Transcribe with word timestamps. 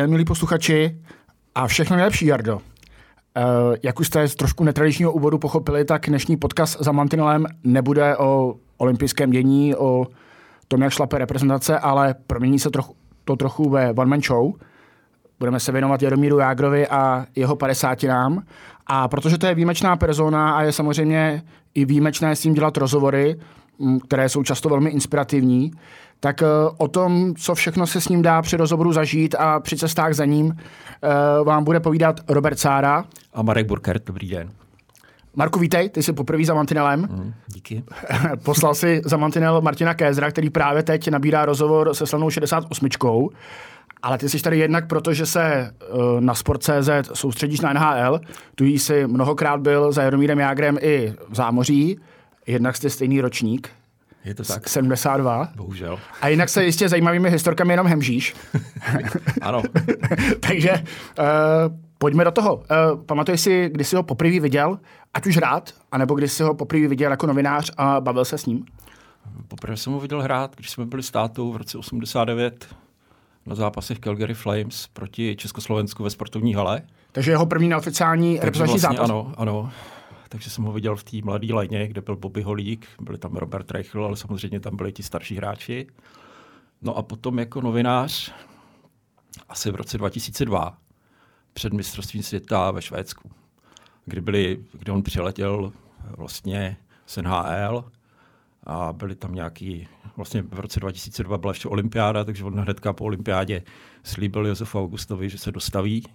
Den, 0.00 0.10
milí 0.10 0.24
posluchači, 0.24 0.96
a 1.54 1.66
všechno 1.66 1.96
nejlepší, 1.96 2.26
Jardo. 2.26 2.54
Uh, 2.56 2.62
jak 3.82 4.00
už 4.00 4.06
jste 4.06 4.28
z 4.28 4.34
trošku 4.34 4.64
netradičního 4.64 5.12
úvodu 5.12 5.38
pochopili, 5.38 5.84
tak 5.84 6.06
dnešní 6.08 6.36
podcast 6.36 6.76
za 6.80 6.92
Mantinelem 6.92 7.46
nebude 7.64 8.16
o 8.16 8.54
olympijském 8.76 9.30
dění, 9.30 9.74
o 9.74 10.06
tom, 10.68 10.82
jak 10.82 10.92
šlape 10.92 11.18
reprezentace, 11.18 11.78
ale 11.78 12.14
promění 12.26 12.58
se 12.58 12.70
trochu, 12.70 12.94
to 13.24 13.36
trochu 13.36 13.70
ve 13.70 13.92
one-man 13.92 14.22
show. 14.22 14.52
Budeme 15.38 15.60
se 15.60 15.72
věnovat 15.72 16.02
Jaromíru 16.02 16.38
Jágrovi 16.38 16.88
a 16.88 17.26
jeho 17.36 17.56
padesátinám. 17.56 18.42
A 18.86 19.08
protože 19.08 19.38
to 19.38 19.46
je 19.46 19.54
výjimečná 19.54 19.96
persona 19.96 20.56
a 20.56 20.62
je 20.62 20.72
samozřejmě 20.72 21.42
i 21.74 21.84
výjimečné 21.84 22.36
s 22.36 22.44
ním 22.44 22.54
dělat 22.54 22.76
rozhovory, 22.76 23.36
které 24.06 24.28
jsou 24.28 24.42
často 24.42 24.68
velmi 24.68 24.90
inspirativní, 24.90 25.72
tak 26.20 26.42
uh, 26.42 26.74
o 26.78 26.88
tom, 26.88 27.34
co 27.34 27.54
všechno 27.54 27.86
se 27.86 28.00
s 28.00 28.08
ním 28.08 28.22
dá 28.22 28.42
při 28.42 28.56
rozhovoru 28.56 28.92
zažít 28.92 29.34
a 29.38 29.60
při 29.60 29.76
cestách 29.76 30.14
za 30.14 30.24
ním, 30.24 30.46
uh, 30.46 31.46
vám 31.46 31.64
bude 31.64 31.80
povídat 31.80 32.20
Robert 32.28 32.58
Sára. 32.58 33.04
A 33.34 33.42
Marek 33.42 33.66
Burkert, 33.66 34.06
dobrý 34.06 34.28
den. 34.28 34.50
Marku, 35.34 35.58
vítej, 35.58 35.88
ty 35.88 36.02
jsi 36.02 36.12
poprvé 36.12 36.44
za 36.44 36.54
Mantinelem. 36.54 37.00
Mm, 37.00 37.32
díky. 37.46 37.84
Poslal 38.44 38.74
si 38.74 39.02
za 39.04 39.16
Mantinel 39.16 39.60
Martina 39.60 39.94
Kézra, 39.94 40.30
který 40.30 40.50
právě 40.50 40.82
teď 40.82 41.08
nabírá 41.08 41.44
rozhovor 41.44 41.94
se 41.94 42.06
slavnou 42.06 42.30
68. 42.30 42.88
Ale 44.02 44.18
ty 44.18 44.28
jsi 44.28 44.42
tady 44.42 44.58
jednak 44.58 44.86
proto, 44.86 45.14
že 45.14 45.26
se 45.26 45.74
uh, 45.92 46.20
na 46.20 46.34
Sport.cz 46.34 46.90
soustředíš 47.12 47.60
na 47.60 47.72
NHL, 47.72 48.20
tu 48.54 48.64
jsi 48.64 49.06
mnohokrát 49.06 49.60
byl 49.60 49.92
za 49.92 50.02
Jaromírem 50.02 50.38
Jágrem 50.38 50.78
i 50.80 51.14
v 51.28 51.34
zámoří, 51.34 52.00
jednak 52.46 52.76
jste 52.76 52.90
stejný 52.90 53.20
ročník, 53.20 53.70
je 54.24 54.34
to 54.34 54.44
tak. 54.44 54.68
72. 54.68 55.48
Bohužel. 55.56 55.98
A 56.20 56.28
jinak 56.28 56.48
se 56.48 56.64
jistě 56.64 56.88
zajímavými 56.88 57.30
historkami 57.30 57.72
jenom 57.72 57.86
hemžíš. 57.86 58.34
ano. 59.42 59.62
Takže 60.40 60.72
uh, 60.72 61.24
pojďme 61.98 62.24
do 62.24 62.30
toho. 62.30 62.54
Uh, 62.56 62.64
pamatuješ 63.06 63.40
si, 63.40 63.70
kdy 63.72 63.84
jsi 63.84 63.96
ho 63.96 64.02
poprvé 64.02 64.40
viděl, 64.40 64.78
ať 65.14 65.26
už 65.26 65.36
rád, 65.36 65.70
anebo 65.92 66.14
kdy 66.14 66.28
jsi 66.28 66.42
ho 66.42 66.54
poprvé 66.54 66.88
viděl 66.88 67.10
jako 67.10 67.26
novinář 67.26 67.72
a 67.76 68.00
bavil 68.00 68.24
se 68.24 68.38
s 68.38 68.46
ním? 68.46 68.64
Poprvé 69.48 69.76
jsem 69.76 69.92
ho 69.92 70.00
viděl 70.00 70.22
hrát, 70.22 70.56
když 70.56 70.70
jsme 70.70 70.86
byli 70.86 71.02
státou 71.02 71.52
v 71.52 71.56
roce 71.56 71.78
89 71.78 72.66
na 73.46 73.54
zápasech 73.54 73.98
Calgary 73.98 74.34
Flames 74.34 74.86
proti 74.92 75.36
Československu 75.36 76.02
ve 76.02 76.10
sportovní 76.10 76.54
hale. 76.54 76.82
Takže 77.12 77.30
jeho 77.30 77.46
první 77.46 77.68
neoficiální 77.68 78.34
reprezentační 78.34 78.80
vlastně 78.80 78.96
zápas? 78.96 79.10
Ano, 79.10 79.32
ano 79.36 79.72
takže 80.32 80.50
jsem 80.50 80.64
ho 80.64 80.72
viděl 80.72 80.96
v 80.96 81.04
té 81.04 81.16
mladé 81.24 81.54
léně, 81.54 81.88
kde 81.88 82.00
byl 82.00 82.16
Bobby 82.16 82.42
Holík, 82.42 82.86
byli 83.00 83.18
tam 83.18 83.36
Robert 83.36 83.70
Reichl, 83.70 84.04
ale 84.04 84.16
samozřejmě 84.16 84.60
tam 84.60 84.76
byli 84.76 84.92
ti 84.92 85.02
starší 85.02 85.36
hráči. 85.36 85.86
No 86.82 86.96
a 86.96 87.02
potom 87.02 87.38
jako 87.38 87.60
novinář, 87.60 88.32
asi 89.48 89.70
v 89.70 89.74
roce 89.74 89.98
2002, 89.98 90.78
před 91.52 91.72
mistrovstvím 91.72 92.22
světa 92.22 92.70
ve 92.70 92.82
Švédsku, 92.82 93.30
kdy, 94.04 94.20
byli, 94.20 94.64
kdy 94.72 94.92
on 94.92 95.02
přiletěl 95.02 95.72
vlastně 96.16 96.76
z 97.06 97.16
NHL 97.16 97.84
a 98.64 98.92
byli 98.92 99.14
tam 99.14 99.34
nějaký, 99.34 99.88
vlastně 100.16 100.42
v 100.42 100.60
roce 100.60 100.80
2002 100.80 101.38
byla 101.38 101.50
ještě 101.50 101.68
olympiáda, 101.68 102.24
takže 102.24 102.44
on 102.44 102.60
hnedka 102.60 102.92
po 102.92 103.04
olympiádě 103.04 103.62
slíbil 104.02 104.46
Josefu 104.46 104.78
Augustovi, 104.78 105.30
že 105.30 105.38
se 105.38 105.52
dostaví, 105.52 106.06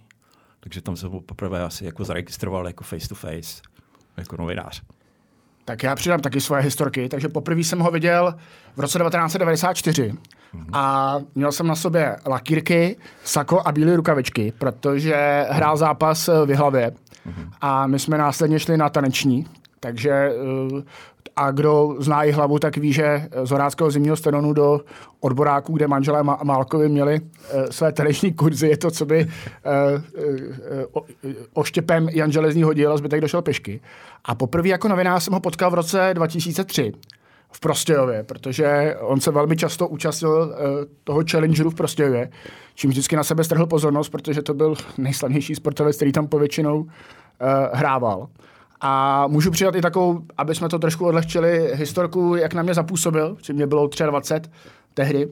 takže 0.60 0.82
tam 0.82 0.96
jsem 0.96 1.10
ho 1.10 1.20
poprvé 1.20 1.62
asi 1.62 1.84
jako 1.84 2.04
zaregistroval 2.04 2.66
jako 2.66 2.84
face 2.84 3.08
to 3.08 3.14
face 3.14 3.75
jako 4.16 4.36
novinář. 4.36 4.82
Tak 5.64 5.82
já 5.82 5.94
přidám 5.94 6.20
taky 6.20 6.40
svoje 6.40 6.62
historky. 6.62 7.08
Takže 7.08 7.28
poprvé 7.28 7.60
jsem 7.60 7.78
ho 7.78 7.90
viděl 7.90 8.34
v 8.76 8.80
roce 8.80 8.98
1994 8.98 10.12
mm-hmm. 10.12 10.66
a 10.72 11.16
měl 11.34 11.52
jsem 11.52 11.66
na 11.66 11.74
sobě 11.74 12.16
lakírky, 12.26 12.96
sako 13.24 13.62
a 13.64 13.72
bílé 13.72 13.96
rukavičky, 13.96 14.52
protože 14.58 15.46
hrál 15.50 15.76
zápas 15.76 16.28
v 16.28 16.54
hlavě 16.54 16.90
mm-hmm. 16.90 17.50
a 17.60 17.86
my 17.86 17.98
jsme 17.98 18.18
následně 18.18 18.58
šli 18.58 18.76
na 18.76 18.88
taneční, 18.88 19.46
takže 19.86 20.10
eh, 20.10 20.82
a 21.36 21.50
kdo 21.50 21.96
zná 21.98 22.24
i 22.24 22.30
hlavu, 22.30 22.58
tak 22.58 22.76
ví, 22.76 22.92
že 22.92 23.28
z 23.44 23.50
Horáckého 23.50 23.90
zimního 23.90 24.16
stadionu 24.16 24.52
do 24.52 24.80
odboráků, 25.20 25.72
kde 25.72 25.88
manželé 25.88 26.22
Málkovi 26.22 26.88
měli 26.88 27.20
uh, 27.20 27.64
své 27.70 27.92
taneční 27.92 28.32
kurzy, 28.32 28.68
je 28.68 28.76
to, 28.76 28.90
co 28.90 29.06
by 29.06 29.26
uh, 30.94 31.02
oštěpem 31.52 32.08
Jan 32.08 32.32
Železný 32.32 32.62
hodil 32.62 32.92
a 32.92 32.96
zbytek 32.96 33.20
došel 33.20 33.42
pešky. 33.42 33.80
A 34.24 34.34
poprvé 34.34 34.68
jako 34.68 34.88
novinář 34.88 35.22
jsem 35.22 35.34
ho 35.34 35.40
potkal 35.40 35.70
v 35.70 35.74
roce 35.74 36.10
2003 36.14 36.92
v 37.50 37.60
Prostějově, 37.60 38.22
protože 38.22 38.96
on 39.00 39.20
se 39.20 39.30
velmi 39.30 39.56
často 39.56 39.88
účastnil 39.88 40.54
toho 41.04 41.22
challengeru 41.30 41.70
v 41.70 41.74
Prostějově, 41.74 42.30
čím 42.74 42.90
vždycky 42.90 43.16
na 43.16 43.24
sebe 43.24 43.44
strhl 43.44 43.66
pozornost, 43.66 44.08
protože 44.08 44.42
to 44.42 44.54
byl 44.54 44.74
nejslavnější 44.98 45.54
sportovec, 45.54 45.96
který 45.96 46.12
tam 46.12 46.26
povětšinou 46.26 46.86
hrával. 47.72 48.28
A 48.80 49.24
můžu 49.26 49.50
přidat 49.50 49.74
i 49.74 49.80
takovou, 49.80 50.22
aby 50.36 50.54
jsme 50.54 50.68
to 50.68 50.78
trošku 50.78 51.06
odlehčili, 51.06 51.70
historku, 51.74 52.36
jak 52.36 52.54
na 52.54 52.62
mě 52.62 52.74
zapůsobil, 52.74 53.36
že 53.42 53.52
mě 53.52 53.66
bylo 53.66 53.88
23 54.06 54.50
tehdy. 54.94 55.28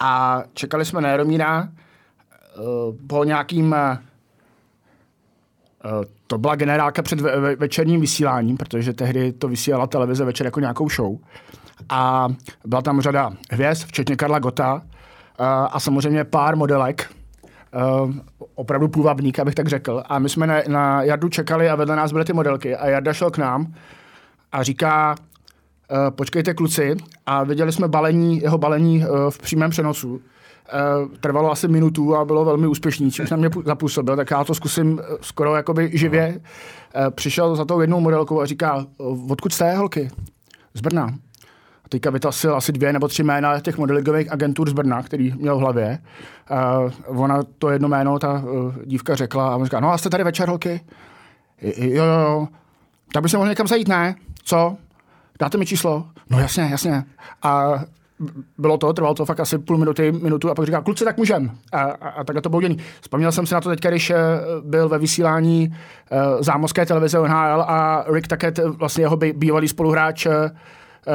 A 0.00 0.42
čekali 0.54 0.84
jsme 0.84 1.00
na 1.00 1.08
Jaromíra 1.08 1.62
uh, 1.62 1.68
po 3.06 3.24
nějakým 3.24 3.72
uh, 3.72 3.96
to 6.26 6.38
byla 6.38 6.56
generálka 6.56 7.02
před 7.02 7.20
ve- 7.20 7.40
ve- 7.40 7.56
večerním 7.56 8.00
vysíláním, 8.00 8.56
protože 8.56 8.92
tehdy 8.92 9.32
to 9.32 9.48
vysílala 9.48 9.86
televize 9.86 10.24
večer 10.24 10.46
jako 10.46 10.60
nějakou 10.60 10.88
show. 10.88 11.16
A 11.88 12.28
byla 12.64 12.82
tam 12.82 13.00
řada 13.00 13.32
hvězd, 13.50 13.86
včetně 13.86 14.16
Karla 14.16 14.38
Gota 14.38 14.74
uh, 14.74 14.80
a 15.70 15.80
samozřejmě 15.80 16.24
pár 16.24 16.56
modelek, 16.56 17.10
uh, 18.04 18.14
opravdu 18.54 18.88
půvabník, 18.88 19.38
abych 19.38 19.54
tak 19.54 19.68
řekl. 19.68 20.02
A 20.06 20.18
my 20.18 20.28
jsme 20.28 20.46
na, 20.46 20.54
na 20.68 21.02
Jardu 21.02 21.28
čekali 21.28 21.68
a 21.68 21.74
vedle 21.76 21.96
nás 21.96 22.12
byly 22.12 22.24
ty 22.24 22.32
modelky. 22.32 22.76
A 22.76 22.88
Jarda 22.88 23.12
šel 23.12 23.30
k 23.30 23.38
nám 23.38 23.74
a 24.52 24.62
říká, 24.62 25.14
uh, 25.90 26.10
počkejte 26.10 26.54
kluci. 26.54 26.96
A 27.26 27.44
viděli 27.44 27.72
jsme 27.72 27.88
balení, 27.88 28.40
jeho 28.40 28.58
balení 28.58 28.98
uh, 28.98 29.30
v 29.30 29.38
přímém 29.38 29.70
přenosu. 29.70 30.14
Uh, 30.14 30.20
trvalo 31.20 31.50
asi 31.50 31.68
minutu 31.68 32.16
a 32.16 32.24
bylo 32.24 32.44
velmi 32.44 32.66
úspěšný, 32.66 33.10
čímž 33.10 33.30
na 33.30 33.36
mě 33.36 33.50
zapůsobil, 33.64 34.16
tak 34.16 34.30
já 34.30 34.44
to 34.44 34.54
zkusím 34.54 35.00
skoro 35.20 35.56
jakoby 35.56 35.90
živě. 35.94 36.28
Uh, 36.28 37.10
přišel 37.10 37.56
za 37.56 37.64
tou 37.64 37.80
jednou 37.80 38.00
modelkou 38.00 38.40
a 38.40 38.46
říká, 38.46 38.86
odkud 39.30 39.52
jste, 39.52 39.76
holky? 39.76 40.10
Z 40.74 40.80
Brna. 40.80 41.14
A 41.86 41.88
teďka 41.88 42.10
vytasil 42.10 42.56
asi 42.56 42.72
dvě 42.72 42.92
nebo 42.92 43.08
tři 43.08 43.22
jména 43.22 43.60
těch 43.60 43.78
modelingových 43.78 44.32
agentur 44.32 44.70
z 44.70 44.72
Brna, 44.72 45.02
který 45.02 45.32
měl 45.36 45.56
v 45.56 45.60
hlavě. 45.60 45.98
Uh, 47.06 47.20
ona 47.22 47.42
to 47.58 47.70
jedno 47.70 47.88
jméno, 47.88 48.18
ta 48.18 48.32
uh, 48.32 48.74
dívka 48.84 49.14
řekla 49.14 49.48
a 49.48 49.56
on 49.56 49.64
říká, 49.64 49.80
no 49.80 49.92
a 49.92 49.98
jste 49.98 50.10
tady 50.10 50.24
večer, 50.24 50.48
holky? 50.48 50.80
Jo, 51.62 52.04
jo, 52.04 52.04
jo. 52.04 52.48
Tak 53.12 53.22
bychom 53.22 53.38
mohli 53.38 53.50
někam 53.50 53.66
zajít, 53.66 53.88
ne? 53.88 54.14
Co? 54.44 54.76
Dáte 55.40 55.58
mi 55.58 55.66
číslo? 55.66 56.06
No 56.30 56.40
jasně, 56.40 56.68
jasně. 56.70 57.04
A 57.42 57.74
bylo 58.58 58.78
to, 58.78 58.92
trvalo 58.92 59.14
to 59.14 59.24
fakt 59.24 59.40
asi 59.40 59.58
půl 59.58 59.78
minuty, 59.78 60.12
minutu 60.12 60.50
a 60.50 60.54
pak 60.54 60.66
říká, 60.66 60.80
kluci, 60.80 61.04
tak 61.04 61.16
můžem. 61.16 61.50
A, 61.72 61.80
a, 61.80 62.08
a 62.08 62.24
takhle 62.24 62.42
to 62.42 62.48
bylo 62.48 62.62
děný. 62.62 62.78
Vzpomněl 63.00 63.32
jsem 63.32 63.46
si 63.46 63.54
na 63.54 63.60
to 63.60 63.68
teď, 63.68 63.80
když 63.80 64.10
uh, 64.10 64.16
byl 64.70 64.88
ve 64.88 64.98
vysílání 64.98 65.68
uh, 65.68 66.42
zámořské 66.42 66.86
televize 66.86 67.18
NHL 67.18 67.64
a 67.68 68.04
Rick 68.08 68.28
Tackett, 68.28 68.58
vlastně 68.58 69.04
jeho 69.04 69.16
bývalý 69.16 69.68
spoluhráč, 69.68 70.26
uh, 70.26 70.32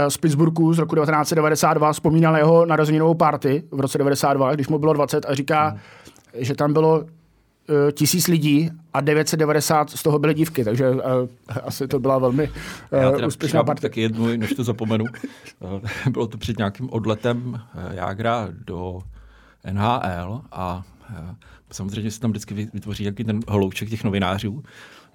z 0.07 0.17
Pittsburghu 0.17 0.73
z 0.73 0.79
roku 0.79 0.95
1992 0.95 1.93
vzpomínal 1.93 2.37
jeho 2.37 2.65
narozeninovou 2.65 3.13
party 3.13 3.63
v 3.71 3.79
roce 3.79 3.97
92, 3.97 4.53
když 4.53 4.67
mu 4.67 4.79
bylo 4.79 4.93
20 4.93 5.25
a 5.25 5.35
říká, 5.35 5.69
hmm. 5.69 5.79
že 6.33 6.55
tam 6.55 6.73
bylo 6.73 6.99
uh, 6.99 7.05
tisíc 7.91 8.27
lidí 8.27 8.69
a 8.93 9.01
990 9.01 9.89
z 9.89 10.03
toho 10.03 10.19
byly 10.19 10.33
dívky, 10.33 10.63
takže 10.63 10.89
uh, 10.89 10.99
asi 11.63 11.87
to 11.87 11.99
byla 11.99 12.17
velmi 12.17 12.49
uh, 13.19 13.27
úspěšná 13.27 13.63
party. 13.63 13.81
taky 13.81 14.01
jednu, 14.01 14.37
než 14.37 14.53
to 14.53 14.63
zapomenu. 14.63 15.05
bylo 16.09 16.27
to 16.27 16.37
před 16.37 16.57
nějakým 16.57 16.89
odletem 16.91 17.61
Jágra 17.91 18.47
do 18.65 18.99
NHL 19.71 20.41
a 20.51 20.83
samozřejmě 21.71 22.11
se 22.11 22.19
tam 22.19 22.29
vždycky 22.31 22.53
vytvoří 22.73 23.03
nějaký 23.03 23.23
ten 23.23 23.39
holouček 23.47 23.89
těch 23.89 24.03
novinářů. 24.03 24.63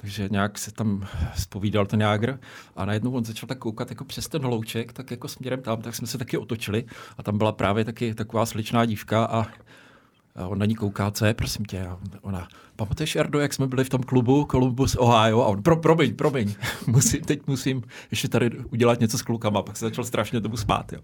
Takže 0.07 0.29
nějak 0.31 0.59
se 0.59 0.73
tam 0.73 1.07
spovídal 1.37 1.87
ten 1.87 2.01
Jágr 2.01 2.39
a 2.77 2.85
najednou 2.85 3.13
on 3.13 3.25
začal 3.25 3.47
tak 3.47 3.59
koukat 3.59 3.91
jako 3.91 4.05
přes 4.05 4.29
ten 4.29 4.45
louček, 4.45 4.93
tak 4.93 5.11
jako 5.11 5.29
směrem 5.29 5.63
tam, 5.63 5.83
tak 5.83 5.95
jsme 5.95 6.07
se 6.07 6.19
taky 6.19 6.39
otočili 6.39 6.85
a 7.19 7.23
tam 7.23 7.39
byla 7.39 7.53
právě 7.53 7.85
taky 7.85 8.15
taková 8.15 8.47
sličná 8.47 8.85
dívka 8.85 9.25
a 9.25 9.47
a 10.37 10.47
on 10.49 10.59
na 10.59 10.67
ní 10.67 10.75
kouká, 10.75 11.11
co 11.11 11.27
je, 11.27 11.35
prosím 11.35 11.65
tě. 11.65 11.87
A 11.87 11.99
ona, 12.21 12.49
pamatuješ, 12.77 13.15
Jardo, 13.15 13.41
jak 13.41 13.55
jsme 13.55 13.67
byli 13.67 13.85
v 13.85 13.89
tom 13.89 14.03
klubu 14.03 14.47
Columbus, 14.51 14.95
Ohio? 14.95 15.41
A 15.43 15.47
on, 15.47 15.63
pro, 15.63 15.77
promiň, 15.77 16.15
promiň, 16.15 16.55
musím, 16.87 17.21
teď 17.21 17.47
musím 17.47 17.83
ještě 18.11 18.29
tady 18.29 18.51
udělat 18.59 19.01
něco 19.01 19.19
s 19.19 19.23
klukama. 19.23 19.63
Pak 19.63 19.77
se 19.77 19.85
začal 19.85 20.05
strašně 20.05 20.41
tomu 20.41 20.57
spát. 20.57 20.93
Jo. 20.93 21.01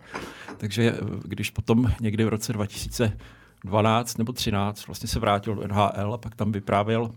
Takže 0.57 0.95
když 1.25 1.51
potom 1.51 1.93
někdy 2.01 2.25
v 2.25 2.29
roce 2.29 2.53
2012 2.53 4.19
nebo 4.19 4.33
13 4.33 4.87
vlastně 4.87 5.09
se 5.09 5.19
vrátil 5.19 5.55
do 5.55 5.69
NHL 5.69 6.15
a 6.15 6.19
pak 6.19 6.35
tam 6.35 6.53
vyprávěl, 6.53 7.11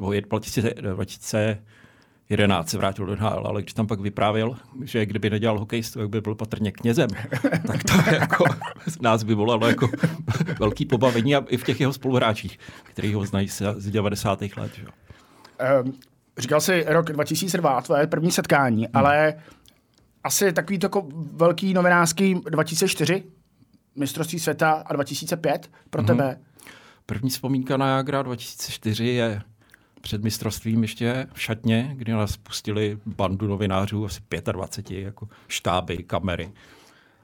nebo 0.00 0.12
2000, 0.12 1.58
11 2.28 2.68
se 2.68 2.78
vrátil 2.78 3.06
do 3.06 3.16
NHL, 3.16 3.46
ale 3.46 3.62
když 3.62 3.72
tam 3.72 3.86
pak 3.86 4.00
vyprávěl, 4.00 4.56
že 4.84 5.06
kdyby 5.06 5.30
nedělal 5.30 5.58
hokejistu, 5.58 5.98
tak 5.98 6.08
by 6.08 6.20
byl 6.20 6.34
patrně 6.34 6.72
knězem, 6.72 7.08
tak 7.66 7.84
to 7.84 8.14
jako 8.14 8.44
nás 9.00 9.22
vyvolalo 9.22 9.68
jako 9.68 9.90
velký 10.58 10.86
pobavení 10.86 11.36
a 11.36 11.44
i 11.48 11.56
v 11.56 11.64
těch 11.64 11.80
jeho 11.80 11.92
spoluhráčích, 11.92 12.58
kteří 12.84 13.14
ho 13.14 13.26
znají 13.26 13.48
z 13.48 13.90
90. 13.90 14.40
let. 14.56 14.72
Že? 14.74 14.84
Um, 15.82 15.92
říkal 16.38 16.60
jsi 16.60 16.84
rok 16.86 17.12
2002, 17.12 17.80
tvoje 17.80 18.06
první 18.06 18.30
setkání, 18.30 18.84
hmm. 18.84 18.90
ale 18.94 19.34
asi 20.24 20.52
takový 20.52 20.78
to 20.78 20.84
jako 20.86 21.08
velký 21.32 21.74
novinářský 21.74 22.34
2004, 22.34 23.24
mistrovství 23.96 24.38
světa 24.38 24.70
a 24.86 24.92
2005 24.92 25.70
pro 25.90 26.02
hmm. 26.02 26.06
tebe? 26.06 26.38
První 27.06 27.30
vzpomínka 27.30 27.76
na 27.76 27.96
Jagra 27.96 28.22
2004 28.22 29.06
je 29.06 29.42
před 30.00 30.24
mistrovstvím 30.24 30.82
ještě 30.82 31.26
v 31.32 31.40
šatně, 31.40 31.92
kdy 31.94 32.12
nás 32.12 32.36
pustili 32.36 32.98
bandu 33.06 33.46
novinářů, 33.46 34.04
asi 34.04 34.20
25, 34.52 35.00
jako 35.00 35.28
štáby, 35.48 35.96
kamery. 35.96 36.52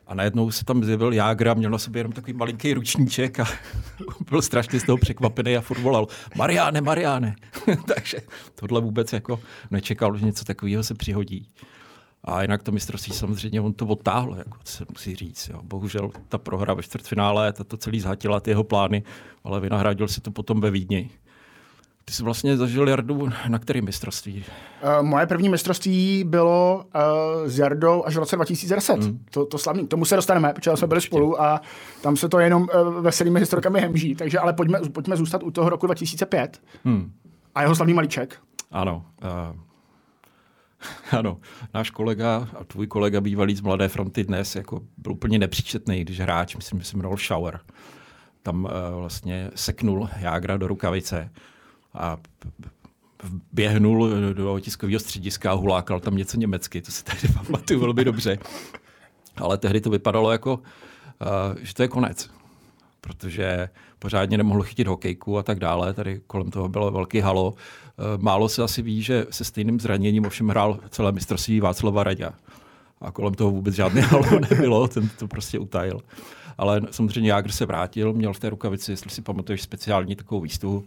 A 0.07 0.15
najednou 0.15 0.51
se 0.51 0.65
tam 0.65 0.85
zjevil 0.85 1.13
Jágra, 1.13 1.55
měl 1.55 1.71
na 1.71 1.79
sobě 1.79 2.01
jenom 2.01 2.13
takový 2.13 2.33
malinký 2.33 2.75
ručníček 2.75 3.41
a 3.41 3.47
byl 4.31 4.43
strašně 4.43 4.81
z 4.81 4.85
toho 4.85 4.99
překvapený 4.99 5.57
a 5.57 5.61
furt 5.61 5.81
volal 5.81 6.07
Mariáne, 6.37 6.81
Mariáne. 6.81 7.37
Takže 7.95 8.19
tohle 8.55 8.81
vůbec 8.81 9.13
jako 9.13 9.41
nečekal, 9.71 10.17
že 10.17 10.27
něco 10.27 10.45
takového 10.45 10.83
se 10.83 10.95
přihodí. 10.95 11.49
A 12.25 12.43
jinak 12.43 12.63
to 12.63 12.73
mistrovství 12.73 13.13
samozřejmě 13.13 13.61
on 13.61 13.73
to 13.73 13.87
odtáhl, 13.87 14.35
jako 14.39 14.59
se 14.65 14.85
musí 14.93 15.15
říct. 15.15 15.49
Jo. 15.49 15.61
Bohužel 15.63 16.11
ta 16.29 16.39
prohra 16.39 16.75
ve 16.75 16.83
čtvrtfinále, 16.83 17.53
ta 17.53 17.65
to 17.65 17.77
celý 17.77 18.01
zhatila 18.01 18.41
ty 18.41 18.51
jeho 18.51 18.65
plány, 18.65 19.03
ale 19.45 19.61
vynahradil 19.61 20.09
si 20.09 20.21
to 20.21 20.31
potom 20.31 20.61
ve 20.61 20.71
Vídni. 20.71 21.11
Ty 22.05 22.13
jsi 22.13 22.23
vlastně 22.23 22.57
zažil 22.57 22.89
Jardu 22.89 23.29
na 23.49 23.59
kterém 23.59 23.85
mistrovství? 23.85 24.45
Uh, 24.99 25.07
moje 25.07 25.27
první 25.27 25.49
mistrovství 25.49 26.25
bylo 26.25 26.85
uh, 26.95 27.49
s 27.49 27.59
Jardou 27.59 28.05
až 28.05 28.17
v 28.17 28.19
roce 28.19 28.37
2010. 28.37 28.97
Mm. 28.97 29.25
To, 29.31 29.47
to 29.47 29.59
slavný. 29.59 29.87
K 29.87 29.91
tomu 29.91 30.05
se 30.05 30.17
dostaneme, 30.17 30.53
protože 30.53 30.77
jsme 30.77 30.87
byli 30.87 31.01
spolu 31.01 31.43
a 31.43 31.61
tam 32.03 32.17
se 32.17 32.29
to 32.29 32.39
jenom 32.39 32.63
uh, 32.63 33.01
veselými 33.01 33.41
historkami 33.41 33.81
hemží. 33.81 34.15
Takže 34.15 34.39
ale 34.39 34.53
pojďme, 34.53 34.81
pojďme 34.93 35.17
zůstat 35.17 35.43
u 35.43 35.51
toho 35.51 35.69
roku 35.69 35.87
2005 35.87 36.63
mm. 36.85 37.13
a 37.55 37.63
jeho 37.63 37.75
slavný 37.75 37.95
malíček. 37.95 38.41
Ano. 38.71 39.05
Uh, 39.23 39.57
ano, 41.19 41.39
náš 41.75 41.91
kolega 41.91 42.49
a 42.61 42.65
tvůj 42.65 42.87
kolega 42.87 43.21
bývalý 43.21 43.57
z 43.57 43.61
Mladé 43.61 43.89
fronty 43.89 44.25
dnes 44.25 44.57
jako 44.57 44.81
byl 44.97 45.13
úplně 45.13 45.39
nepříčetný, 45.39 46.01
když 46.01 46.21
hráč, 46.21 46.57
myslím, 46.57 46.81
že 46.81 46.87
se 46.87 46.97
jmenoval 46.97 47.19
Shower. 47.19 47.61
Tam 48.43 48.65
uh, 48.65 48.71
vlastně 48.99 49.51
seknul 49.55 50.09
Jágra 50.21 50.57
do 50.57 50.69
rukavice 50.69 51.31
a 51.95 52.17
běhnul 53.53 54.11
do 54.33 54.61
tiskového 54.61 55.01
střediska 55.01 55.51
a 55.51 55.55
hulákal 55.55 56.01
tam 56.01 56.17
něco 56.17 56.37
německy, 56.37 56.83
to 56.83 56.93
si 56.93 57.05
tady 57.05 57.19
pamatuju 57.35 57.81
velmi 57.81 58.05
dobře. 58.05 58.39
Ale 59.37 59.59
tehdy 59.59 59.81
to 59.81 59.91
vypadalo 59.91 60.33
jako, 60.33 60.55
uh, 60.55 61.57
že 61.63 61.75
to 61.75 61.83
je 61.83 61.89
konec, 61.89 62.31
protože 63.01 63.69
pořádně 63.99 64.39
nemohl 64.39 64.63
chytit 64.63 64.87
hokejku 64.87 65.39
a 65.39 65.43
tak 65.43 65.59
dále. 65.59 65.93
Tady 65.95 66.21
kolem 66.27 66.51
toho 66.51 66.69
bylo 66.69 66.91
velký 66.91 67.21
halo. 67.21 67.51
Uh, 67.51 68.23
málo 68.23 68.49
se 68.49 68.63
asi 68.63 68.83
ví, 68.83 69.03
že 69.03 69.27
se 69.31 69.45
stejným 69.45 69.81
zraněním 69.81 70.27
ovšem 70.27 70.49
hrál 70.49 70.79
celé 70.91 71.13
mistrovství 71.13 71.61
Václava 71.61 72.05
Radě. 72.05 72.31
A 73.01 73.11
kolem 73.11 73.35
toho 73.35 73.51
vůbec 73.51 73.75
žádné 73.75 74.01
halo 74.01 74.41
nebylo, 74.51 74.89
ten 74.89 75.09
to 75.19 75.29
prostě 75.29 75.59
utajil. 75.59 76.01
Ale 76.59 76.81
samozřejmě 76.91 77.31
Jágr 77.31 77.53
se 77.53 77.67
vrátil, 77.67 78.13
měl 78.13 78.33
v 78.33 78.39
té 78.39 78.51
rukavici, 78.51 78.93
jestli 78.93 79.11
si 79.11 79.23
pamatuješ, 79.23 79.63
speciální 79.63 80.17
takovou 80.17 80.41
výstuhu, 80.41 80.85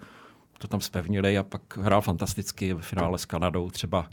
to 0.58 0.68
tam 0.68 0.82
spevnili 0.82 1.38
a 1.38 1.44
pak 1.44 1.78
hrál 1.78 2.02
fantasticky 2.02 2.74
v 2.74 2.82
finále 2.82 3.18
s 3.18 3.26
Kanadou. 3.26 3.70
Třeba 3.70 4.06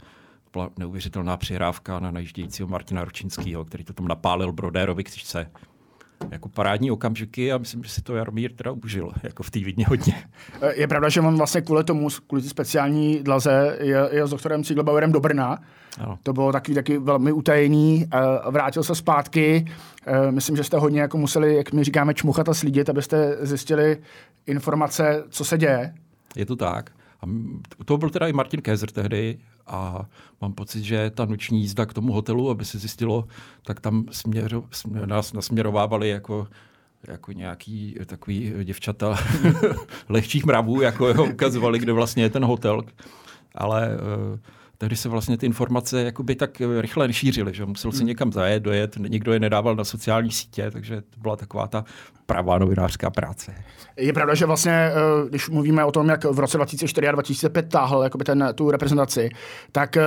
byla 0.53 0.69
neuvěřitelná 0.79 1.37
přihrávka 1.37 1.99
na 1.99 2.11
najíždějícího 2.11 2.67
Martina 2.67 3.03
Ručinského, 3.05 3.65
který 3.65 3.83
to 3.83 3.93
tam 3.93 4.07
napálil 4.07 4.51
Brodérovi 4.51 5.03
křičce. 5.03 5.51
Jako 6.31 6.49
parádní 6.49 6.91
okamžiky 6.91 7.51
a 7.51 7.57
myslím, 7.57 7.83
že 7.83 7.89
si 7.89 8.01
to 8.01 8.15
Jaromír 8.15 8.53
teda 8.55 8.71
užil, 8.71 9.11
jako 9.23 9.43
v 9.43 9.51
té 9.51 9.59
vidně 9.59 9.85
hodně. 9.87 10.23
Je 10.73 10.87
pravda, 10.87 11.09
že 11.09 11.21
on 11.21 11.37
vlastně 11.37 11.61
kvůli 11.61 11.83
tomu, 11.83 12.07
kvůli 12.27 12.41
speciální 12.41 13.23
dlaze, 13.23 13.77
je, 13.81 14.09
je 14.11 14.27
s 14.27 14.29
doktorem 14.29 14.63
Ciglebauerem 14.63 15.11
do 15.11 15.19
Brna. 15.19 15.57
Ano. 15.99 16.19
To 16.23 16.33
bylo 16.33 16.51
taky, 16.51 16.73
taky 16.73 16.97
velmi 16.97 17.31
utajený. 17.31 18.09
Vrátil 18.49 18.83
se 18.83 18.95
zpátky. 18.95 19.65
Myslím, 20.29 20.55
že 20.55 20.63
jste 20.63 20.77
hodně 20.77 21.01
jako 21.01 21.17
museli, 21.17 21.55
jak 21.55 21.73
my 21.73 21.83
říkáme, 21.83 22.13
čmuchat 22.13 22.49
a 22.49 22.53
slídit, 22.53 22.89
abyste 22.89 23.37
zjistili 23.41 23.97
informace, 24.45 25.23
co 25.29 25.45
se 25.45 25.57
děje. 25.57 25.93
Je 26.35 26.45
to 26.45 26.55
tak. 26.55 26.91
A 27.21 27.25
to 27.85 27.97
byl 27.97 28.09
teda 28.09 28.27
i 28.27 28.33
Martin 28.33 28.61
Kézer 28.61 28.91
tehdy 28.91 29.39
a 29.67 30.05
mám 30.41 30.53
pocit, 30.53 30.83
že 30.83 31.09
ta 31.09 31.25
noční 31.25 31.61
jízda 31.61 31.85
k 31.85 31.93
tomu 31.93 32.13
hotelu, 32.13 32.49
aby 32.49 32.65
se 32.65 32.79
zjistilo, 32.79 33.27
tak 33.63 33.79
tam 33.79 34.05
směro, 34.11 34.63
směr, 34.71 35.07
nás 35.07 35.33
nasměrovávali 35.33 36.09
jako 36.09 36.47
jako 37.07 37.31
nějaký 37.31 37.95
takový 38.05 38.53
děvčata 38.63 39.17
lehčích 40.09 40.45
mravů, 40.45 40.81
jako 40.81 41.13
ho 41.13 41.25
ukazovali, 41.25 41.79
kde 41.79 41.93
vlastně 41.93 42.23
je 42.23 42.29
ten 42.29 42.45
hotel. 42.45 42.81
Ale 43.55 43.89
uh, 43.97 44.39
tehdy 44.77 44.95
se 44.95 45.09
vlastně 45.09 45.37
ty 45.37 45.45
informace 45.45 46.03
jakoby 46.03 46.35
tak 46.35 46.61
rychle 46.79 47.07
nešířily, 47.07 47.53
že 47.53 47.65
musel 47.65 47.91
se 47.91 47.97
hmm. 47.97 48.07
někam 48.07 48.31
zajet, 48.31 48.63
dojet, 48.63 48.97
nikdo 48.97 49.33
je 49.33 49.39
nedával 49.39 49.75
na 49.75 49.83
sociální 49.83 50.31
sítě, 50.31 50.71
takže 50.71 51.01
to 51.01 51.19
byla 51.19 51.35
taková 51.35 51.67
ta 51.67 51.85
pravá 52.25 52.57
novinářská 52.57 53.09
práce. 53.09 53.55
Je 53.97 54.13
pravda, 54.13 54.35
že 54.35 54.45
vlastně, 54.45 54.71
eh, 54.71 55.29
když 55.29 55.49
mluvíme 55.49 55.85
o 55.85 55.91
tom, 55.91 56.09
jak 56.09 56.23
v 56.23 56.39
roce 56.39 56.57
2004 56.57 57.07
a 57.07 57.11
2005 57.11 57.69
táhl 57.69 58.03
jakoby 58.03 58.23
ten, 58.23 58.49
tu 58.55 58.71
reprezentaci, 58.71 59.29
tak 59.71 59.97
eh, 59.97 60.03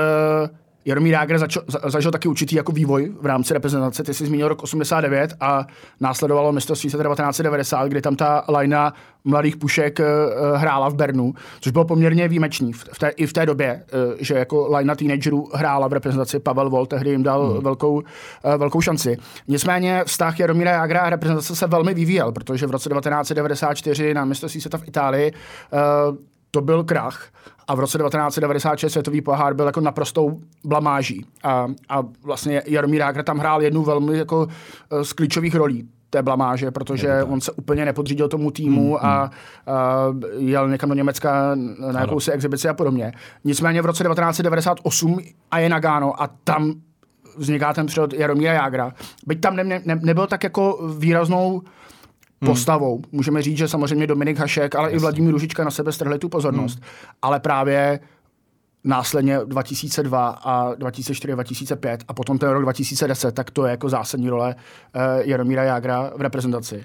Jaromír 0.88 1.12
Jágr 1.12 1.38
zač- 1.38 1.58
zažil 1.86 2.10
taky 2.10 2.28
určitý 2.28 2.56
jako 2.56 2.72
vývoj 2.72 3.12
v 3.20 3.26
rámci 3.26 3.54
reprezentace. 3.54 4.02
Ty 4.04 4.14
jsi 4.14 4.26
zmínil 4.26 4.48
rok 4.48 4.62
89 4.62 5.34
a 5.40 5.66
následovalo 6.00 6.52
mistrovství 6.52 6.90
1990, 6.90 7.88
kdy 7.88 8.02
tam 8.02 8.16
ta 8.16 8.44
lajna 8.48 8.94
mladých 9.24 9.56
pušek 9.56 9.98
uh, 9.98 10.06
hrála 10.56 10.88
v 10.88 10.94
Bernu, 10.94 11.34
což 11.60 11.72
bylo 11.72 11.84
poměrně 11.84 12.28
výjimečný 12.28 12.72
v 12.72 12.98
té, 12.98 13.08
i 13.08 13.26
v 13.26 13.32
té 13.32 13.46
době, 13.46 13.82
uh, 14.10 14.16
že 14.20 14.34
jako 14.34 14.68
lajna 14.70 14.94
teenagerů 14.94 15.48
hrála 15.54 15.88
v 15.88 15.92
reprezentaci. 15.92 16.38
Pavel 16.38 16.70
Vol 16.70 16.86
tehdy 16.86 17.10
jim 17.10 17.22
dal 17.22 17.52
hmm. 17.52 17.62
velkou, 17.62 18.02
velkou 18.56 18.80
šanci. 18.80 19.16
Nicméně 19.48 20.04
vztah 20.06 20.40
Jaromíra 20.40 20.70
Jágra 20.70 21.00
a 21.00 21.10
reprezentace 21.10 21.56
se 21.56 21.66
velmi 21.66 21.94
vyvíjel, 21.94 22.32
protože 22.32 22.66
v 22.66 22.70
roce 22.70 22.88
1994 22.88 24.14
na 24.14 24.24
mistrovství 24.24 24.60
světa 24.60 24.78
v 24.78 24.88
Itálii 24.88 25.32
to 26.50 26.60
byl 26.60 26.84
krach 26.84 27.28
a 27.68 27.74
v 27.74 27.80
roce 27.80 27.98
1996 27.98 28.92
světový 28.92 29.20
pohár 29.20 29.54
byl 29.54 29.66
jako 29.66 29.80
naprostou 29.80 30.40
blamáží. 30.64 31.26
A, 31.42 31.66
a 31.88 32.02
vlastně 32.22 32.62
Jaromír 32.66 33.00
Jágr 33.00 33.22
tam 33.22 33.38
hrál 33.38 33.62
jednu 33.62 33.82
velmi 33.82 34.18
jako 34.18 34.46
eh, 34.90 35.04
z 35.04 35.12
klíčových 35.12 35.54
rolí 35.54 35.88
té 36.10 36.22
blamáže, 36.22 36.70
protože 36.70 37.24
on 37.24 37.40
se 37.40 37.52
úplně 37.52 37.84
nepodřídil 37.84 38.28
tomu 38.28 38.50
týmu 38.50 38.96
hmm, 38.96 39.10
a, 39.10 39.20
hmm. 39.20 39.30
a 39.76 40.04
jel 40.38 40.68
někam 40.68 40.88
do 40.88 40.94
Německa 40.94 41.54
na 41.92 42.00
jakousi 42.00 42.32
exibici 42.32 42.68
a 42.68 42.74
podobně. 42.74 43.12
Nicméně 43.44 43.82
v 43.82 43.86
roce 43.86 44.04
1998 44.04 45.18
a 45.50 45.58
je 45.58 45.68
Nagano 45.68 46.22
a 46.22 46.30
tam 46.44 46.74
vzniká 47.36 47.72
ten 47.72 47.86
přírod 47.86 48.12
Jaromíra 48.12 48.52
Jágra. 48.52 48.92
Byť 49.26 49.40
tam 49.40 49.56
ne, 49.56 49.64
ne, 49.64 49.80
nebyl 49.84 50.26
tak 50.26 50.44
jako 50.44 50.88
výraznou 50.98 51.62
Hmm. 52.40 52.50
postavou. 52.50 53.02
Můžeme 53.12 53.42
říct, 53.42 53.58
že 53.58 53.68
samozřejmě 53.68 54.06
Dominik 54.06 54.38
Hašek, 54.38 54.74
ale 54.74 54.86
Jasně. 54.86 54.96
i 54.96 55.00
Vladimír 55.00 55.32
Ružička 55.32 55.64
na 55.64 55.70
sebe 55.70 55.92
strhli 55.92 56.18
tu 56.18 56.28
pozornost. 56.28 56.74
Hmm. 56.74 56.88
Ale 57.22 57.40
právě 57.40 58.00
následně 58.84 59.38
2002 59.44 60.28
a 60.28 60.74
2004, 60.74 61.32
2005 61.32 62.04
a 62.08 62.14
potom 62.14 62.38
ten 62.38 62.48
rok 62.48 62.62
2010, 62.62 63.34
tak 63.34 63.50
to 63.50 63.66
je 63.66 63.70
jako 63.70 63.88
zásadní 63.88 64.28
role 64.28 64.54
uh, 64.54 65.02
Jaromíra 65.28 65.62
Jágra 65.62 66.10
v 66.16 66.20
reprezentaci. 66.20 66.84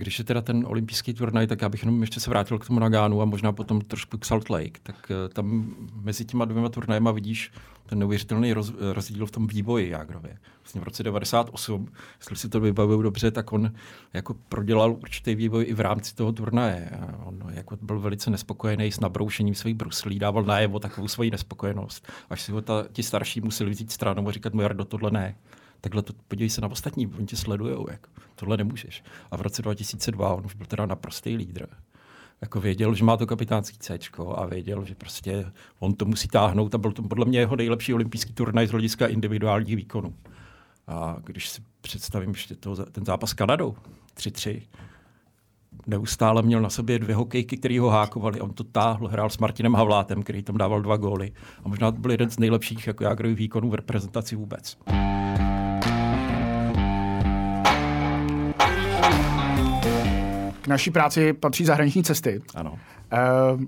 Když 0.00 0.18
je 0.18 0.24
teda 0.24 0.40
ten 0.40 0.64
olympijský 0.66 1.14
turnaj, 1.14 1.46
tak 1.46 1.62
já 1.62 1.68
bych 1.68 1.82
jenom 1.82 2.00
ještě 2.00 2.20
se 2.20 2.30
vrátil 2.30 2.58
k 2.58 2.66
tomu 2.66 2.80
Nagánu 2.80 3.22
a 3.22 3.24
možná 3.24 3.52
potom 3.52 3.80
trošku 3.80 4.18
k 4.18 4.24
Salt 4.24 4.50
Lake. 4.50 4.80
Tak 4.82 4.96
uh, 5.10 5.32
tam 5.32 5.74
mezi 5.94 6.24
těma 6.24 6.44
dvěma 6.44 6.68
turnajema 6.68 7.10
vidíš 7.10 7.52
ten 7.86 7.98
neuvěřitelný 7.98 8.52
roz, 8.52 8.72
rozdíl 8.92 9.26
v 9.26 9.30
tom 9.30 9.46
vývoji 9.46 9.90
Jágrově. 9.90 10.38
Vlastně 10.62 10.80
v 10.80 10.84
roce 10.84 11.02
98, 11.02 11.88
jestli 12.18 12.36
si 12.36 12.48
to 12.48 12.60
vybavuju 12.60 13.02
dobře, 13.02 13.30
tak 13.30 13.52
on 13.52 13.72
jako 14.12 14.34
prodělal 14.48 14.92
určitý 14.92 15.34
vývoj 15.34 15.64
i 15.68 15.74
v 15.74 15.80
rámci 15.80 16.14
toho 16.14 16.32
turnaje. 16.32 16.90
On 17.24 17.42
jako 17.50 17.76
byl 17.82 18.00
velice 18.00 18.30
nespokojený 18.30 18.92
s 18.92 19.00
nabroušením 19.00 19.54
svých 19.54 19.74
bruslí, 19.74 20.18
dával 20.18 20.44
najevo 20.44 20.78
takovou 20.78 21.08
svoji 21.08 21.30
nespokojenost, 21.30 22.08
až 22.30 22.42
si 22.42 22.52
ho 22.52 22.62
ta, 22.62 22.84
ti 22.92 23.02
starší 23.02 23.40
museli 23.40 23.70
vzít 23.70 23.92
stranou 23.92 24.28
a 24.28 24.32
říkat 24.32 24.54
mu, 24.54 24.60
Jardo, 24.60 24.84
tohle 24.84 25.10
ne 25.10 25.34
takhle 25.80 26.02
to, 26.02 26.12
podívej 26.28 26.50
se 26.50 26.60
na 26.60 26.68
ostatní, 26.68 27.06
oni 27.06 27.26
tě 27.26 27.36
sledujou, 27.36 27.86
jako, 27.90 28.10
tohle 28.34 28.56
nemůžeš. 28.56 29.04
A 29.30 29.36
v 29.36 29.40
roce 29.40 29.62
2002 29.62 30.34
on 30.34 30.46
už 30.46 30.54
byl 30.54 30.66
teda 30.66 30.86
naprostý 30.86 31.36
lídr. 31.36 31.66
Jako 32.40 32.60
věděl, 32.60 32.94
že 32.94 33.04
má 33.04 33.16
to 33.16 33.26
kapitánský 33.26 33.78
C 33.78 33.98
a 34.34 34.46
věděl, 34.46 34.84
že 34.84 34.94
prostě 34.94 35.52
on 35.78 35.94
to 35.94 36.04
musí 36.04 36.28
táhnout 36.28 36.74
a 36.74 36.78
byl 36.78 36.92
to 36.92 37.02
podle 37.02 37.24
mě 37.24 37.38
jeho 37.38 37.56
nejlepší 37.56 37.94
olympijský 37.94 38.32
turnaj 38.32 38.66
z 38.66 38.70
hlediska 38.70 39.06
individuálních 39.06 39.76
výkonů. 39.76 40.14
A 40.86 41.16
když 41.24 41.48
si 41.48 41.62
představím 41.80 42.30
ještě 42.30 42.54
to, 42.54 42.76
ten 42.86 43.04
zápas 43.04 43.30
s 43.30 43.34
Kanadou, 43.34 43.76
3-3, 44.16 44.62
neustále 45.86 46.42
měl 46.42 46.60
na 46.60 46.70
sobě 46.70 46.98
dvě 46.98 47.14
hokejky, 47.14 47.56
které 47.56 47.80
ho 47.80 47.88
hákovali. 47.88 48.40
On 48.40 48.50
to 48.50 48.64
táhl, 48.64 49.08
hrál 49.08 49.30
s 49.30 49.38
Martinem 49.38 49.74
Havlátem, 49.74 50.22
který 50.22 50.42
tam 50.42 50.58
dával 50.58 50.82
dva 50.82 50.96
góly. 50.96 51.32
A 51.64 51.68
možná 51.68 51.92
to 51.92 51.98
byl 51.98 52.10
jeden 52.10 52.30
z 52.30 52.38
nejlepších 52.38 52.86
jako 52.86 53.04
jágrových 53.04 53.36
výkonů 53.36 53.70
v 53.70 53.74
reprezentaci 53.74 54.36
vůbec. 54.36 54.76
K 60.62 60.66
naší 60.66 60.90
práci 60.90 61.32
patří 61.32 61.64
zahraniční 61.64 62.04
cesty. 62.04 62.42
Ano. 62.54 62.72
Uh, 62.72 63.60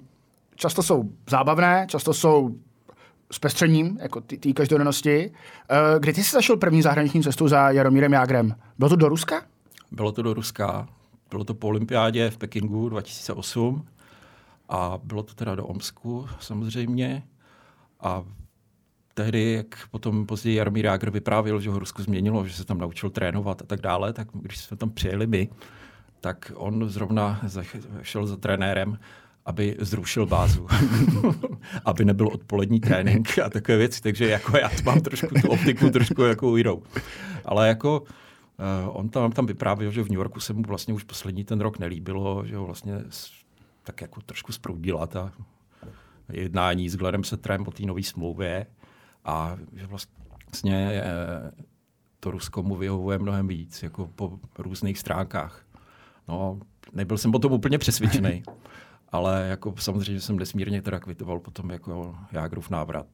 často 0.54 0.82
jsou 0.82 1.10
zábavné, 1.30 1.86
často 1.88 2.14
jsou 2.14 2.56
s 3.32 3.38
pestřením, 3.38 3.98
jako 4.02 4.20
té 4.20 4.52
každodennosti. 4.52 5.30
Uh, 5.30 5.98
kdy 6.00 6.12
ty 6.12 6.24
jsi 6.24 6.30
zašel 6.32 6.56
první 6.56 6.82
zahraniční 6.82 7.22
cestu 7.22 7.48
za 7.48 7.70
Jaromírem 7.70 8.12
Jágrem? 8.12 8.54
Bylo 8.78 8.90
to 8.90 8.96
do 8.96 9.08
Ruska? 9.08 9.42
Bylo 9.90 10.12
to 10.12 10.22
do 10.22 10.34
Ruska. 10.34 10.88
Bylo 11.30 11.44
to 11.44 11.54
po 11.54 11.68
olympiádě 11.68 12.30
v 12.30 12.36
Pekingu 12.36 12.88
2008 12.88 13.86
a 14.68 14.98
bylo 15.04 15.22
to 15.22 15.34
teda 15.34 15.54
do 15.54 15.66
Omsku 15.66 16.26
samozřejmě. 16.40 17.22
A 18.00 18.24
tehdy, 19.14 19.52
jak 19.52 19.88
potom 19.90 20.26
později 20.26 20.56
Jaromír 20.56 20.84
Jágr 20.84 21.10
vyprávěl, 21.10 21.60
že 21.60 21.70
ho 21.70 21.78
Rusko 21.78 22.02
změnilo, 22.02 22.46
že 22.46 22.54
se 22.54 22.64
tam 22.64 22.78
naučil 22.78 23.10
trénovat 23.10 23.62
a 23.62 23.64
tak 23.64 23.80
dále, 23.80 24.12
tak 24.12 24.28
když 24.32 24.58
jsme 24.58 24.76
tam 24.76 24.90
přijeli 24.90 25.26
my, 25.26 25.48
tak 26.22 26.52
on 26.54 26.88
zrovna 26.88 27.40
šel 28.02 28.26
za 28.26 28.36
trenérem, 28.36 28.98
aby 29.44 29.76
zrušil 29.80 30.26
bázu, 30.26 30.66
aby 31.84 32.04
nebyl 32.04 32.28
odpolední 32.28 32.80
trénink 32.80 33.38
a 33.38 33.50
takové 33.50 33.78
věci, 33.78 34.02
takže 34.02 34.28
jako 34.28 34.56
já 34.56 34.70
mám 34.84 35.00
trošku 35.00 35.34
tu 35.42 35.48
optiku 35.48 35.90
trošku 35.90 36.22
jako 36.22 36.56
jinou. 36.56 36.82
Ale 37.44 37.68
jako 37.68 38.00
uh, 38.00 38.06
on 38.96 39.08
tam, 39.08 39.32
tam 39.32 39.46
vyprávěl, 39.46 39.90
že 39.90 40.02
v 40.02 40.08
New 40.08 40.16
Yorku 40.16 40.40
se 40.40 40.52
mu 40.52 40.62
vlastně 40.62 40.94
už 40.94 41.02
poslední 41.02 41.44
ten 41.44 41.60
rok 41.60 41.78
nelíbilo, 41.78 42.46
že 42.46 42.56
ho 42.56 42.66
vlastně 42.66 42.94
tak 43.82 44.00
jako 44.00 44.20
trošku 44.20 44.52
sproudila 44.52 45.06
ta 45.06 45.32
jednání 46.32 46.88
s 46.88 46.96
Glennem 46.96 47.24
Setrem 47.24 47.66
o 47.66 47.70
té 47.70 47.82
nové 47.82 48.02
smlouvě 48.02 48.66
a 49.24 49.56
že 49.76 49.86
vlastně 49.86 51.02
uh, 51.02 51.64
to 52.20 52.30
Rusko 52.30 52.62
mu 52.62 52.76
vyhovuje 52.76 53.18
mnohem 53.18 53.48
víc, 53.48 53.82
jako 53.82 54.06
po 54.06 54.38
různých 54.58 54.98
stránkách. 54.98 55.64
No, 56.28 56.60
nebyl 56.92 57.18
jsem 57.18 57.32
potom 57.32 57.52
úplně 57.52 57.78
přesvědčený, 57.78 58.42
ale 59.12 59.46
jako 59.48 59.74
samozřejmě 59.78 60.20
jsem 60.20 60.38
nesmírně 60.38 60.82
teda 60.82 61.00
kvitoval 61.00 61.40
potom 61.40 61.70
jako 61.70 62.16
Jágrův 62.32 62.70
návrat 62.70 63.06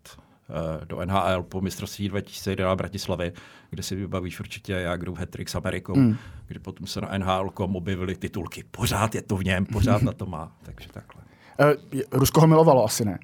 uh, 0.49 0.85
do 0.87 1.05
NHL 1.05 1.43
po 1.43 1.61
mistrovství 1.61 2.09
2001 2.09 2.75
v 2.75 2.77
Bratislavě, 2.77 3.33
kde 3.71 3.83
si 3.83 3.97
vybavíš 3.97 4.41
určitě 4.41 4.73
Jágrův 4.73 5.19
hat 5.19 5.29
s 5.47 5.55
Amerikou, 5.55 5.97
mm. 5.97 6.17
kde 6.47 6.61
potom 6.61 6.87
se 6.87 7.01
na 7.01 7.19
NHL 7.19 7.51
objevily 7.57 8.17
titulky. 8.17 8.65
Pořád 8.71 9.15
je 9.15 9.23
to 9.23 9.37
v 9.37 9.45
něm, 9.45 9.67
pořád 9.67 10.03
na 10.03 10.13
to 10.13 10.27
má. 10.27 10.53
Takže 10.63 10.89
takhle. 10.89 11.23
Uh, 11.61 12.01
Rusko 12.13 12.41
ho 12.41 12.47
milovalo 12.47 12.85
asi 12.85 13.05
ne? 13.05 13.19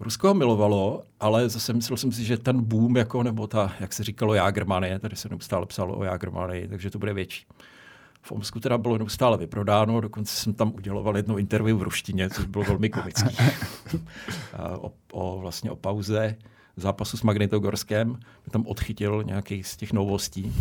Rusko 0.00 0.28
ho 0.28 0.34
milovalo, 0.34 1.02
ale 1.20 1.48
zase 1.48 1.72
myslel 1.72 1.96
jsem 1.96 2.12
si, 2.12 2.24
že 2.24 2.38
ten 2.38 2.62
boom, 2.62 2.96
jako, 2.96 3.22
nebo 3.22 3.46
ta, 3.46 3.72
jak 3.80 3.92
se 3.92 4.04
říkalo, 4.04 4.34
Jágrmanie, 4.34 4.98
tady 4.98 5.16
se 5.16 5.28
neustále 5.28 5.66
psalo 5.66 5.96
o 5.96 6.04
Jágrmanii, 6.04 6.68
takže 6.68 6.90
to 6.90 6.98
bude 6.98 7.14
větší. 7.14 7.46
V 8.22 8.32
Omsku 8.32 8.60
teda 8.60 8.78
bylo 8.78 8.98
neustále 8.98 9.38
vyprodáno, 9.38 10.00
dokonce 10.00 10.36
jsem 10.36 10.54
tam 10.54 10.72
uděloval 10.74 11.16
jedno 11.16 11.38
interview 11.38 11.78
v 11.78 11.82
ruštině, 11.82 12.30
což 12.30 12.44
bylo 12.44 12.64
velmi 12.64 12.90
komický. 12.90 13.36
o, 14.80 14.92
o, 15.12 15.40
vlastně 15.40 15.70
o 15.70 15.76
pauze 15.76 16.36
zápasu 16.76 17.16
s 17.16 17.22
Magnitogorskem. 17.22 18.08
Mě 18.08 18.50
tam 18.50 18.66
odchytil 18.66 19.22
nějaký 19.24 19.64
z 19.64 19.76
těch 19.76 19.92
novostí. 19.92 20.52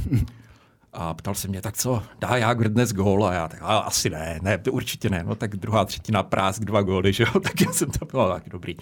A 0.93 1.13
ptal 1.13 1.35
se 1.35 1.47
mě, 1.47 1.61
tak 1.61 1.77
co, 1.77 2.03
dá 2.19 2.37
Jágr 2.37 2.69
dnes 2.69 2.93
gól? 2.93 3.25
A 3.25 3.33
já 3.33 3.47
tak, 3.47 3.59
a, 3.61 3.77
asi 3.77 4.09
ne, 4.09 4.39
ne, 4.41 4.59
určitě 4.71 5.09
ne. 5.09 5.23
No 5.23 5.35
tak 5.35 5.55
druhá 5.55 5.85
třetina 5.85 6.23
prásk, 6.23 6.65
dva 6.65 6.81
góly, 6.81 7.13
že 7.13 7.23
jo? 7.23 7.39
Tak 7.39 7.61
já 7.61 7.71
jsem 7.71 7.89
tam 7.89 8.07
byl 8.11 8.29
tak 8.29 8.49
dobrý. 8.49 8.77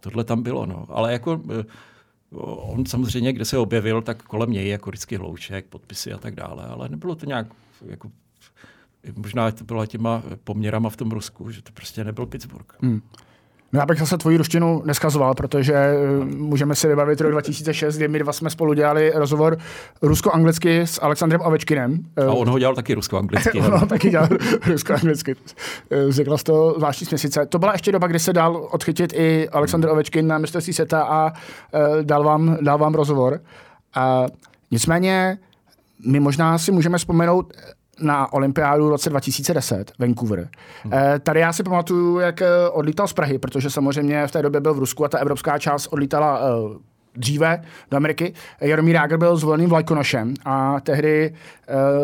Tohle 0.00 0.24
tam 0.24 0.42
bylo, 0.42 0.66
no. 0.66 0.86
Ale 0.88 1.12
jako 1.12 1.40
eh, 1.60 1.64
on 2.32 2.86
samozřejmě, 2.86 3.32
kde 3.32 3.44
se 3.44 3.58
objevil, 3.58 4.02
tak 4.02 4.22
kolem 4.22 4.50
něj 4.50 4.68
jako 4.68 4.90
vždycky 4.90 5.16
hlouček, 5.16 5.66
podpisy 5.66 6.12
a 6.12 6.18
tak 6.18 6.34
dále, 6.34 6.64
ale 6.64 6.88
nebylo 6.88 7.14
to 7.14 7.26
nějak 7.26 7.46
jako, 7.86 8.10
možná 9.16 9.50
to 9.50 9.64
bylo 9.64 9.86
těma 9.86 10.22
poměrama 10.44 10.90
v 10.90 10.96
tom 10.96 11.10
Rusku, 11.10 11.50
že 11.50 11.62
to 11.62 11.72
prostě 11.72 12.04
nebyl 12.04 12.26
Pittsburgh. 12.26 12.72
Hmm. 12.80 13.02
No 13.72 13.80
já 13.80 13.86
bych 13.86 13.98
zase 13.98 14.18
tvoji 14.18 14.36
ruštinu 14.36 14.82
neskazoval, 14.84 15.34
protože 15.34 15.74
uh, 15.74 16.24
můžeme 16.24 16.74
si 16.74 16.88
vybavit 16.88 17.20
rok 17.20 17.32
2006, 17.32 17.96
kdy 17.96 18.08
my 18.08 18.18
dva 18.18 18.32
jsme 18.32 18.50
spolu 18.50 18.74
dělali 18.74 19.12
rozhovor 19.14 19.58
rusko-anglicky 20.02 20.80
s 20.80 21.02
Alexandrem 21.02 21.40
Ovečkinem. 21.44 21.98
A 22.28 22.32
on 22.32 22.48
ho 22.48 22.58
dělal 22.58 22.74
taky 22.74 22.94
rusko-anglicky. 22.94 23.60
on 23.82 23.88
taky 23.88 24.10
dělal 24.10 24.28
rusko-anglicky. 24.66 25.36
Vznikla 26.08 26.38
z 26.38 26.42
toho 26.42 26.74
zvláštní 26.76 27.06
směsice. 27.06 27.46
To 27.46 27.58
byla 27.58 27.72
ještě 27.72 27.92
doba, 27.92 28.06
kdy 28.06 28.18
se 28.18 28.32
dal 28.32 28.68
odchytit 28.70 29.12
i 29.12 29.48
Aleksandr 29.48 29.88
Ovečkin 29.88 30.26
na 30.26 30.38
mistrovství 30.38 30.72
seta 30.72 31.02
a 31.02 31.32
dal, 32.02 32.24
vám, 32.24 32.58
dal 32.60 32.78
vám 32.78 32.94
rozhovor. 32.94 33.40
Uh, 33.96 34.28
nicméně 34.70 35.38
my 36.06 36.20
možná 36.20 36.58
si 36.58 36.72
můžeme 36.72 36.98
vzpomenout 36.98 37.52
na 38.00 38.32
olympiádu 38.32 38.86
v 38.86 38.90
roce 38.90 39.10
2010, 39.10 39.92
Vancouver. 39.98 40.48
Hmm. 40.82 40.92
Eh, 40.94 41.18
tady 41.18 41.40
já 41.40 41.52
si 41.52 41.62
pamatuju, 41.62 42.18
jak 42.18 42.42
eh, 42.42 42.46
odlítal 42.72 43.08
z 43.08 43.12
Prahy, 43.12 43.38
protože 43.38 43.70
samozřejmě 43.70 44.26
v 44.26 44.30
té 44.30 44.42
době 44.42 44.60
byl 44.60 44.74
v 44.74 44.78
Rusku 44.78 45.04
a 45.04 45.08
ta 45.08 45.18
evropská 45.18 45.58
část 45.58 45.86
odlítala 45.86 46.40
eh, 46.40 46.90
dříve 47.16 47.62
do 47.90 47.96
Ameriky. 47.96 48.32
Jaromír 48.60 48.94
Jágr 48.94 49.16
byl 49.16 49.36
zvoleným 49.36 49.68
vlajkonošem 49.68 50.34
a 50.44 50.80
tehdy 50.80 51.34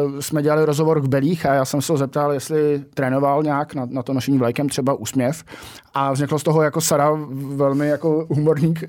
uh, 0.07 0.21
jsme 0.21 0.43
dělali 0.43 0.65
rozhovor 0.65 1.01
k 1.01 1.07
Belích 1.07 1.47
a 1.47 1.55
já 1.55 1.65
jsem 1.65 1.83
se 1.83 1.93
ho 1.93 1.97
zeptal, 1.97 2.33
jestli 2.33 2.85
trénoval 2.95 3.43
nějak 3.43 3.75
na, 3.75 3.87
na 3.91 4.03
to 4.03 4.13
nošení 4.13 4.39
vlajkem, 4.39 4.69
třeba 4.69 4.95
úsměv. 4.95 5.45
A 5.99 6.13
vzniklo 6.13 6.39
z 6.39 6.43
toho 6.43 6.63
jako 6.63 6.81
Sara 6.81 7.11
velmi 7.55 7.89
jako 7.89 8.27
humorník 8.29 8.85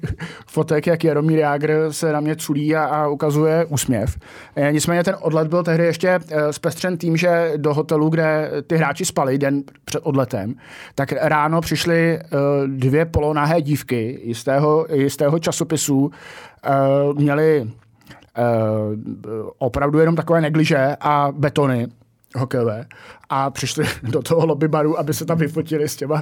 fotek, 0.47 0.87
jak 0.87 1.03
Jaromír 1.03 1.39
Jágr 1.39 1.87
se 1.91 2.13
na 2.13 2.19
mě 2.19 2.35
culí 2.35 2.75
a, 2.75 2.85
a 2.85 3.07
ukazuje 3.07 3.65
úsměv. 3.65 4.17
E, 4.55 4.71
nicméně 4.71 5.03
ten 5.03 5.15
odlet 5.21 5.47
byl 5.47 5.63
tehdy 5.63 5.85
ještě 5.85 6.07
e, 6.07 6.53
zpestřen 6.53 6.97
tím, 6.97 7.17
že 7.17 7.53
do 7.57 7.73
hotelu, 7.73 8.09
kde 8.09 8.51
ty 8.67 8.77
hráči 8.77 9.05
spali 9.05 9.37
den 9.37 9.63
před 9.85 9.99
odletem, 9.99 10.55
tak 10.95 11.11
ráno 11.11 11.61
přišly 11.61 12.13
e, 12.13 12.21
dvě 12.67 13.05
polonahé 13.05 13.61
dívky 13.61 14.19
jistého, 14.23 14.85
jistého 14.93 15.39
časopisu, 15.39 16.11
e, 16.63 16.69
měli 17.13 17.61
e, 17.61 17.67
opravdu 19.57 19.99
jenom 19.99 20.15
takové 20.15 20.41
negliže 20.41 20.97
a 21.01 21.31
betony 21.31 21.87
hokejové 22.35 22.85
a 23.29 23.49
přišli 23.49 23.85
do 24.03 24.21
toho 24.21 24.45
lobby 24.45 24.67
baru, 24.67 24.99
aby 24.99 25.13
se 25.13 25.25
tam 25.25 25.37
vyfotili 25.37 25.89
s 25.89 25.95
těma, 25.95 26.21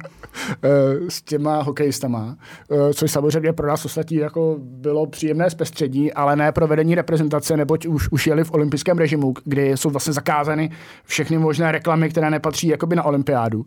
eh, 0.64 0.70
s 1.10 1.22
těma 1.22 1.62
hokejistama, 1.62 2.38
eh, 2.72 2.94
což 2.94 3.12
samozřejmě 3.12 3.54
pro 3.54 3.68
nás 3.68 3.86
ostatní 3.86 4.18
jako 4.18 4.56
bylo 4.60 5.08
příjemné 5.08 5.50
zpestředí, 5.50 6.14
ale 6.14 6.36
ne 6.36 6.52
pro 6.52 6.68
vedení 6.68 6.96
reprezentace, 6.96 7.58
neboť 7.58 7.86
už, 7.86 8.12
už 8.12 8.28
jeli 8.28 8.44
v 8.44 8.52
olympijském 8.52 8.98
režimu, 8.98 9.34
kdy 9.44 9.70
jsou 9.70 9.90
vlastně 9.90 10.14
zakázány 10.14 10.72
všechny 11.06 11.38
možné 11.38 11.72
reklamy, 11.72 12.10
které 12.10 12.30
nepatří 12.30 12.68
jakoby 12.68 12.96
na 12.96 13.04
olympiádu. 13.04 13.66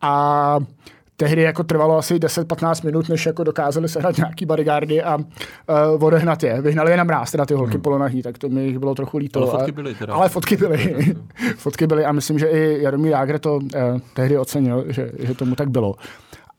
A 0.00 0.58
tehdy 1.16 1.42
jako 1.42 1.62
trvalo 1.64 1.98
asi 1.98 2.14
10-15 2.14 2.84
minut, 2.84 3.08
než 3.08 3.26
jako 3.26 3.44
dokázali 3.44 3.88
sehnat 3.88 4.16
nějaký 4.16 4.46
bodyguardy 4.46 5.02
a 5.02 5.16
uh, 5.16 6.04
odehnat 6.04 6.42
je. 6.42 6.60
Vyhnali 6.60 6.90
je 6.90 6.96
na 6.96 7.04
mráz, 7.04 7.30
teda 7.30 7.46
ty 7.46 7.54
holky 7.54 7.72
hmm. 7.72 7.82
polonahý, 7.82 8.22
tak 8.22 8.38
to 8.38 8.48
mi 8.48 8.66
jich 8.66 8.78
bylo 8.78 8.94
trochu 8.94 9.18
líto. 9.18 9.40
Ale 9.40 9.50
fotky 9.50 9.72
byly 9.72 9.94
teda. 9.94 10.14
Ale 10.14 10.28
fotky 10.28 10.56
byly. 10.56 11.14
fotky 11.56 11.86
byly 11.86 12.04
a 12.04 12.12
myslím, 12.12 12.38
že 12.38 12.46
i 12.46 12.82
Jaromír 12.82 13.12
Jágr 13.12 13.38
to 13.38 13.56
uh, 13.56 13.62
tehdy 14.14 14.38
ocenil, 14.38 14.84
že, 14.88 15.10
že 15.18 15.34
tomu 15.34 15.54
tak 15.54 15.70
bylo. 15.70 15.94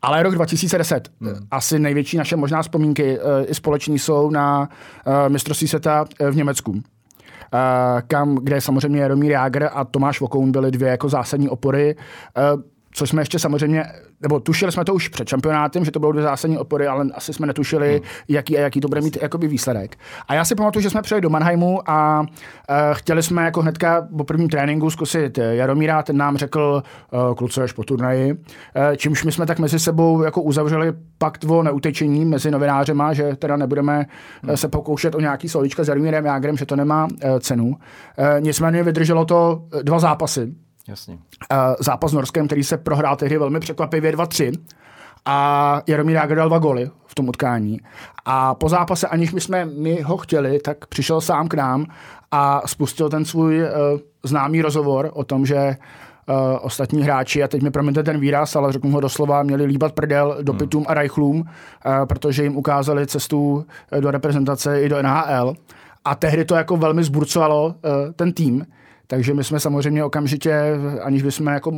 Ale 0.02 0.22
rok 0.22 0.34
2010, 0.34 1.08
hmm. 1.20 1.34
asi 1.50 1.78
největší 1.78 2.16
naše 2.16 2.36
možná 2.36 2.62
vzpomínky 2.62 3.18
uh, 3.18 3.24
i 3.46 3.54
společní 3.54 3.98
jsou 3.98 4.30
na 4.30 4.68
uh, 5.06 5.14
mistrovství 5.28 5.68
světa 5.68 6.04
v 6.30 6.36
Německu 6.36 6.82
kam, 8.06 8.34
kde 8.34 8.60
samozřejmě 8.60 9.00
Jaromír 9.00 9.30
Jágr 9.30 9.68
a 9.72 9.84
Tomáš 9.84 10.20
Vokoun 10.20 10.52
byly 10.52 10.70
dvě 10.70 10.88
jako 10.88 11.08
zásadní 11.08 11.48
opory 11.48 11.96
což 12.96 13.08
jsme 13.08 13.22
ještě 13.22 13.38
samozřejmě, 13.38 13.84
nebo 14.20 14.40
tušili 14.40 14.72
jsme 14.72 14.84
to 14.84 14.94
už 14.94 15.08
před 15.08 15.28
šampionátem, 15.28 15.84
že 15.84 15.90
to 15.90 16.00
bylo 16.00 16.12
dvě 16.12 16.24
zásadní 16.24 16.58
opory, 16.58 16.86
ale 16.86 17.06
asi 17.14 17.32
jsme 17.32 17.46
netušili, 17.46 17.90
hmm. 17.90 18.00
jaký 18.28 18.58
a 18.58 18.60
jaký 18.60 18.80
to 18.80 18.88
bude 18.88 19.00
mít 19.00 19.18
jakoby 19.22 19.48
výsledek. 19.48 19.96
A 20.28 20.34
já 20.34 20.44
si 20.44 20.54
pamatuju, 20.54 20.82
že 20.82 20.90
jsme 20.90 21.02
přijeli 21.02 21.20
do 21.20 21.30
Mannheimu 21.30 21.90
a 21.90 22.20
uh, 22.20 22.26
chtěli 22.92 23.22
jsme 23.22 23.44
jako 23.44 23.62
hnedka 23.62 24.08
po 24.16 24.24
prvním 24.24 24.48
tréninku 24.48 24.90
zkusit 24.90 25.38
Jaromíra, 25.38 26.02
ten 26.02 26.16
nám 26.16 26.36
řekl, 26.36 26.82
uh, 27.28 27.34
kluci 27.34 27.60
až 27.60 27.72
po 27.72 27.84
turnaji, 27.84 28.32
uh, 28.32 28.38
čímž 28.96 29.24
my 29.24 29.32
jsme 29.32 29.46
tak 29.46 29.58
mezi 29.58 29.78
sebou 29.78 30.22
jako 30.22 30.42
uzavřeli 30.42 30.92
pakt 31.18 31.44
o 31.44 31.62
neutečení 31.62 32.24
mezi 32.24 32.50
novinářema, 32.50 33.12
že 33.12 33.36
teda 33.36 33.56
nebudeme 33.56 34.06
hmm. 34.42 34.56
se 34.56 34.68
pokoušet 34.68 35.14
o 35.14 35.20
nějaký 35.20 35.48
slovíčka 35.48 35.84
s 35.84 35.88
Jaromírem 35.88 36.24
Jágrem, 36.24 36.56
že 36.56 36.66
to 36.66 36.76
nemá 36.76 37.04
uh, 37.04 37.38
cenu. 37.40 37.66
Uh, 37.66 37.74
nicméně 38.40 38.82
vydrželo 38.82 39.24
to 39.24 39.62
dva 39.82 39.98
zápasy, 39.98 40.52
Jasně. 40.88 41.18
Zápas 41.80 42.10
s 42.10 42.14
Norskem, 42.14 42.46
který 42.46 42.64
se 42.64 42.76
prohrál 42.76 43.16
tehdy 43.16 43.38
velmi 43.38 43.60
překvapivě 43.60 44.12
2-3 44.12 44.52
a 45.26 45.82
Jaromír 45.86 46.16
Jágr 46.16 46.36
dal 46.36 46.48
dva 46.48 46.58
goly 46.58 46.90
v 47.06 47.14
tom 47.14 47.28
utkání. 47.28 47.80
A 48.24 48.54
po 48.54 48.68
zápase, 48.68 49.08
aniž 49.08 49.32
my 49.32 49.40
jsme 49.40 49.64
my 49.64 50.00
ho 50.02 50.16
chtěli, 50.16 50.58
tak 50.58 50.86
přišel 50.86 51.20
sám 51.20 51.48
k 51.48 51.54
nám 51.54 51.86
a 52.30 52.68
spustil 52.68 53.08
ten 53.08 53.24
svůj 53.24 53.62
uh, 53.62 53.68
známý 54.22 54.62
rozhovor 54.62 55.10
o 55.14 55.24
tom, 55.24 55.46
že 55.46 55.76
uh, 56.28 56.34
ostatní 56.60 57.02
hráči, 57.02 57.42
a 57.42 57.48
teď 57.48 57.62
mi 57.62 57.70
promiňte 57.70 58.02
ten 58.02 58.20
výraz, 58.20 58.56
ale 58.56 58.72
řeknu 58.72 58.90
ho 58.90 59.00
doslova, 59.00 59.42
měli 59.42 59.64
líbat 59.64 59.92
prdel 59.92 60.38
dopitům 60.42 60.82
hmm. 60.82 60.90
a 60.90 60.94
rajchlům, 60.94 61.40
uh, 61.40 61.46
protože 62.04 62.42
jim 62.42 62.56
ukázali 62.56 63.06
cestu 63.06 63.66
do 64.00 64.10
reprezentace 64.10 64.82
i 64.82 64.88
do 64.88 65.02
NHL. 65.02 65.54
A 66.04 66.14
tehdy 66.14 66.44
to 66.44 66.54
jako 66.54 66.76
velmi 66.76 67.04
zburcovalo 67.04 67.66
uh, 67.66 67.72
ten 68.16 68.32
tým. 68.32 68.66
Takže 69.06 69.34
my 69.34 69.44
jsme 69.44 69.60
samozřejmě 69.60 70.04
okamžitě, 70.04 70.60
aniž 71.02 71.22
bychom 71.22 71.46
jako 71.46 71.72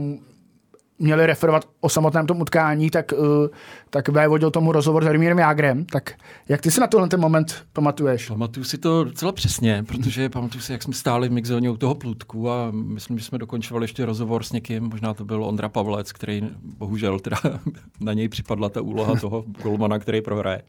měli 0.99 1.27
referovat 1.27 1.69
o 1.81 1.89
samotném 1.89 2.27
tom 2.27 2.41
utkání, 2.41 2.91
tak, 2.91 3.13
uh, 3.13 3.47
tak 3.91 4.09
vévodil 4.09 4.51
tomu 4.51 4.73
rozhovor 4.73 5.03
s 5.03 5.07
Jaromírem 5.07 5.39
Jágrem. 5.39 5.85
Tak 5.85 6.13
jak 6.49 6.61
ty 6.61 6.71
si 6.71 6.81
na 6.81 6.87
tohle 6.87 7.09
ten 7.09 7.21
moment 7.21 7.65
pamatuješ? 7.73 8.29
Pamatuju 8.29 8.65
si 8.65 8.79
to 8.79 9.05
docela 9.05 9.33
přesně, 9.33 9.85
protože 9.89 10.29
pamatuju 10.29 10.63
si, 10.63 10.73
jak 10.73 10.83
jsme 10.83 10.95
stáli 10.95 11.29
v 11.29 11.33
mixzóně 11.33 11.71
u 11.71 11.77
toho 11.77 11.95
plůtku 11.95 12.51
a 12.51 12.71
myslím, 12.71 13.19
že 13.19 13.25
jsme 13.25 13.39
dokončovali 13.39 13.85
ještě 13.85 14.05
rozhovor 14.05 14.43
s 14.43 14.53
někým, 14.53 14.85
možná 14.85 15.15
to 15.15 15.25
byl 15.25 15.45
Ondra 15.45 15.69
Pavlec, 15.69 16.13
který 16.13 16.43
bohužel 16.63 17.21
teda 17.21 17.37
na 18.01 18.13
něj 18.13 18.29
připadla 18.29 18.69
ta 18.69 18.81
úloha 18.81 19.17
toho 19.21 19.45
golmana, 19.63 19.99
který 19.99 20.21
prohraje. 20.21 20.63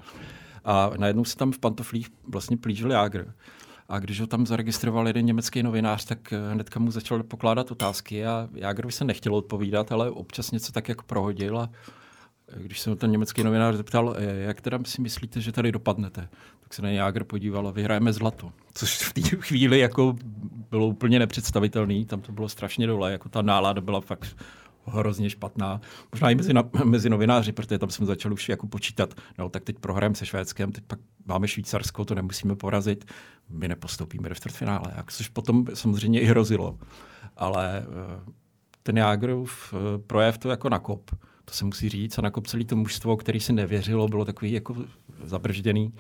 A 0.66 0.92
najednou 0.98 1.26
se 1.26 1.38
tam 1.38 1.52
v 1.52 1.60
pantoflích 1.60 2.08
vlastně 2.28 2.58
plížil 2.58 2.92
Jágr. 2.92 3.26
A 3.90 4.00
když 4.00 4.22
ho 4.22 4.28
tam 4.28 4.46
zaregistroval 4.46 5.08
jeden 5.08 5.26
německý 5.26 5.64
novinář, 5.64 6.06
tak 6.06 6.34
eh, 6.34 6.52
hnedka 6.54 6.80
mu 6.80 6.92
začal 6.92 7.24
pokládat 7.24 7.72
otázky. 7.72 8.26
A 8.26 8.50
Jágrovi 8.54 8.92
se 8.92 9.06
nechtěl 9.06 9.36
odpovídat, 9.36 9.92
ale 9.92 10.12
občas 10.12 10.52
něco 10.52 10.72
tak 10.72 10.90
jako 10.90 11.04
prohodil. 11.04 11.60
A 11.60 11.70
eh, 12.48 12.64
když 12.64 12.80
se 12.80 12.96
ten 12.96 13.12
německý 13.12 13.44
novinář 13.44 13.76
zeptal, 13.76 14.16
eh, 14.18 14.36
jak 14.36 14.62
teda 14.62 14.80
si 14.86 15.02
myslíte, 15.02 15.42
že 15.42 15.52
tady 15.52 15.72
dopadnete, 15.72 16.30
tak 16.60 16.74
se 16.74 16.82
na 16.82 16.90
Jágr 16.90 17.24
podíval 17.24 17.68
a 17.68 17.72
vyhrajeme 17.72 18.14
zlato. 18.14 18.52
Což 18.74 18.98
v 18.98 19.14
té 19.14 19.22
chvíli 19.22 19.80
jako 19.80 20.16
bylo 20.70 20.88
úplně 20.88 21.20
nepředstavitelný, 21.20 22.06
tam 22.06 22.22
to 22.22 22.32
bylo 22.32 22.50
strašně 22.50 22.88
dole, 22.88 23.12
jako 23.12 23.30
ta 23.30 23.42
nálada 23.42 23.82
byla 23.82 24.02
fakt 24.02 24.36
hrozně 24.86 25.30
špatná. 25.30 25.82
Možná 26.12 26.30
i 26.30 26.36
mezi, 26.36 26.54
na, 26.54 26.64
mezi 26.84 27.10
novináři, 27.10 27.52
protože 27.52 27.78
tam 27.78 27.90
jsme 27.90 28.06
začali 28.06 28.34
už 28.34 28.50
jako 28.50 28.68
počítat, 28.68 29.14
no 29.38 29.50
tak 29.50 29.64
teď 29.64 29.80
prohrajeme 29.80 30.16
se 30.16 30.26
Švédskem, 30.26 30.72
teď 30.72 30.84
pak 30.88 31.00
máme 31.26 31.48
Švýcarsko, 31.48 32.06
to 32.06 32.16
nemusíme 32.16 32.56
porazit, 32.56 33.06
my 33.50 33.68
nepostoupíme 33.68 34.30
do 34.30 34.36
čtvrtfinále, 34.36 34.94
což 35.08 35.30
potom 35.30 35.66
samozřejmě 35.74 36.22
i 36.22 36.26
hrozilo. 36.26 36.78
Ale 37.38 37.84
eh, 37.84 38.32
ten 38.84 38.98
Jágrův 38.98 39.74
eh, 39.74 39.98
projev 39.98 40.38
to 40.38 40.50
jako 40.50 40.70
nakop, 40.70 41.12
to 41.46 41.54
se 41.54 41.66
musí 41.66 41.90
říct, 41.90 42.18
a 42.18 42.22
nakop 42.22 42.48
celý 42.48 42.66
to 42.66 42.76
mužstvo, 42.76 43.18
který 43.18 43.40
si 43.40 43.54
nevěřilo, 43.54 44.08
bylo 44.08 44.26
takový 44.26 44.52
jako 44.52 44.76
zabržděný. 45.24 45.94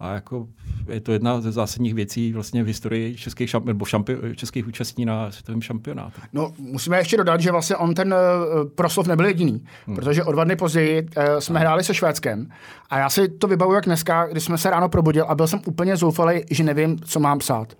A 0.00 0.12
jako 0.12 0.46
je 0.88 1.00
to 1.00 1.12
jedna 1.12 1.40
ze 1.40 1.52
zásadních 1.52 1.94
věcí 1.94 2.32
vlastně 2.32 2.64
v 2.64 2.66
historii 2.66 3.16
českých, 3.16 3.50
šampi- 3.50 3.66
nebo 3.66 3.84
šampi- 3.84 4.34
českých 4.34 4.66
účastí 4.66 5.04
na 5.04 5.30
světovém 5.30 5.62
šampionátu. 5.62 6.20
No, 6.32 6.52
musíme 6.58 6.98
ještě 6.98 7.16
dodat, 7.16 7.40
že 7.40 7.50
vlastně 7.50 7.76
on 7.76 7.94
ten 7.94 8.14
uh, 8.14 8.68
proslov 8.74 9.06
nebyl 9.06 9.26
jediný, 9.26 9.64
hmm. 9.86 9.96
protože 9.96 10.24
o 10.24 10.32
dva 10.32 10.44
dny 10.44 10.56
později 10.56 11.02
uh, 11.02 11.24
jsme 11.38 11.60
hráli 11.60 11.84
se 11.84 11.94
Švédskem 11.94 12.48
a 12.90 12.98
já 12.98 13.10
si 13.10 13.28
to 13.28 13.46
vybavuju 13.46 13.74
jak 13.74 13.84
dneska, 13.84 14.26
když 14.26 14.44
jsme 14.44 14.58
se 14.58 14.70
ráno 14.70 14.88
probudil 14.88 15.24
a 15.28 15.34
byl 15.34 15.46
jsem 15.46 15.60
úplně 15.66 15.96
zoufalý, 15.96 16.44
že 16.50 16.64
nevím, 16.64 16.98
co 16.98 17.20
mám 17.20 17.38
psát. 17.38 17.72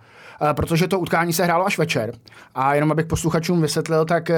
Uh, 0.43 0.49
protože 0.53 0.89
to 0.89 0.99
utkání 0.99 1.33
se 1.33 1.45
hrálo 1.45 1.67
až 1.67 1.79
večer. 1.79 2.13
A 2.55 2.75
jenom 2.75 2.93
abych 2.93 3.07
posluchačům 3.07 3.63
vysvětlil, 3.63 4.05
tak 4.05 4.31
uh, 4.31 4.37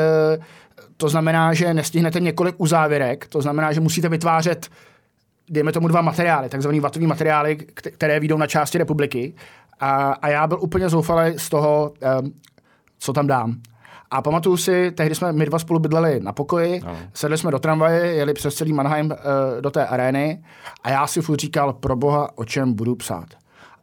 to 0.96 1.08
znamená, 1.08 1.54
že 1.54 1.74
nestihnete 1.74 2.20
několik 2.20 2.54
uzávěrek, 2.58 3.26
to 3.26 3.42
znamená, 3.42 3.72
že 3.72 3.80
musíte 3.80 4.08
vytvářet 4.08 4.68
dejme 5.50 5.72
tomu 5.72 5.88
dva 5.88 6.00
materiály, 6.00 6.48
takzvaný 6.48 6.80
vatový 6.80 7.06
materiály, 7.06 7.56
které 7.74 8.20
výjdou 8.20 8.36
na 8.36 8.46
části 8.46 8.78
republiky. 8.78 9.34
A, 9.80 10.12
a 10.12 10.28
já 10.28 10.46
byl 10.46 10.58
úplně 10.60 10.88
zoufalý 10.88 11.38
z 11.38 11.48
toho, 11.48 11.92
um, 12.22 12.32
co 12.98 13.12
tam 13.12 13.26
dám. 13.26 13.56
A 14.10 14.22
pamatuju 14.22 14.56
si, 14.56 14.90
tehdy 14.90 15.14
jsme 15.14 15.32
my 15.32 15.46
dva 15.46 15.58
spolu 15.58 15.78
bydleli 15.78 16.20
na 16.20 16.32
pokoji, 16.32 16.80
no. 16.84 16.96
sedli 17.14 17.38
jsme 17.38 17.50
do 17.50 17.58
tramvaje, 17.58 18.06
jeli 18.06 18.34
přes 18.34 18.54
celý 18.54 18.72
Mannheim 18.72 19.06
uh, 19.06 19.16
do 19.60 19.70
té 19.70 19.86
arény 19.86 20.44
a 20.82 20.90
já 20.90 21.06
si 21.06 21.20
furt 21.20 21.40
říkal, 21.40 21.72
pro 21.72 21.96
boha, 21.96 22.38
o 22.38 22.44
čem 22.44 22.74
budu 22.74 22.94
psát. 22.94 23.26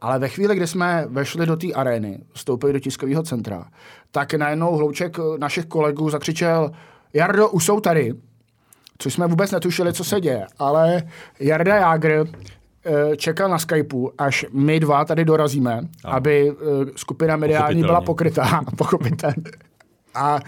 Ale 0.00 0.18
ve 0.18 0.28
chvíli, 0.28 0.56
kdy 0.56 0.66
jsme 0.66 1.06
vešli 1.08 1.46
do 1.46 1.56
té 1.56 1.72
arény, 1.72 2.18
vstoupili 2.32 2.72
do 2.72 2.78
tiskového 2.78 3.22
centra, 3.22 3.64
tak 4.10 4.34
najednou 4.34 4.76
hlouček 4.76 5.16
našich 5.38 5.66
kolegů 5.66 6.10
zakřičel, 6.10 6.70
Jardo, 7.14 7.48
už 7.48 7.64
jsou 7.64 7.80
tady 7.80 8.14
což 8.98 9.14
jsme 9.14 9.26
vůbec 9.26 9.50
netušili, 9.50 9.92
co 9.92 10.04
se 10.04 10.20
děje. 10.20 10.46
Ale 10.58 11.02
Jarda 11.40 11.76
Jágr 11.76 12.24
eh, 12.84 13.16
čekal 13.16 13.48
na 13.48 13.58
Skypeu, 13.58 14.10
až 14.18 14.46
my 14.52 14.80
dva 14.80 15.04
tady 15.04 15.24
dorazíme, 15.24 15.72
ano. 16.04 16.14
aby 16.16 16.52
eh, 16.52 16.54
skupina 16.96 17.36
mediální 17.36 17.82
byla 17.82 18.00
pokrytá, 18.00 18.60
pochopitelně. 18.76 19.50
A 20.14 20.40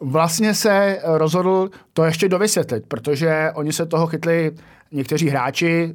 vlastně 0.00 0.54
se 0.54 0.98
rozhodl 1.04 1.70
to 1.92 2.04
ještě 2.04 2.28
dovysvětlit, 2.28 2.84
protože 2.88 3.50
oni 3.54 3.72
se 3.72 3.86
toho 3.86 4.06
chytli 4.06 4.52
někteří 4.92 5.28
hráči, 5.28 5.94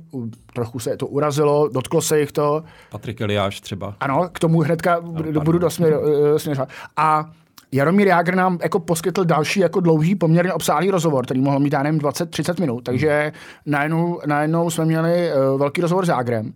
trochu 0.53 0.79
se 0.79 0.97
to 0.97 1.07
urazilo, 1.07 1.67
dotklo 1.67 2.01
se 2.01 2.19
jich 2.19 2.31
to. 2.31 2.63
Patrik 2.89 3.21
Eliáš 3.21 3.61
třeba. 3.61 3.95
Ano, 3.99 4.29
k 4.33 4.39
tomu 4.39 4.59
hnedka 4.59 4.99
no, 5.31 5.41
budu 5.41 5.59
dosměřovat. 5.59 6.69
A 6.97 7.31
Jaromír 7.73 8.07
Jágr 8.07 8.35
nám 8.35 8.59
jako 8.63 8.79
poskytl 8.79 9.23
další 9.23 9.59
jako 9.59 9.79
dlouhý, 9.79 10.15
poměrně 10.15 10.53
obsáhlý 10.53 10.91
rozhovor, 10.91 11.25
který 11.25 11.41
mohl 11.41 11.59
mít, 11.59 11.73
já 11.73 11.83
nevím, 11.83 11.99
20-30 11.99 12.59
minut, 12.59 12.81
takže 12.81 13.21
hmm. 13.21 13.31
najednou, 13.65 14.19
najednou 14.25 14.69
jsme 14.69 14.85
měli 14.85 15.31
uh, 15.31 15.59
velký 15.59 15.81
rozhovor 15.81 16.05
s 16.05 16.09
Jágrem. 16.09 16.53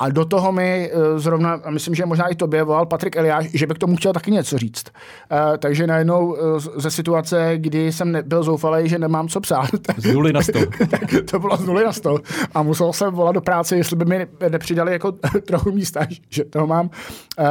A 0.00 0.08
do 0.08 0.24
toho 0.24 0.52
mi 0.52 0.90
uh, 0.92 1.18
zrovna, 1.18 1.60
a 1.64 1.70
myslím, 1.70 1.94
že 1.94 2.06
možná 2.06 2.26
i 2.26 2.34
tobě 2.34 2.62
volal 2.62 2.86
Patrik 2.86 3.16
Eliáš, 3.16 3.50
že 3.54 3.66
by 3.66 3.74
k 3.74 3.78
tomu 3.78 3.96
chtěl 3.96 4.12
taky 4.12 4.30
něco 4.30 4.58
říct. 4.58 4.86
Uh, 5.32 5.56
takže 5.56 5.86
najednou 5.86 6.26
uh, 6.26 6.58
ze 6.58 6.90
situace, 6.90 7.52
kdy 7.56 7.92
jsem 7.92 8.18
byl 8.24 8.42
zoufalý, 8.42 8.88
že 8.88 8.98
nemám 8.98 9.28
co 9.28 9.40
psát. 9.40 9.70
Z 9.96 10.14
nuly 10.14 10.32
na 10.32 10.42
sto. 10.42 10.58
to 11.30 11.38
bylo 11.38 11.56
z 11.56 11.66
nuly 11.66 11.84
na 11.84 11.92
sto. 11.92 12.18
A 12.54 12.62
musel 12.62 12.92
jsem 12.92 13.14
volat 13.14 13.34
do 13.34 13.40
práce, 13.40 13.76
jestli 13.76 13.96
by 13.96 14.04
mi 14.04 14.26
nepřidali 14.48 14.92
jako 14.92 15.12
trochu 15.46 15.72
místa, 15.72 16.00
že 16.28 16.44
toho 16.44 16.66
mám, 16.66 16.90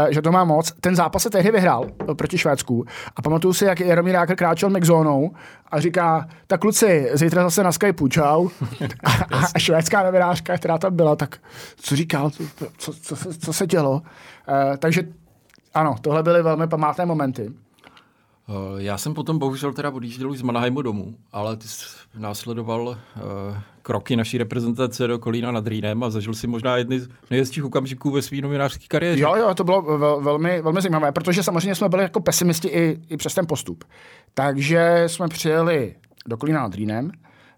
že 0.10 0.22
to 0.22 0.32
mám 0.32 0.48
moc. 0.48 0.74
Ten 0.82 0.96
zápas 0.96 1.24
se 1.24 1.30
tehdy 1.30 1.52
vyhrál 1.52 1.86
proti 2.18 2.38
Švédsku. 2.38 2.86
A 3.16 3.22
pamatuju 3.22 3.54
si, 3.54 3.66
jak 3.66 3.80
Jaromír 3.80 4.16
Jáker 4.16 4.36
kráčel 4.36 4.70
McZónou 4.70 5.32
a 5.72 5.80
říká, 5.80 6.28
tak 6.48 6.62
kluci, 6.62 7.10
zítra 7.14 7.44
zase 7.44 7.64
na 7.64 7.72
Skypeu, 7.72 8.08
čau. 8.08 8.50
a, 9.04 9.12
a 9.54 9.60
švédská 9.60 10.04
novinářka, 10.04 10.58
která 10.58 10.78
tam 10.78 10.96
byla, 10.96 11.16
tak 11.16 11.38
co 11.76 11.96
říkal, 11.96 12.32
co, 12.78 12.94
co, 12.94 13.16
co, 13.16 13.34
co 13.34 13.54
se 13.54 13.68
dělo. 13.68 13.92
Uh, 13.92 14.02
takže 14.80 15.04
ano, 15.74 15.96
tohle 16.02 16.24
byly 16.24 16.44
velmi 16.44 16.68
památné 16.68 17.06
momenty. 17.06 17.48
Uh, 17.48 17.56
já 18.78 18.98
jsem 18.98 19.14
potom 19.14 19.40
bohužel 19.40 19.74
teda 19.74 19.92
odjížděl 19.92 20.32
už 20.32 20.40
z 20.40 20.42
Manaheimu 20.42 20.82
domů, 20.82 21.16
ale 21.32 21.58
ty 21.58 21.68
jsi 21.68 21.86
následoval 22.18 22.88
uh, 22.88 22.96
kroky 23.82 24.16
naší 24.16 24.38
reprezentace 24.38 25.08
do 25.08 25.20
Kolína 25.20 25.52
nad 25.52 25.68
Rýnem 25.68 26.04
a 26.04 26.10
zažil 26.10 26.34
si 26.34 26.48
možná 26.48 26.78
jedny 26.78 27.00
z 27.00 27.10
nejhezčích 27.30 27.66
okamžiků 27.66 28.12
ve 28.12 28.22
své 28.22 28.42
novinářské 28.42 28.86
kariéře. 28.88 29.22
Jo, 29.24 29.36
jo, 29.36 29.54
to 29.56 29.64
bylo 29.64 29.82
vel, 29.82 30.22
velmi, 30.22 30.62
velmi 30.62 30.82
zajímavé, 30.82 31.12
protože 31.12 31.44
samozřejmě 31.44 31.76
jsme 31.76 31.90
byli 31.90 32.04
jako 32.04 32.20
pesimisti 32.20 32.68
i, 32.68 33.00
i 33.10 33.18
přes 33.18 33.34
ten 33.34 33.48
postup. 33.48 33.84
Takže 34.34 35.04
jsme 35.08 35.28
přijeli 35.28 35.96
do 36.28 36.38
Kolína 36.38 36.62
nad 36.62 36.76
Rýnem, 36.76 37.12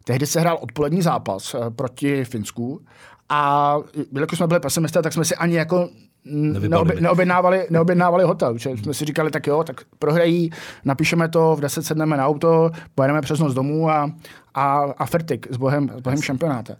tehdy 0.04 0.28
se 0.28 0.40
hrál 0.40 0.58
odpolední 0.62 1.02
zápas 1.02 1.56
proti 1.76 2.26
Finsku 2.26 2.86
a 3.34 3.78
jelikož 4.12 4.38
jsme 4.38 4.48
byli 4.48 4.60
pesimisté, 4.60 5.02
tak 5.02 5.14
jsme 5.14 5.26
si 5.26 5.36
ani 5.36 5.56
jako 5.56 5.90
neobě, 6.26 7.02
neobjednávali, 7.02 7.68
neobjednávali 7.70 8.24
hotel. 8.24 8.58
Že 8.58 8.70
jsme 8.70 8.94
si 8.94 9.06
říkali, 9.06 9.32
tak 9.32 9.48
jo, 9.48 9.64
tak 9.64 9.82
prohrají, 10.00 10.52
napíšeme 10.86 11.30
to, 11.30 11.56
v 11.56 11.60
10 11.60 11.86
sedneme 11.86 12.18
na 12.18 12.28
auto, 12.28 12.72
pojedeme 12.96 13.22
přes 13.22 13.40
noc 13.40 13.54
domů 13.54 13.90
a, 13.90 14.12
a, 14.56 14.80
a 14.98 15.06
fertik 15.06 15.48
s 15.52 15.58
bohem, 15.58 15.90
s 15.98 16.02
bohem 16.02 16.22
šampionáte. 16.22 16.78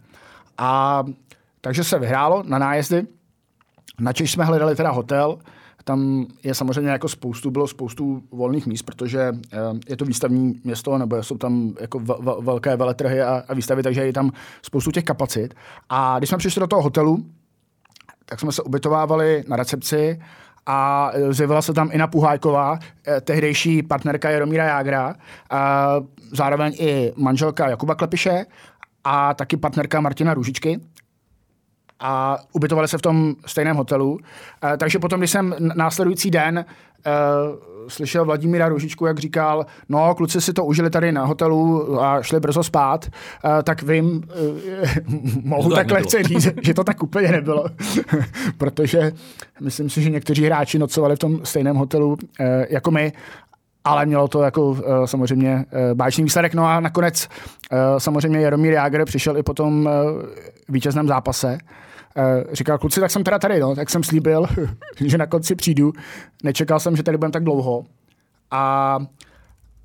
A 0.58 1.02
takže 1.60 1.84
se 1.84 1.98
vyhrálo 1.98 2.42
na 2.46 2.58
nájezdy. 2.58 3.06
Na 4.00 4.12
Češ 4.12 4.32
jsme 4.32 4.44
hledali 4.44 4.76
teda 4.76 4.90
hotel, 4.90 5.38
tam 5.84 6.26
je 6.42 6.54
samozřejmě 6.54 6.90
jako 6.90 7.08
spoustu, 7.08 7.50
bylo 7.50 7.68
spoustu 7.68 8.22
volných 8.30 8.66
míst, 8.66 8.82
protože 8.82 9.32
je 9.88 9.96
to 9.96 10.04
výstavní 10.04 10.60
město, 10.64 10.98
nebo 10.98 11.22
jsou 11.22 11.38
tam 11.38 11.74
jako 11.80 11.98
velké 12.40 12.76
veletrhy 12.76 13.22
a, 13.22 13.42
a 13.48 13.54
výstavy, 13.54 13.82
takže 13.82 14.06
je 14.06 14.12
tam 14.12 14.30
spoustu 14.62 14.90
těch 14.90 15.04
kapacit. 15.04 15.54
A 15.88 16.18
když 16.18 16.28
jsme 16.28 16.38
přišli 16.38 16.60
do 16.60 16.66
toho 16.66 16.82
hotelu, 16.82 17.24
tak 18.24 18.40
jsme 18.40 18.52
se 18.52 18.62
ubytovávali 18.62 19.44
na 19.48 19.56
recepci 19.56 20.20
a 20.66 21.10
zjevila 21.30 21.62
se 21.62 21.72
tam 21.72 21.90
Ina 21.92 22.06
Puhájková, 22.06 22.78
eh, 23.06 23.20
tehdejší 23.20 23.82
partnerka 23.82 24.30
Jaromíra 24.30 24.64
Jágra, 24.64 25.14
a 25.50 25.90
zároveň 26.32 26.72
i 26.78 27.12
manželka 27.16 27.68
Jakuba 27.68 27.94
Klepiše 27.94 28.46
a 29.04 29.34
taky 29.34 29.56
partnerka 29.56 30.00
Martina 30.00 30.34
Růžičky 30.34 30.80
a 32.02 32.38
ubytovali 32.52 32.88
se 32.88 32.98
v 32.98 33.02
tom 33.02 33.34
stejném 33.46 33.76
hotelu. 33.76 34.18
E, 34.74 34.76
takže 34.76 34.98
potom, 34.98 35.20
když 35.20 35.30
jsem 35.30 35.54
následující 35.74 36.30
den 36.30 36.58
e, 36.58 36.64
slyšel 37.88 38.24
Vladimíra 38.24 38.68
Ružičku, 38.68 39.06
jak 39.06 39.18
říkal, 39.18 39.66
no, 39.88 40.14
kluci 40.14 40.40
si 40.40 40.52
to 40.52 40.64
užili 40.64 40.90
tady 40.90 41.12
na 41.12 41.24
hotelu 41.24 42.00
a 42.02 42.22
šli 42.22 42.40
brzo 42.40 42.62
spát, 42.62 43.06
e, 43.06 43.62
tak 43.62 43.82
vím, 43.82 44.22
mohu 45.44 45.70
tak 45.70 46.02
chci 46.02 46.22
říct, 46.22 46.48
že 46.62 46.74
to 46.74 46.84
tak 46.84 47.02
úplně 47.02 47.28
nebylo. 47.32 47.64
Protože 48.58 49.12
myslím 49.60 49.90
si, 49.90 50.02
že 50.02 50.10
někteří 50.10 50.44
hráči 50.44 50.78
nocovali 50.78 51.16
v 51.16 51.18
tom 51.18 51.40
stejném 51.44 51.76
hotelu 51.76 52.16
jako 52.70 52.90
my 52.90 53.12
ale 53.84 54.06
mělo 54.06 54.28
to 54.28 54.42
jako 54.42 54.70
uh, 54.70 54.78
samozřejmě 55.04 55.54
uh, 55.54 55.94
báječný 55.94 56.24
výsledek. 56.24 56.54
No 56.54 56.66
a 56.66 56.80
nakonec 56.80 57.28
uh, 57.72 57.78
samozřejmě 57.98 58.40
Jaromír 58.40 58.72
Jágr 58.72 59.04
přišel 59.04 59.36
i 59.36 59.42
po 59.42 59.54
tom 59.54 59.88
vítězném 60.68 61.08
zápase. 61.08 61.58
Říkal, 62.52 62.78
kluci, 62.78 63.00
tak 63.00 63.10
jsem 63.10 63.24
teda 63.24 63.38
tady, 63.38 63.60
no, 63.60 63.74
tak 63.76 63.90
jsem 63.90 64.02
slíbil, 64.02 64.46
že 65.00 65.18
na 65.18 65.26
konci 65.26 65.54
přijdu. 65.54 65.92
Nečekal 66.42 66.80
jsem, 66.80 66.96
že 66.96 67.02
tady 67.02 67.18
budeme 67.18 67.32
tak 67.32 67.44
dlouho. 67.44 67.84
A, 68.50 68.98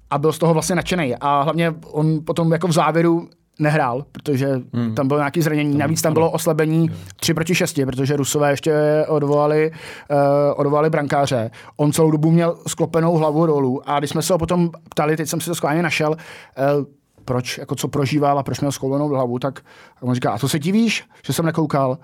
a 0.10 0.18
byl 0.18 0.34
z 0.34 0.38
toho 0.38 0.54
vlastně 0.54 0.76
nadšený. 0.76 1.16
A 1.16 1.42
hlavně 1.42 1.74
on 1.92 2.20
potom 2.26 2.52
jako 2.52 2.68
v 2.68 2.72
závěru 2.72 3.30
nehrál, 3.60 4.06
protože 4.12 4.62
hmm. 4.74 4.96
tam 4.96 5.08
bylo 5.08 5.20
nějaké 5.20 5.42
zranění. 5.42 5.78
Navíc 5.78 6.02
tam 6.02 6.14
bylo 6.14 6.32
oslabení 6.32 6.92
3 7.16 7.34
proti 7.34 7.56
6, 7.56 7.80
protože 7.86 8.16
Rusové 8.16 8.52
ještě 8.52 9.06
odvolali, 9.08 9.72
uh, 9.72 10.18
odvolali 10.56 10.90
brankáře. 10.90 11.52
On 11.78 11.92
celou 11.92 12.12
dobu 12.12 12.32
měl 12.32 12.58
sklopenou 12.68 13.16
hlavu 13.16 13.46
dolů 13.46 13.90
a 13.90 14.00
když 14.00 14.10
jsme 14.10 14.22
se 14.22 14.34
ho 14.34 14.40
potom 14.40 14.70
ptali, 14.90 15.18
teď 15.18 15.30
jsem 15.30 15.42
si 15.42 15.50
to 15.50 15.56
skláně 15.56 15.84
našel, 15.84 16.12
uh, 16.12 16.86
proč, 17.26 17.58
jako 17.58 17.76
co 17.76 17.88
prožíval 17.88 18.40
a 18.40 18.44
proč 18.44 18.60
měl 18.60 18.72
sklopenou 18.72 19.08
hlavu, 19.08 19.40
tak 19.40 19.60
on 20.02 20.14
říká, 20.14 20.32
a 20.32 20.38
to 20.38 20.50
se 20.50 20.60
divíš, 20.60 21.04
že 21.26 21.34
jsem 21.34 21.46
nekoukal? 21.46 21.98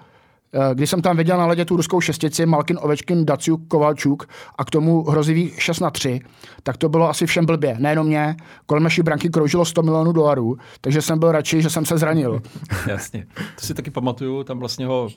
Eh, 0.54 0.76
když 0.76 0.90
jsem 0.90 1.02
tam 1.02 1.18
viděl 1.18 1.38
na 1.38 1.46
ledě 1.46 1.66
tu 1.66 1.78
ruskou 1.78 2.02
šestici 2.02 2.46
Malkin, 2.46 2.78
Ovečkin, 2.82 3.26
Daciuk, 3.26 3.68
Kovalčuk 3.68 4.30
a 4.58 4.66
k 4.66 4.70
tomu 4.70 5.04
hrozivý 5.04 5.52
6 5.58 5.80
na 5.80 5.90
3, 5.90 6.20
tak 6.64 6.78
to 6.78 6.90
bylo 6.90 7.10
asi 7.10 7.26
všem 7.26 7.46
blbě. 7.46 7.76
Nejenom 7.80 8.08
mě, 8.08 8.36
kolem 8.66 8.84
naší 8.84 9.02
branky 9.02 9.30
kroužilo 9.30 9.66
100 9.66 9.84
milionů 9.84 10.12
dolarů, 10.12 10.58
takže 10.82 11.02
jsem 11.02 11.20
byl 11.20 11.32
radši, 11.32 11.62
že 11.62 11.70
jsem 11.70 11.86
se 11.86 11.98
zranil. 11.98 12.42
Jasně. 12.88 13.26
To 13.60 13.66
si 13.66 13.74
taky 13.74 13.92
pamatuju, 13.92 14.44
tam 14.44 14.60
vlastně 14.60 14.86
ho, 14.86 15.10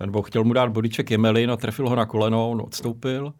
nebo 0.00 0.22
chtěl 0.22 0.44
mu 0.44 0.52
dát 0.52 0.68
bodiček 0.68 1.10
Jemelin 1.10 1.50
a 1.50 1.56
trefil 1.56 1.88
ho 1.88 1.96
na 1.96 2.06
koleno, 2.06 2.50
on 2.50 2.60
odstoupil 2.60 3.32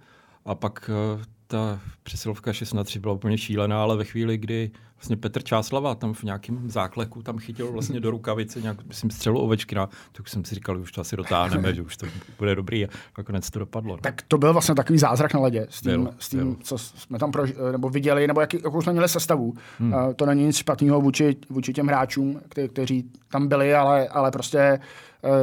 a 0.44 0.54
pak 0.54 0.90
eh, 1.18 1.24
ta 1.52 1.80
přesilovka 2.02 2.52
6 2.52 2.72
na 2.72 2.84
3 2.84 2.98
byla 2.98 3.14
úplně 3.14 3.38
šílená, 3.38 3.82
ale 3.82 3.96
ve 3.96 4.04
chvíli, 4.04 4.38
kdy 4.38 4.70
vlastně 4.96 5.16
Petr 5.16 5.42
Čáslava 5.42 5.94
tam 5.94 6.14
v 6.14 6.22
nějakém 6.22 6.70
zákleku 6.70 7.22
tam 7.22 7.38
chytil 7.38 7.72
vlastně 7.72 8.00
do 8.00 8.10
rukavice 8.10 8.60
nějak, 8.60 8.84
myslím, 8.84 9.10
střelu 9.10 9.40
ovečkina, 9.40 9.88
tak 10.12 10.28
jsem 10.28 10.44
si 10.44 10.54
říkal, 10.54 10.76
že 10.76 10.82
už 10.82 10.92
to 10.92 11.00
asi 11.00 11.16
dotáhneme, 11.16 11.74
že 11.74 11.82
už 11.82 11.96
to 11.96 12.06
bude 12.38 12.54
dobrý 12.54 12.84
a 12.84 12.88
nakonec 13.18 13.50
to 13.50 13.58
dopadlo. 13.58 13.96
No. 13.96 14.02
Tak 14.02 14.22
to 14.22 14.38
byl 14.38 14.52
vlastně 14.52 14.74
takový 14.74 14.98
zázrak 14.98 15.34
na 15.34 15.40
ledě 15.40 15.66
s 15.70 15.80
tím, 15.80 16.02
byl, 16.02 16.14
s 16.18 16.28
tím 16.28 16.40
byl. 16.40 16.56
co 16.62 16.78
jsme 16.78 17.18
tam 17.18 17.30
proži- 17.30 17.72
nebo 17.72 17.88
viděli, 17.88 18.26
nebo 18.26 18.40
jaký, 18.40 18.58
jakou 18.64 18.82
jsme 18.82 18.92
měli 18.92 19.08
sestavu. 19.08 19.54
Hmm. 19.78 19.92
Uh, 19.92 20.12
to 20.12 20.26
není 20.26 20.44
nic 20.44 20.56
špatného 20.56 21.00
vůči, 21.00 21.36
vůči 21.50 21.72
těm 21.72 21.86
hráčům, 21.86 22.40
kte- 22.48 22.68
kteří 22.68 23.04
tam 23.30 23.48
byli, 23.48 23.74
ale, 23.74 24.08
ale 24.08 24.30
prostě 24.30 24.80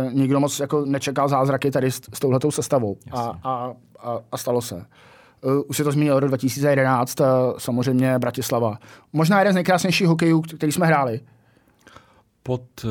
uh, 0.06 0.14
nikdo 0.14 0.40
moc 0.40 0.60
jako 0.60 0.86
nečekal 0.86 1.30
zázraky 1.30 1.72
tady 1.72 1.92
s, 1.92 2.02
s 2.14 2.20
touhletou 2.20 2.52
sestavou. 2.52 2.98
A, 3.12 3.22
a, 3.44 3.74
a, 4.00 4.20
a 4.32 4.38
stalo 4.38 4.62
se. 4.62 4.86
Uh, 5.42 5.62
už 5.68 5.78
se 5.78 5.84
to 5.84 5.92
zmínil 5.92 6.20
rok 6.20 6.30
2011, 6.30 7.20
uh, 7.20 7.28
samozřejmě 7.58 8.20
Bratislava. 8.20 8.80
Možná 9.14 9.40
jeden 9.40 9.54
z 9.54 9.56
nejkrásnějších 9.56 10.08
hokejů, 10.08 10.42
který 10.42 10.72
jsme 10.72 10.86
hráli. 10.86 11.20
Pod, 12.44 12.62
uh, 12.84 12.90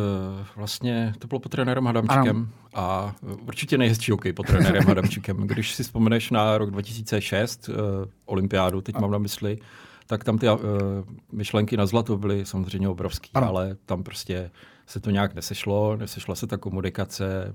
vlastně, 0.57 1.13
to 1.19 1.27
bylo 1.27 1.41
pod 1.41 1.49
trenérem 1.49 1.87
Hadamčíkem 1.87 2.37
ano. 2.37 2.49
a 2.75 3.15
určitě 3.47 3.79
nejhezčí 3.79 4.11
hokej 4.11 4.33
pod 4.33 4.47
trenérem 4.47 4.85
Hadamčíkem. 4.87 5.37
Když 5.37 5.75
si 5.75 5.83
vzpomeneš 5.83 6.31
na 6.31 6.59
rok 6.59 6.71
2006, 6.71 7.69
uh, 7.69 7.75
olympiádu, 8.27 8.81
teď 8.81 8.95
ano. 8.95 9.03
mám 9.03 9.11
na 9.11 9.19
mysli, 9.19 9.59
tak 10.07 10.25
tam 10.25 10.39
ty 10.39 10.51
uh, 10.51 10.59
myšlenky 11.33 11.77
na 11.77 11.87
zlato 11.87 12.19
byly 12.19 12.47
samozřejmě 12.47 12.89
obrovský, 12.89 13.31
ano. 13.35 13.49
ale 13.49 13.77
tam 13.87 14.03
prostě 14.03 14.51
se 14.87 15.01
to 15.01 15.11
nějak 15.11 15.35
nesešlo, 15.35 15.97
nesešla 15.97 16.35
se 16.35 16.47
ta 16.47 16.57
komunikace, 16.57 17.55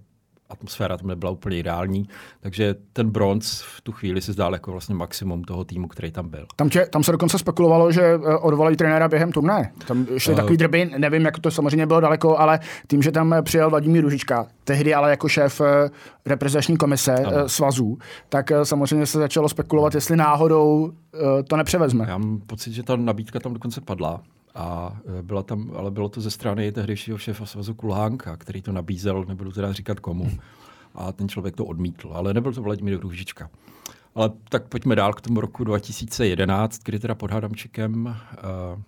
atmosféra 0.50 0.98
tam 0.98 1.08
nebyla 1.08 1.32
úplně 1.32 1.58
ideální, 1.58 2.08
takže 2.40 2.76
ten 2.94 3.10
bronz 3.10 3.62
v 3.62 3.82
tu 3.82 3.92
chvíli 3.92 4.22
se 4.22 4.34
zdál 4.34 4.54
jako 4.54 4.72
vlastně 4.72 4.96
maximum 4.96 5.44
toho 5.44 5.64
týmu, 5.64 5.88
který 5.88 6.12
tam 6.12 6.30
byl. 6.30 6.46
Tam, 6.56 6.70
tě, 6.70 6.86
tam 6.86 7.04
se 7.04 7.12
dokonce 7.12 7.40
spekulovalo, 7.40 7.92
že 7.92 8.02
eh, 8.02 8.38
odvolají 8.38 8.78
trenéra 8.78 9.08
během 9.08 9.32
turné. 9.32 9.72
Tam 9.88 10.08
šli 10.18 10.34
uh, 10.34 10.40
takový 10.40 10.58
drby, 10.58 10.92
nevím, 10.98 11.26
jak 11.26 11.40
to 11.40 11.52
samozřejmě 11.52 11.86
bylo 11.86 12.00
daleko, 12.00 12.38
ale 12.38 12.60
tím, 12.88 13.02
že 13.02 13.12
tam 13.12 13.36
přijel 13.42 13.70
Vladimír 13.70 14.04
Ružička, 14.04 14.48
tehdy 14.64 14.94
ale 14.94 15.10
jako 15.10 15.30
šéf 15.30 15.62
eh, 15.62 15.90
reprezentační 16.26 16.78
komise 16.78 17.14
ano. 17.14 17.50
svazů, 17.50 17.98
tak 18.30 18.52
samozřejmě 18.64 19.06
se 19.06 19.18
začalo 19.18 19.50
spekulovat, 19.50 19.96
jestli 19.96 20.16
náhodou 20.16 20.92
to 21.48 21.58
nepřevezme. 21.58 22.06
Já 22.08 22.18
mám 22.18 22.40
pocit, 22.40 22.74
že 22.74 22.84
ta 22.84 22.96
nabídka 22.96 23.40
tam 23.40 23.54
dokonce 23.54 23.82
padla. 23.82 24.22
A 24.56 24.98
e, 25.20 25.22
byla 25.22 25.44
tam, 25.44 25.72
ale 25.76 25.92
bylo 25.92 26.10
to 26.10 26.22
ze 26.22 26.32
strany 26.32 26.72
tehdejšího 26.72 27.18
šéfa 27.18 27.46
svazu 27.46 27.74
Kulhánka, 27.74 28.38
který 28.38 28.62
to 28.62 28.72
nabízel, 28.72 29.26
nebudu 29.28 29.52
teda 29.52 29.74
říkat 29.74 30.00
komu. 30.00 30.32
A 30.96 31.12
ten 31.12 31.30
člověk 31.30 31.56
to 31.56 31.66
odmítl, 31.66 32.12
ale 32.14 32.34
nebyl 32.34 32.54
to 32.54 32.62
Vladimír 32.62 33.00
Růžička. 33.00 33.50
Ale 34.16 34.32
tak 34.50 34.68
pojďme 34.68 34.96
dál 34.96 35.14
k 35.14 35.22
tomu 35.22 35.42
roku 35.42 35.64
2011, 35.64 36.80
kdy 36.84 37.00
teda 37.00 37.16
pod 37.16 37.32
Hadamčikem 37.32 38.06
uh, 38.06 38.82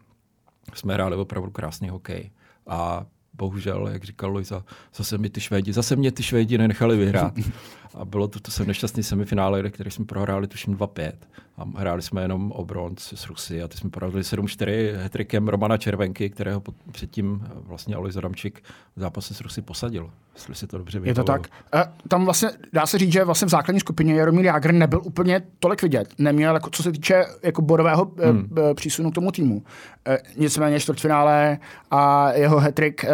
jsme 0.74 0.94
hráli 0.94 1.16
opravdu 1.16 1.52
krásný 1.52 1.90
hokej. 1.90 2.32
A 2.68 3.06
bohužel, 3.34 3.88
jak 3.88 4.04
říkal 4.04 4.32
Lojza, 4.32 4.64
zase 4.96 5.18
mi 5.18 5.30
ty 5.30 5.42
Švédi, 5.42 5.74
zase 5.74 5.96
mě 5.96 6.12
ty 6.12 6.24
Švédi 6.24 6.58
nenechali 6.58 6.98
vyhrát. 6.98 7.34
A 7.96 8.06
bylo 8.06 8.28
to, 8.28 8.40
to 8.40 8.52
jsem 8.52 8.68
nešťastný 8.68 9.04
semifinále, 9.04 9.70
který 9.70 9.92
jsme 9.92 10.06
prohráli 10.06 10.48
tuším 10.48 10.76
2-5. 10.76 11.12
A 11.58 11.80
hráli 11.80 12.02
jsme 12.02 12.22
jenom 12.22 12.52
o 12.52 12.66
bronz 12.66 13.14
s 13.14 13.28
Rusy 13.28 13.64
a 13.64 13.68
ty 13.68 13.78
jsme 13.78 13.90
prohráli 13.90 14.22
7-4 14.22 14.96
hetrikem 14.96 15.48
Romana 15.48 15.78
Červenky, 15.78 16.30
kterého 16.30 16.62
pod, 16.62 16.76
předtím 16.92 17.48
vlastně 17.56 17.96
Alois 17.96 18.18
Adamčík 18.18 18.64
v 18.96 19.00
zápase 19.00 19.34
s 19.34 19.42
Rusy 19.42 19.62
posadil. 19.62 20.12
Jestli 20.36 20.56
si 20.56 20.68
to 20.68 20.78
dobře 20.78 21.02
Je 21.04 21.14
to 21.14 21.24
tak. 21.24 21.48
A 21.72 21.84
tam 22.08 22.26
vlastně 22.26 22.50
dá 22.74 22.86
se 22.86 22.98
říct, 22.98 23.12
že 23.12 23.24
vlastně 23.24 23.46
v 23.46 23.50
základní 23.50 23.80
skupině 23.80 24.16
Jaromír 24.16 24.46
Jágr 24.46 24.72
nebyl 24.74 25.02
úplně 25.04 25.42
tolik 25.60 25.82
vidět. 25.82 26.14
Neměl, 26.18 26.54
jako, 26.54 26.70
co 26.70 26.84
se 26.84 26.92
týče 26.92 27.26
jako 27.44 27.62
bodového 27.62 28.12
eh, 28.20 28.30
hmm. 28.30 28.50
přísunu 28.74 29.12
k 29.12 29.16
tomu 29.16 29.32
týmu. 29.32 29.64
E, 30.08 30.18
nicméně 30.38 30.80
čtvrtfinále 30.80 31.58
a 31.92 32.32
jeho 32.32 32.60
hetrik 32.60 33.04
e, 33.04 33.10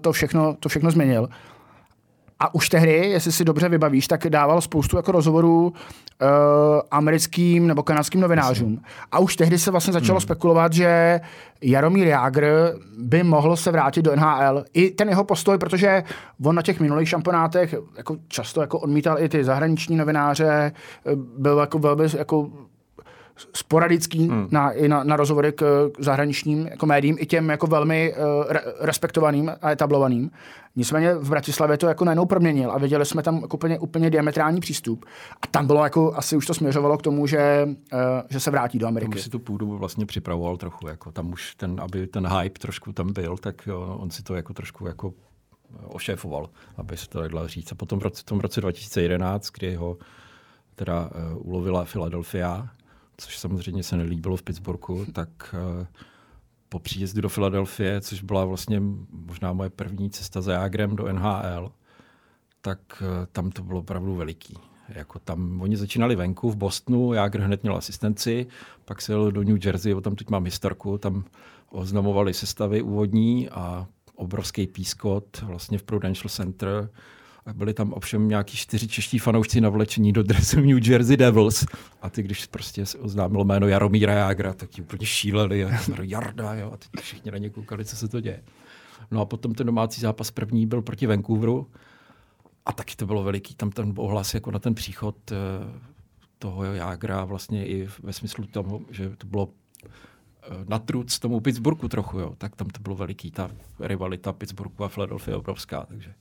to, 0.00 0.12
všechno, 0.12 0.56
to 0.60 0.68
všechno 0.68 0.90
změnil. 0.90 1.28
A 2.40 2.54
už 2.54 2.68
tehdy, 2.68 2.92
jestli 2.92 3.32
si 3.32 3.44
dobře 3.44 3.68
vybavíš, 3.68 4.08
tak 4.08 4.26
dával 4.28 4.60
spoustu 4.60 4.96
jako 4.96 5.12
rozhovorů 5.12 5.66
uh, 5.66 6.28
americkým 6.90 7.66
nebo 7.66 7.82
kanadským 7.82 8.20
novinářům. 8.20 8.80
A 9.12 9.18
už 9.18 9.36
tehdy 9.36 9.58
se 9.58 9.70
vlastně 9.70 9.92
začalo 9.92 10.16
hmm. 10.16 10.20
spekulovat, 10.20 10.72
že 10.72 11.20
Jaromír 11.62 12.06
Jágr 12.06 12.46
by 12.98 13.22
mohl 13.22 13.56
se 13.56 13.70
vrátit 13.70 14.02
do 14.02 14.16
NHL. 14.16 14.64
I 14.72 14.90
ten 14.90 15.08
jeho 15.08 15.24
postoj, 15.24 15.58
protože 15.58 16.02
on 16.44 16.54
na 16.54 16.62
těch 16.62 16.80
minulých 16.80 17.08
šampionátech 17.08 17.74
jako 17.96 18.16
často 18.28 18.60
jako 18.60 18.78
odmítal 18.78 19.18
i 19.18 19.28
ty 19.28 19.44
zahraniční 19.44 19.96
novináře, 19.96 20.72
byl 21.38 21.58
jako 21.58 21.78
velmi 21.78 22.04
jako 22.18 22.50
sporadický 23.56 24.28
hmm. 24.28 24.48
na, 24.50 24.70
i 24.70 24.88
na, 24.88 25.04
na 25.04 25.16
rozhovory 25.16 25.52
k, 25.52 25.90
zahraničním 25.98 26.66
jako 26.66 26.86
médiím, 26.86 27.16
i 27.20 27.26
těm 27.26 27.50
jako 27.50 27.66
velmi 27.66 28.14
uh, 28.14 28.52
re, 28.52 28.60
respektovaným 28.80 29.52
a 29.62 29.70
etablovaným. 29.70 30.30
Nicméně 30.76 31.14
v 31.14 31.30
Bratislavě 31.30 31.76
to 31.76 31.86
jako 31.86 32.04
najednou 32.04 32.26
proměnil 32.26 32.70
a 32.70 32.78
viděli 32.78 33.06
jsme 33.06 33.22
tam 33.22 33.34
jako 33.42 33.56
úplně, 33.56 33.78
úplně 33.78 34.10
diametrální 34.10 34.60
přístup. 34.60 35.04
A 35.42 35.46
tam 35.46 35.66
bylo 35.66 35.84
jako, 35.84 36.14
asi 36.14 36.36
už 36.36 36.46
to 36.46 36.54
směřovalo 36.54 36.98
k 36.98 37.02
tomu, 37.02 37.26
že, 37.26 37.68
uh, 37.92 37.98
že 38.30 38.40
se 38.40 38.50
vrátí 38.50 38.78
do 38.78 38.86
Ameriky. 38.86 39.12
Tam 39.12 39.22
si 39.22 39.30
tu 39.30 39.38
půdu 39.38 39.78
vlastně 39.78 40.06
připravoval 40.06 40.56
trochu, 40.56 40.88
jako 40.88 41.12
tam 41.12 41.32
už 41.32 41.54
ten, 41.54 41.80
aby 41.80 42.06
ten 42.06 42.26
hype 42.26 42.58
trošku 42.58 42.92
tam 42.92 43.12
byl, 43.12 43.36
tak 43.36 43.66
jo, 43.66 43.96
on 44.00 44.10
si 44.10 44.22
to 44.22 44.34
jako 44.34 44.54
trošku 44.54 44.86
jako 44.86 45.12
ošéfoval, 45.86 46.50
aby 46.76 46.96
se 46.96 47.08
to 47.08 47.28
dalo 47.28 47.48
říct. 47.48 47.72
A 47.72 47.74
potom 47.74 47.98
v 47.98 48.02
roce, 48.02 48.22
v 48.22 48.24
tom 48.24 48.40
roce 48.40 48.60
2011, 48.60 49.50
kdy 49.50 49.74
ho 49.74 49.96
teda 50.74 51.10
uh, 51.32 51.48
ulovila 51.48 51.84
Philadelphia, 51.84 52.68
což 53.16 53.38
samozřejmě 53.38 53.82
se 53.82 53.96
nelíbilo 53.96 54.36
v 54.36 54.42
Pittsburghu, 54.42 55.06
tak 55.12 55.54
uh, 55.78 55.86
po 56.68 56.78
příjezdu 56.78 57.20
do 57.20 57.28
Filadelfie, 57.28 58.00
což 58.00 58.22
byla 58.22 58.44
vlastně 58.44 58.82
možná 59.10 59.52
moje 59.52 59.70
první 59.70 60.10
cesta 60.10 60.40
za 60.40 60.52
Jágrem 60.52 60.96
do 60.96 61.12
NHL, 61.12 61.72
tak 62.60 62.78
uh, 63.02 63.26
tam 63.32 63.50
to 63.50 63.62
bylo 63.62 63.80
opravdu 63.80 64.14
veliký. 64.14 64.54
jako 64.88 65.18
tam 65.18 65.60
oni 65.60 65.76
začínali 65.76 66.16
venku 66.16 66.50
v 66.50 66.56
Bostonu, 66.56 67.12
já 67.12 67.30
hned 67.38 67.62
měl 67.62 67.76
asistenci, 67.76 68.46
pak 68.84 69.02
se 69.02 69.12
jel 69.12 69.32
do 69.32 69.42
New 69.42 69.66
Jersey, 69.66 70.00
tam 70.00 70.16
teď 70.16 70.30
mám 70.30 70.44
historku, 70.44 70.98
tam 70.98 71.24
oznamovali 71.70 72.34
sestavy 72.34 72.82
úvodní 72.82 73.50
a 73.50 73.86
obrovský 74.14 74.66
pískot 74.66 75.42
vlastně 75.42 75.78
v 75.78 75.82
Prudential 75.82 76.28
Center. 76.28 76.90
Byli 77.52 77.74
tam 77.74 77.92
ovšem 77.92 78.28
nějaký 78.28 78.56
čtyři 78.56 78.88
čeští 78.88 79.18
fanoušci 79.18 79.60
navlečení 79.60 80.12
do 80.12 80.22
dresu 80.22 80.60
New 80.60 80.88
Jersey 80.88 81.16
Devils. 81.16 81.66
A 82.02 82.10
ty, 82.10 82.22
když 82.22 82.46
prostě 82.46 82.84
oznámil 82.98 83.44
jméno 83.44 83.68
Jaromíra 83.68 84.12
Jágra, 84.12 84.52
tak 84.52 84.70
ti 84.70 84.82
úplně 84.82 85.06
šíleli. 85.06 85.64
A 85.64 85.70
Jarda, 86.02 86.54
jo. 86.54 86.70
A 86.72 86.76
teď 86.76 86.88
všichni 87.00 87.30
na 87.30 87.38
ně 87.38 87.50
koukali, 87.50 87.84
co 87.84 87.96
se 87.96 88.08
to 88.08 88.20
děje. 88.20 88.42
No 89.10 89.20
a 89.20 89.24
potom 89.24 89.54
ten 89.54 89.66
domácí 89.66 90.00
zápas 90.00 90.30
první 90.30 90.66
byl 90.66 90.82
proti 90.82 91.06
Vancouveru. 91.06 91.70
A 92.66 92.72
taky 92.72 92.96
to 92.96 93.06
bylo 93.06 93.22
veliký. 93.22 93.54
Tam 93.54 93.70
ten 93.70 93.92
ohlas 93.96 94.34
jako 94.34 94.50
na 94.50 94.58
ten 94.58 94.74
příchod 94.74 95.32
eh, 95.32 95.36
toho 96.38 96.64
Jágra 96.64 97.24
vlastně 97.24 97.66
i 97.66 97.88
ve 98.02 98.12
smyslu 98.12 98.46
toho, 98.46 98.80
že 98.90 99.10
to 99.16 99.26
bylo 99.26 99.48
Eh, 100.50 100.64
na 100.68 100.78
truc 100.78 101.18
tomu 101.18 101.40
Pittsburghu 101.40 101.88
trochu, 101.88 102.18
jo. 102.18 102.34
tak 102.38 102.56
tam 102.56 102.68
to 102.68 102.80
bylo 102.80 102.94
veliký, 102.94 103.30
ta 103.30 103.50
rivalita 103.80 104.32
Pittsburghu 104.32 104.84
a 104.84 104.88
Philadelphia 104.88 105.38
obrovská. 105.38 105.86
Takže. 105.88 106.14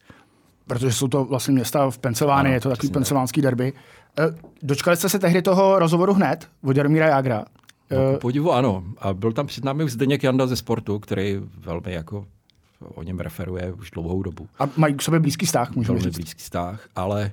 Protože 0.68 0.92
jsou 0.92 1.08
to 1.08 1.26
vlastně 1.26 1.54
města 1.54 1.90
v 1.90 1.98
Pensylvánii, 1.98 2.54
je 2.54 2.62
to 2.62 2.70
takový 2.70 2.92
pensylvánský 2.92 3.42
derby. 3.42 3.74
Eh, 4.20 4.24
dočkali 4.64 4.98
jste 4.98 5.10
se 5.10 5.20
tehdy 5.20 5.42
toho 5.42 5.80
rozhovoru 5.80 6.14
hned 6.14 6.48
od 6.64 6.78
Jaromíra 6.78 7.08
Jágra? 7.08 7.46
No, 7.92 8.20
podivu 8.20 8.52
ano. 8.52 8.84
A 8.98 9.14
byl 9.14 9.34
tam 9.34 9.48
před 9.48 9.64
námi 9.64 9.84
už 9.84 9.92
Zdeněk 9.92 10.24
Janda 10.24 10.48
ze 10.48 10.56
sportu, 10.56 11.00
který 11.00 11.42
velmi 11.58 11.94
jako 11.94 12.26
o 12.80 13.04
něm 13.04 13.20
referuje 13.20 13.74
už 13.74 13.92
dlouhou 13.92 14.24
dobu. 14.24 14.48
A 14.60 14.70
mají 14.78 14.94
k 14.96 15.02
sobě 15.02 15.20
blízký 15.20 15.46
vztah, 15.46 15.76
můžeme 15.76 16.00
říct. 16.00 16.16
blízký 16.16 16.40
vztah, 16.40 16.88
ale 16.96 17.32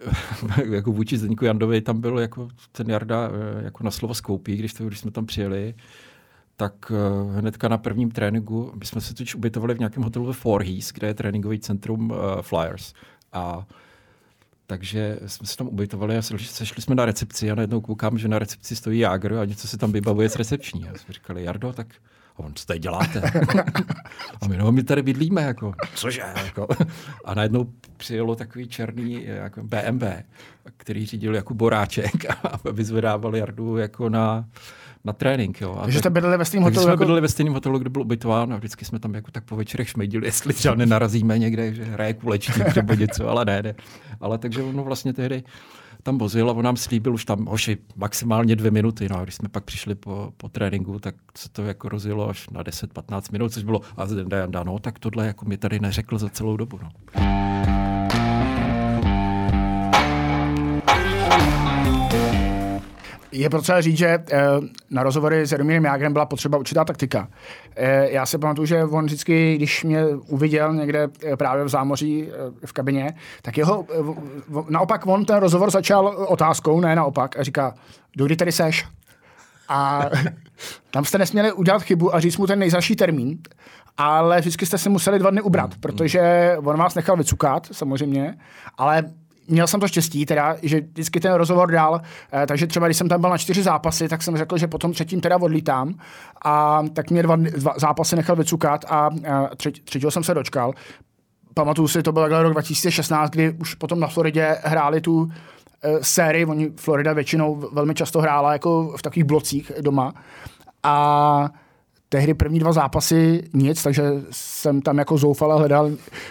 jako 0.70 0.92
vůči 0.92 1.18
Zdeňku 1.18 1.44
Jandovi 1.44 1.80
tam 1.80 2.00
byl 2.00 2.18
jako 2.18 2.48
ten 2.72 2.90
Jarda 2.90 3.28
eh, 3.28 3.64
jako 3.64 3.84
na 3.84 3.90
slovo 3.90 4.14
skoupí, 4.14 4.56
když, 4.56 4.74
to, 4.74 4.84
když 4.84 4.98
jsme 4.98 5.10
tam 5.10 5.26
přijeli, 5.26 5.74
tak 6.56 6.90
uh, 6.90 7.34
hnedka 7.34 7.68
na 7.68 7.78
prvním 7.78 8.10
tréninku, 8.10 8.72
my 8.78 8.86
jsme 8.86 9.00
se 9.00 9.14
totiž 9.14 9.34
ubytovali 9.34 9.74
v 9.74 9.78
nějakém 9.78 10.02
hotelu 10.02 10.26
ve 10.26 10.32
Forhees, 10.32 10.92
kde 10.92 11.06
je 11.06 11.14
tréninkový 11.14 11.58
centrum 11.58 12.10
uh, 12.10 12.16
Flyers. 12.40 12.94
A 13.32 13.66
takže 14.66 15.18
jsme 15.26 15.46
se 15.46 15.56
tam 15.56 15.68
ubytovali 15.68 16.16
a 16.16 16.22
sešli 16.22 16.82
jsme 16.82 16.94
na 16.94 17.04
recepci 17.04 17.50
a 17.50 17.54
najednou 17.54 17.80
koukám, 17.80 18.18
že 18.18 18.28
na 18.28 18.38
recepci 18.38 18.76
stojí 18.76 18.98
Jágr 18.98 19.34
a 19.34 19.44
něco 19.44 19.68
se 19.68 19.78
tam 19.78 19.92
vybavuje 19.92 20.28
z 20.28 20.36
recepční. 20.36 20.88
A 20.88 20.98
jsme 20.98 21.14
říkali, 21.14 21.44
Jardo, 21.44 21.72
tak 21.72 21.86
a 22.36 22.38
on, 22.38 22.54
co 22.54 22.66
tady 22.66 22.78
děláte? 22.78 23.22
a 24.42 24.48
my, 24.48 24.56
no, 24.56 24.72
my 24.72 24.82
tady 24.82 25.02
bydlíme, 25.02 25.42
jako, 25.42 25.74
cože? 25.94 26.22
Jako. 26.44 26.68
A 27.24 27.34
najednou 27.34 27.72
přijelo 27.96 28.36
takový 28.36 28.68
černý 28.68 29.24
jako 29.24 29.62
BMW, 29.62 30.04
který 30.76 31.06
řídil 31.06 31.34
jako 31.34 31.54
boráček 31.54 32.24
a 32.44 32.70
vyzvedával 32.72 33.36
Jardu 33.36 33.76
jako 33.76 34.08
na, 34.08 34.44
na 35.06 35.12
trénink. 35.12 35.60
Jo. 35.60 35.76
A 35.78 35.82
Takže 35.82 35.98
jste 35.98 36.10
bydleli 36.10 36.36
ve 36.36 36.44
stejném 36.44 36.64
hotelu? 36.64 36.82
jsme 36.82 36.90
jako... 36.90 36.98
bydleli 36.98 37.20
ve 37.20 37.28
stejném 37.28 37.54
hotelu, 37.54 37.78
kde 37.78 37.90
byl 37.90 38.02
ubytován 38.02 38.52
a 38.52 38.56
vždycky 38.56 38.84
jsme 38.84 38.98
tam 38.98 39.14
jako 39.14 39.30
tak 39.30 39.44
po 39.44 39.56
večerech 39.56 39.88
šmejdili, 39.88 40.26
jestli 40.26 40.54
třeba 40.54 40.74
nenarazíme 40.74 41.38
někde, 41.38 41.74
že 41.74 41.84
hraje 41.84 42.14
kulečník 42.14 42.76
nebo 42.76 42.94
něco, 42.94 43.28
ale 43.28 43.44
ne, 43.44 43.62
ne. 43.62 43.74
Ale 44.20 44.38
takže 44.38 44.62
ono 44.62 44.84
vlastně 44.84 45.12
tehdy 45.12 45.42
tam 46.02 46.18
vozil 46.18 46.50
a 46.50 46.52
on 46.52 46.64
nám 46.64 46.76
slíbil 46.76 47.14
už 47.14 47.24
tam, 47.24 47.46
hoši, 47.46 47.78
maximálně 47.96 48.56
dvě 48.56 48.70
minuty. 48.70 49.08
No 49.10 49.18
a 49.18 49.22
když 49.22 49.34
jsme 49.34 49.48
pak 49.48 49.64
přišli 49.64 49.94
po, 49.94 50.32
po 50.36 50.48
tréninku, 50.48 50.98
tak 50.98 51.14
se 51.36 51.48
to 51.48 51.62
jako 51.62 51.88
rozjelo 51.88 52.28
až 52.28 52.50
na 52.50 52.62
10-15 52.62 53.32
minut, 53.32 53.52
což 53.52 53.62
bylo, 53.62 53.80
a 53.96 54.06
no, 54.64 54.78
tak 54.78 54.98
tohle 54.98 55.26
jako 55.26 55.44
mi 55.44 55.56
tady 55.56 55.80
neřekl 55.80 56.18
za 56.18 56.28
celou 56.28 56.56
dobu. 56.56 56.80
No. 56.82 56.90
Je 63.32 63.50
potřeba 63.50 63.80
říct, 63.80 63.98
že 63.98 64.06
eh, 64.06 64.40
na 64.90 65.02
rozhovory 65.02 65.46
s 65.46 65.52
Jaromírem 65.52 65.84
Jágrem 65.84 66.12
byla 66.12 66.26
potřeba 66.26 66.58
určitá 66.58 66.84
taktika. 66.84 67.28
Eh, 67.76 68.10
já 68.10 68.26
si 68.26 68.38
pamatuju, 68.38 68.66
že 68.66 68.84
on 68.84 69.04
vždycky, 69.04 69.56
když 69.56 69.84
mě 69.84 70.06
uviděl 70.06 70.74
někde 70.74 71.08
eh, 71.24 71.36
právě 71.36 71.64
v 71.64 71.68
zámoří 71.68 72.28
v 72.64 72.72
kabině, 72.72 73.14
tak 73.42 73.58
jeho, 73.58 73.86
naopak 74.68 75.06
on 75.06 75.24
ten 75.24 75.36
rozhovor 75.36 75.70
začal 75.70 76.06
otázkou, 76.28 76.80
ne 76.80 76.96
naopak, 76.96 77.38
a 77.38 77.42
říká, 77.42 77.74
kdy 78.14 78.36
tady 78.36 78.52
seš? 78.52 78.86
A 79.68 80.04
tam 80.90 81.04
jste 81.04 81.18
nesměli 81.18 81.52
udělat 81.52 81.82
chybu 81.82 82.14
a 82.14 82.20
říct 82.20 82.36
mu 82.36 82.46
ten 82.46 82.58
nejzaší 82.58 82.96
termín, 82.96 83.38
ale 83.96 84.40
vždycky 84.40 84.66
jste 84.66 84.78
si 84.78 84.88
museli 84.88 85.18
dva 85.18 85.30
dny 85.30 85.40
ubrat, 85.40 85.72
hmm, 85.72 85.80
protože 85.80 86.52
on 86.64 86.78
vás 86.78 86.94
nechal 86.94 87.16
vycukat, 87.16 87.68
samozřejmě, 87.72 88.38
ale 88.78 89.04
měl 89.48 89.66
jsem 89.66 89.80
to 89.80 89.88
štěstí, 89.88 90.26
teda, 90.26 90.56
že 90.62 90.80
vždycky 90.80 91.20
ten 91.20 91.34
rozhovor 91.34 91.72
dál, 91.72 92.00
eh, 92.32 92.46
takže 92.46 92.66
třeba 92.66 92.86
když 92.86 92.96
jsem 92.96 93.08
tam 93.08 93.20
byl 93.20 93.30
na 93.30 93.38
čtyři 93.38 93.62
zápasy, 93.62 94.08
tak 94.08 94.22
jsem 94.22 94.36
řekl, 94.36 94.58
že 94.58 94.66
potom 94.66 94.92
třetím 94.92 95.20
teda 95.20 95.36
odlítám. 95.36 95.94
A 96.44 96.82
tak 96.92 97.10
mě 97.10 97.22
dva, 97.22 97.36
dva 97.36 97.74
zápasy 97.76 98.16
nechal 98.16 98.36
vycukat 98.36 98.84
a 98.88 99.10
eh, 99.24 99.56
třetí, 99.56 99.80
třetího 99.80 100.10
jsem 100.10 100.24
se 100.24 100.34
dočkal. 100.34 100.72
Pamatuju 101.54 101.88
si, 101.88 102.02
to 102.02 102.12
byl 102.12 102.42
rok 102.42 102.52
2016, 102.52 103.30
kdy 103.30 103.50
už 103.50 103.74
potom 103.74 104.00
na 104.00 104.06
Floridě 104.06 104.56
hráli 104.64 105.00
tu 105.00 105.30
eh, 105.82 105.98
sérii, 106.02 106.44
oni 106.44 106.70
Florida 106.76 107.12
většinou 107.12 107.68
velmi 107.72 107.94
často 107.94 108.20
hrála 108.20 108.52
jako 108.52 108.94
v 108.96 109.02
takových 109.02 109.24
blocích 109.24 109.72
doma. 109.80 110.12
A 110.82 111.50
tehdy 112.08 112.34
první 112.34 112.58
dva 112.58 112.72
zápasy 112.72 113.42
nic, 113.54 113.82
takže 113.82 114.02
jsem 114.30 114.82
tam 114.82 114.98
jako 114.98 115.18
zoufale 115.18 115.58
hledal 115.58 115.90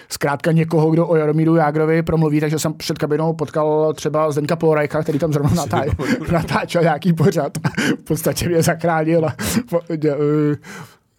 zkrátka 0.09 0.51
někoho, 0.51 0.91
kdo 0.91 1.07
o 1.07 1.15
Jaromíru 1.15 1.55
Jágrovi 1.55 2.03
promluví, 2.03 2.39
takže 2.39 2.59
jsem 2.59 2.73
před 2.73 2.97
kabinou 2.97 3.33
potkal 3.33 3.93
třeba 3.93 4.31
Zdenka 4.31 4.55
Polorajka, 4.55 5.03
který 5.03 5.19
tam 5.19 5.33
zrovna 5.33 5.53
natá, 5.53 5.83
natáčel 6.31 6.81
nějaký 6.81 7.13
pořad. 7.13 7.57
v 7.99 8.03
podstatě 8.03 8.49
mě 8.49 8.63
zachránil 8.63 9.25
a 9.25 9.35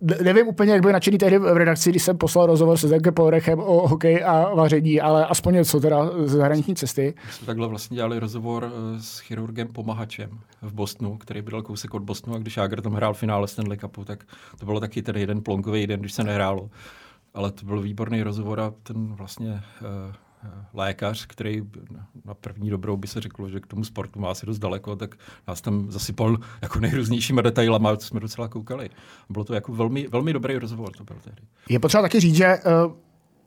nevím 0.01 0.49
úplně, 0.49 0.73
jak 0.73 0.83
byl 0.83 0.93
nadšený 0.93 1.19
tehdy 1.19 1.39
v 1.39 1.57
redakci, 1.57 1.91
když 1.91 2.03
jsem 2.03 2.19
poslal 2.19 2.47
rozhovor 2.47 2.77
se 2.77 2.89
Zdenkem 2.89 3.15
Polrechem 3.15 3.59
o 3.61 3.89
hokeji 3.89 4.23
a 4.23 4.55
vaření, 4.55 5.01
ale 5.01 5.27
aspoň 5.27 5.55
něco 5.55 5.81
teda 5.81 6.11
z 6.25 6.31
zahraniční 6.31 6.75
cesty. 6.75 7.15
My 7.27 7.33
jsme 7.33 7.47
takhle 7.47 7.69
vlastně 7.69 7.95
dělali 7.95 8.19
rozhovor 8.19 8.73
eh, 8.73 9.03
s 9.03 9.19
chirurgem 9.19 9.69
Pomahačem 9.69 10.31
v 10.63 10.73
Bostonu, 10.73 11.19
který 11.19 11.43
bydlel 11.43 11.63
kousek 11.63 11.95
od 11.95 12.03
Bostonu 12.03 12.37
a 12.37 12.39
když 12.39 12.57
Jágr 12.57 12.81
tam 12.81 12.93
hrál 12.93 13.15
finále 13.15 13.49
Stanley 13.49 13.79
Cupu, 13.79 14.05
tak 14.05 14.25
to 14.59 14.67
bylo 14.67 14.81
taky 14.81 15.03
ten 15.03 15.17
jeden 15.17 15.43
plonkový 15.43 15.87
den, 15.87 16.01
když 16.01 16.13
se 16.13 16.25
nehrálo. 16.25 16.71
Ale 17.35 17.53
to 17.53 17.67
byl 17.67 17.81
výborný 17.81 18.23
rozhovor 18.23 18.61
a 18.61 18.73
ten 18.83 19.15
vlastně 19.15 19.53
uh, 19.53 20.13
lékař, 20.75 21.27
který 21.27 21.63
na 22.25 22.35
první 22.35 22.71
dobrou 22.71 22.97
by 22.97 23.09
se 23.09 23.21
řeklo, 23.21 23.49
že 23.49 23.61
k 23.61 23.67
tomu 23.67 23.85
sportu 23.85 24.21
má 24.21 24.31
asi 24.31 24.47
dost 24.47 24.59
daleko, 24.59 24.97
tak 24.97 25.15
nás 25.49 25.61
tam 25.61 25.91
zasypal 25.91 26.37
jako 26.63 26.81
nejrůznějšíma 26.81 27.43
detailama, 27.43 27.97
co 27.97 28.07
jsme 28.07 28.21
docela 28.21 28.49
koukali. 28.49 28.91
Bylo 29.31 29.45
to 29.45 29.55
jako 29.55 29.73
velmi, 29.73 30.09
velmi 30.09 30.33
dobrý 30.33 30.57
rozhovor, 30.57 30.91
to 30.93 31.05
byl 31.05 31.17
tehdy. 31.25 31.43
Je 31.69 31.79
potřeba 31.79 32.03
taky 32.03 32.21
říct, 32.21 32.37
že 32.37 32.59
uh, 32.87 32.93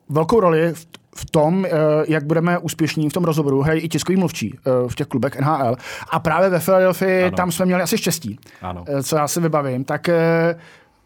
velkou 0.08 0.40
roli 0.40 0.72
v, 0.72 0.86
v 1.16 1.30
tom, 1.30 1.58
uh, 1.58 1.68
jak 2.08 2.24
budeme 2.24 2.58
úspěšní 2.58 3.10
v 3.10 3.12
tom 3.12 3.24
rozhovoru, 3.24 3.62
hrají 3.62 3.80
i 3.80 3.88
tiskový 3.88 4.18
mluvčí 4.18 4.58
uh, 4.82 4.88
v 4.88 4.94
těch 4.94 5.06
klubech 5.06 5.40
NHL. 5.40 5.76
A 6.10 6.18
právě 6.18 6.50
ve 6.50 6.60
Philadelphia 6.60 7.26
ano. 7.26 7.36
tam 7.36 7.52
jsme 7.52 7.66
měli 7.66 7.82
asi 7.82 7.98
štěstí, 7.98 8.38
ano. 8.62 8.84
Uh, 8.88 9.00
co 9.00 9.16
já 9.16 9.28
si 9.28 9.40
vybavím. 9.40 9.84
Tak 9.84 10.08
uh, 10.08 10.60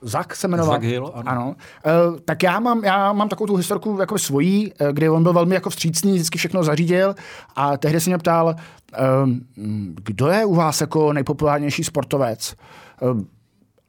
Zak 0.05 0.37
se 0.37 0.49
jmenoval. 0.49 0.75
Zak 0.75 0.83
Hill, 0.83 1.13
ano. 1.15 1.31
ano. 1.31 1.55
E, 1.87 2.21
tak 2.21 2.43
já 2.43 2.61
mám, 2.61 2.85
já 2.85 3.13
mám 3.13 3.29
takovou 3.29 3.47
tu 3.47 3.57
historku 3.57 3.97
jako 4.01 4.19
svojí, 4.19 4.73
eh, 4.81 4.93
kdy 4.93 5.09
on 5.09 5.23
byl 5.23 5.33
velmi 5.33 5.55
jako 5.55 5.71
vstřícný, 5.71 6.13
vždycky 6.13 6.39
všechno 6.39 6.65
zařídil 6.65 7.15
a 7.57 7.77
tehdy 7.77 8.01
se 8.01 8.11
mě 8.11 8.19
ptal, 8.19 8.51
e, 8.51 8.57
kdo 9.95 10.29
je 10.29 10.45
u 10.45 10.55
vás 10.55 10.81
jako 10.81 11.13
nejpopulárnější 11.13 11.85
sportovec? 11.85 12.53
E, 12.53 12.55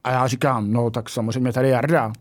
a 0.04 0.12
já 0.12 0.28
říkám, 0.28 0.72
no 0.72 0.90
tak 0.90 1.10
samozřejmě 1.10 1.54
tady 1.54 1.70
Jarda. 1.70 2.14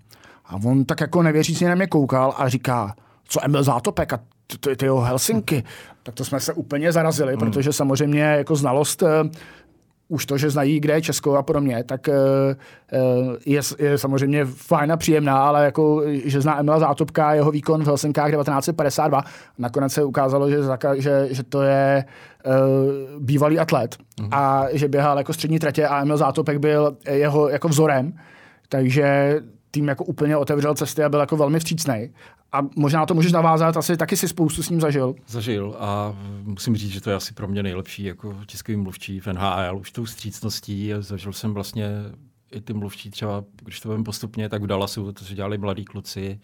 A 0.46 0.56
on 0.64 0.84
tak 0.84 1.00
jako 1.00 1.22
nevěřícně 1.22 1.68
na 1.68 1.74
mě 1.74 1.86
koukal 1.86 2.34
a 2.36 2.48
říká, 2.48 2.94
co 3.24 3.44
Emil 3.44 3.62
Zátopek 3.62 4.12
a 4.12 4.20
ty, 4.60 4.76
ty 4.76 4.84
jeho 4.84 5.00
Helsinky. 5.00 5.64
Tak 6.02 6.14
to 6.14 6.24
jsme 6.24 6.40
se 6.40 6.52
úplně 6.52 6.92
zarazili, 6.92 7.32
mm. 7.32 7.38
protože 7.38 7.72
samozřejmě 7.72 8.22
jako 8.22 8.56
znalost 8.56 9.02
už 10.14 10.26
to, 10.26 10.38
že 10.38 10.50
znají, 10.50 10.80
kde 10.80 10.94
je 10.94 11.02
Česko 11.02 11.36
a 11.36 11.42
podobně, 11.42 11.84
tak 11.84 12.08
eh, 12.08 12.14
eh, 12.92 12.98
je, 13.46 13.60
je 13.78 13.98
samozřejmě 13.98 14.44
fajn 14.44 14.92
a 14.92 14.96
příjemná, 14.96 15.38
ale 15.38 15.64
jako, 15.64 16.02
že 16.24 16.40
zná 16.40 16.60
Emila 16.60 16.78
Zátopka, 16.78 17.34
jeho 17.34 17.50
výkon 17.50 17.82
v 17.82 17.86
Helsinkách 17.86 18.30
1952, 18.30 19.22
nakonec 19.58 19.92
se 19.92 20.04
ukázalo, 20.04 20.50
že, 20.50 20.56
že, 20.96 21.28
že 21.30 21.42
to 21.42 21.62
je 21.62 22.04
uh, 22.46 22.52
bývalý 23.22 23.58
atlet 23.58 23.96
mm. 24.20 24.28
a 24.32 24.66
že 24.72 24.88
běhal 24.88 25.18
jako 25.18 25.32
střední 25.32 25.58
tratě 25.58 25.88
a 25.88 26.02
Emil 26.02 26.16
Zátopek 26.16 26.58
byl 26.58 26.96
jeho 27.10 27.48
jako 27.48 27.68
vzorem, 27.68 28.12
takže 28.68 29.40
tým 29.74 29.88
jako 29.88 30.04
úplně 30.04 30.36
otevřel 30.36 30.74
cesty 30.74 31.04
a 31.04 31.08
byl 31.08 31.20
jako 31.20 31.36
velmi 31.36 31.58
vstřícný. 31.58 32.10
A 32.52 32.60
možná 32.76 33.06
to 33.06 33.14
můžeš 33.14 33.32
navázat, 33.32 33.76
asi 33.76 33.96
taky 33.96 34.16
si 34.16 34.28
spoustu 34.28 34.62
s 34.62 34.70
ním 34.70 34.80
zažil. 34.80 35.14
Zažil 35.26 35.76
a 35.78 36.14
musím 36.42 36.76
říct, 36.76 36.90
že 36.90 37.00
to 37.00 37.10
je 37.10 37.16
asi 37.16 37.34
pro 37.34 37.48
mě 37.48 37.62
nejlepší 37.62 38.04
jako 38.04 38.36
tiskový 38.46 38.76
mluvčí 38.76 39.20
v 39.20 39.26
NHL, 39.26 39.78
už 39.80 39.92
tou 39.92 40.04
vstřícností. 40.04 40.92
Zažil 40.98 41.32
jsem 41.32 41.54
vlastně 41.54 41.88
i 42.52 42.60
ty 42.60 42.72
mluvčí 42.72 43.10
třeba, 43.10 43.44
když 43.62 43.80
to 43.80 43.88
budeme 43.88 44.04
postupně, 44.04 44.48
tak 44.48 44.62
v 44.62 44.66
Dallasu, 44.66 45.12
to 45.12 45.24
se 45.24 45.34
dělali 45.34 45.58
mladí 45.58 45.84
kluci, 45.84 46.40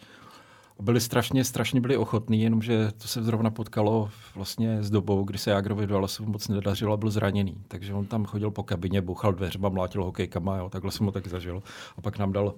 byli 0.81 1.01
strašně, 1.01 1.45
strašně 1.45 1.81
byli 1.81 1.97
ochotní, 1.97 2.43
jenomže 2.43 2.89
to 2.99 3.09
se 3.09 3.23
zrovna 3.23 3.51
potkalo 3.51 4.11
vlastně 4.35 4.83
s 4.83 4.91
dobou, 4.91 5.25
kdy 5.25 5.39
se 5.39 5.51
Jágrovi 5.51 5.87
do 5.87 5.97
Alesu 5.97 6.27
moc 6.27 6.49
nedařilo 6.49 6.93
a 6.93 6.97
byl 6.97 7.11
zraněný. 7.11 7.57
Takže 7.69 7.95
on 7.95 8.07
tam 8.07 8.25
chodil 8.25 8.51
po 8.51 8.63
kabině, 8.63 9.03
buchal 9.03 9.33
dveřma, 9.33 9.69
mlátil 9.69 10.05
hokejkama, 10.05 10.57
jo, 10.57 10.69
takhle 10.69 10.93
jsem 10.93 11.07
ho 11.07 11.13
tak 11.13 11.27
zažil. 11.27 11.63
A 11.99 12.01
pak 12.01 12.19
nám 12.19 12.33
dal 12.33 12.55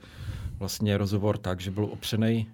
vlastně 0.58 0.98
rozhovor 0.98 1.38
tak, 1.38 1.60
že 1.60 1.70
byl 1.70 1.84
opřený 1.84 2.46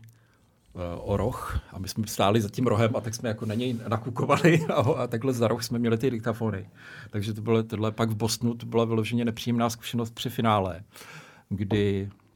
uh, 0.73 0.83
o 1.13 1.17
roh 1.17 1.61
a 1.73 1.79
my 1.79 1.89
jsme 1.89 2.07
stáli 2.07 2.41
za 2.41 2.49
tím 2.49 2.67
rohem 2.67 2.97
a 2.97 3.01
tak 3.01 3.15
jsme 3.15 3.29
jako 3.29 3.47
na 3.47 3.55
něj 3.55 3.77
nakukovali 3.89 4.67
a, 4.75 4.75
a 4.75 5.07
takhle 5.07 5.33
za 5.33 5.49
roh 5.49 5.63
jsme 5.63 5.79
měli 5.79 5.99
ty 5.99 6.11
diktafony. 6.11 6.69
Takže 7.11 7.33
to 7.33 7.43
bylo 7.43 7.63
tohle. 7.63 7.93
Pak 7.93 8.11
v 8.11 8.15
Bostonu 8.15 8.55
to 8.55 8.67
byla 8.67 8.85
vyloženě 8.85 9.25
nepříjemná 9.25 9.71
zkušenost 9.71 10.15
při 10.15 10.31
finále, 10.31 10.83
kdy 11.49 12.09
Eh, 12.11 12.28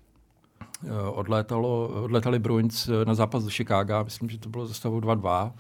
odlétalo, 1.12 1.88
odlétali 2.04 2.38
Bruins 2.38 2.88
eh, 2.88 3.04
na 3.04 3.14
zápas 3.14 3.44
do 3.44 3.50
Chicago, 3.50 4.04
myslím, 4.04 4.30
že 4.30 4.38
to 4.38 4.48
bylo 4.48 4.66
za 4.66 4.74
stavu 4.74 5.00
2-2. 5.00 5.52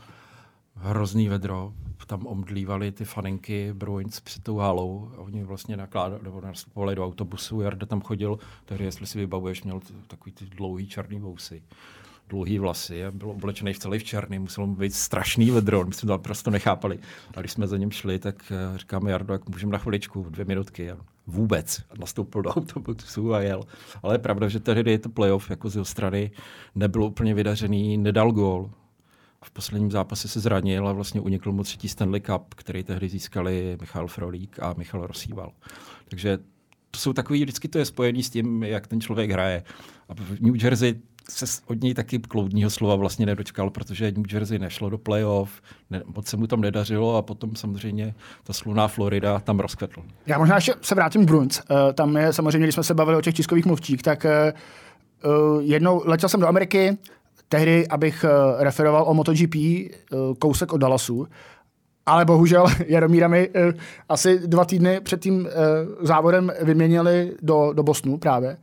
Hrozný 0.76 1.28
vedro, 1.28 1.72
tam 2.06 2.26
omdlívali 2.26 2.92
ty 2.92 3.04
faninky 3.04 3.72
Bruins 3.72 4.20
před 4.20 4.42
tou 4.42 4.56
halou. 4.56 5.10
Oni 5.16 5.44
vlastně 5.44 5.76
nakládali, 5.76 6.22
nebo 6.22 6.40
nastupovali 6.40 6.94
do 6.94 7.04
autobusu, 7.04 7.60
Jarda 7.60 7.86
tam 7.86 8.00
chodil, 8.00 8.38
tehdy, 8.64 8.84
jestli 8.84 9.06
si 9.06 9.18
vybavuješ, 9.18 9.62
měl 9.62 9.80
takový 10.06 10.32
ty 10.32 10.44
dlouhý 10.44 10.88
černý 10.88 11.20
vousy. 11.20 11.62
Dlouhý 12.28 12.58
vlasy. 12.58 13.04
A 13.04 13.10
byl 13.10 13.30
oblečený 13.30 13.72
v 13.72 13.78
celý 13.78 13.98
v 13.98 14.04
černý, 14.04 14.38
musel 14.38 14.66
být 14.66 14.94
strašný 14.94 15.50
vedro, 15.50 15.84
my 15.84 15.92
jsme 15.94 16.06
to 16.06 16.18
prostě 16.18 16.50
nechápali. 16.50 16.98
A 17.36 17.40
když 17.40 17.52
jsme 17.52 17.66
za 17.66 17.76
ním 17.76 17.90
šli, 17.90 18.18
tak 18.18 18.52
eh, 18.52 18.78
říkáme, 18.78 19.10
Jardo, 19.10 19.32
jak 19.32 19.48
můžeme 19.48 19.72
na 19.72 19.78
chviličku, 19.78 20.26
dvě 20.30 20.44
minutky. 20.44 20.90
A 20.90 20.96
vůbec. 21.26 21.82
Nastoupil 22.00 22.42
do 22.42 22.50
autobusu 22.50 23.34
a 23.34 23.40
jel. 23.40 23.62
Ale 24.02 24.14
je 24.14 24.18
pravda, 24.18 24.48
že 24.48 24.60
tehdy 24.60 24.98
to 24.98 25.08
playoff 25.08 25.50
jako 25.50 25.70
z 25.70 25.74
jeho 25.74 25.84
strany 25.84 26.30
nebylo 26.74 27.06
úplně 27.06 27.34
vydařený, 27.34 27.98
nedal 27.98 28.32
gól. 28.32 28.70
V 29.44 29.50
posledním 29.50 29.90
zápase 29.90 30.28
se 30.28 30.40
zranil 30.40 30.88
a 30.88 30.92
vlastně 30.92 31.20
unikl 31.20 31.52
mu 31.52 31.62
třetí 31.62 31.88
Stanley 31.88 32.20
Cup, 32.20 32.54
který 32.54 32.84
tehdy 32.84 33.08
získali 33.08 33.76
Michal 33.80 34.08
Frolík 34.08 34.58
a 34.62 34.74
Michal 34.78 35.06
Rosíval. 35.06 35.52
Takže 36.08 36.38
to 36.90 36.98
jsou 36.98 37.12
takový, 37.12 37.42
vždycky 37.42 37.68
to 37.68 37.78
je 37.78 37.84
spojený 37.84 38.22
s 38.22 38.30
tím, 38.30 38.62
jak 38.62 38.86
ten 38.86 39.00
člověk 39.00 39.30
hraje. 39.30 39.62
A 40.08 40.14
v 40.14 40.40
New 40.40 40.64
Jersey 40.64 40.94
se 41.28 41.62
od 41.66 41.82
něj 41.82 41.94
taky 41.94 42.18
kloudního 42.18 42.70
slova 42.70 42.96
vlastně 42.96 43.26
nedočkal, 43.26 43.70
protože 43.70 44.12
New 44.12 44.32
Jersey 44.32 44.58
nešlo 44.58 44.90
do 44.90 44.98
playoff, 44.98 45.50
ne, 45.90 46.02
moc 46.16 46.26
se 46.26 46.36
mu 46.36 46.46
tam 46.46 46.60
nedařilo 46.60 47.16
a 47.16 47.22
potom 47.22 47.56
samozřejmě 47.56 48.14
ta 48.44 48.52
sluná 48.52 48.88
Florida 48.88 49.40
tam 49.40 49.60
rozkvetl. 49.60 50.02
Já 50.26 50.38
možná 50.38 50.54
ještě 50.54 50.74
se 50.80 50.94
vrátím 50.94 51.22
k 51.22 51.26
Bruins. 51.26 51.60
Uh, 51.70 51.76
tam 51.92 52.16
je 52.16 52.32
samozřejmě, 52.32 52.66
když 52.66 52.74
jsme 52.74 52.84
se 52.84 52.94
bavili 52.94 53.16
o 53.16 53.20
těch 53.20 53.34
tiskových 53.34 53.66
mluvčích, 53.66 54.02
tak 54.02 54.26
uh, 55.24 55.62
jednou 55.62 56.02
letěl 56.04 56.28
jsem 56.28 56.40
do 56.40 56.48
Ameriky, 56.48 56.98
tehdy, 57.48 57.88
abych 57.88 58.24
referoval 58.58 59.04
o 59.08 59.14
MotoGP, 59.14 59.54
kousek 60.38 60.72
od 60.72 60.76
Dallasu, 60.76 61.26
ale 62.06 62.24
bohužel 62.24 62.66
Jaromíra 62.86 63.28
mi 63.28 63.50
asi 64.08 64.38
dva 64.46 64.64
týdny 64.64 65.00
před 65.00 65.20
tím 65.20 65.48
závodem 66.00 66.52
vyměnili 66.62 67.32
do, 67.42 67.72
do 67.72 67.82
Bosnu 67.82 68.18
právě. 68.18 68.56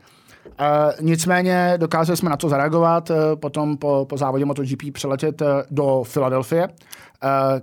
Uh, 0.59 1.05
nicméně 1.07 1.73
dokázali 1.77 2.17
jsme 2.17 2.29
na 2.29 2.37
to 2.37 2.49
zareagovat, 2.49 3.09
uh, 3.09 3.15
potom 3.35 3.77
po, 3.77 4.05
po 4.09 4.17
závodě 4.17 4.45
MotoGP 4.45 4.93
přeletět 4.93 5.41
uh, 5.41 5.47
do 5.71 6.03
Filadelfie, 6.03 6.69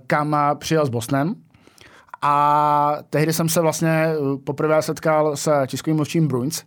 kam 0.07 0.35
přijel 0.59 0.85
s 0.85 0.89
Bosnem. 0.89 1.35
A 2.21 2.97
tehdy 3.09 3.33
jsem 3.33 3.49
se 3.49 3.61
vlastně 3.61 4.07
poprvé 4.43 4.81
setkal 4.81 5.35
s 5.35 5.65
tiskovým 5.67 5.95
mluvčím 5.95 6.27
Bruins, 6.27 6.63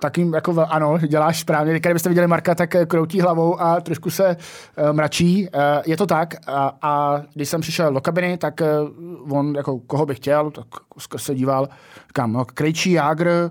takým 0.00 0.34
jako 0.34 0.66
ano, 0.68 0.98
děláš 0.98 1.40
správně. 1.40 1.72
Když 1.72 1.92
byste 1.92 2.08
viděli 2.08 2.26
Marka, 2.26 2.54
tak 2.54 2.76
kroutí 2.86 3.20
hlavou 3.20 3.60
a 3.60 3.80
trošku 3.80 4.10
se 4.10 4.36
uh, 4.36 4.92
mračí. 4.92 5.48
Uh, 5.48 5.60
je 5.86 5.96
to 5.96 6.06
tak. 6.06 6.34
A, 6.46 6.72
a 6.82 7.22
když 7.34 7.48
jsem 7.48 7.60
přišel 7.60 7.92
do 7.92 8.00
kabiny, 8.00 8.38
tak 8.38 8.60
uh, 8.60 9.38
on 9.38 9.54
jako 9.56 9.78
koho 9.78 10.06
bych 10.06 10.16
chtěl, 10.16 10.50
tak 10.50 10.66
se 11.16 11.34
díval, 11.34 11.68
kam, 12.12 12.32
no, 12.32 12.44
Krejčí, 12.44 12.92
Jágr, 12.92 13.50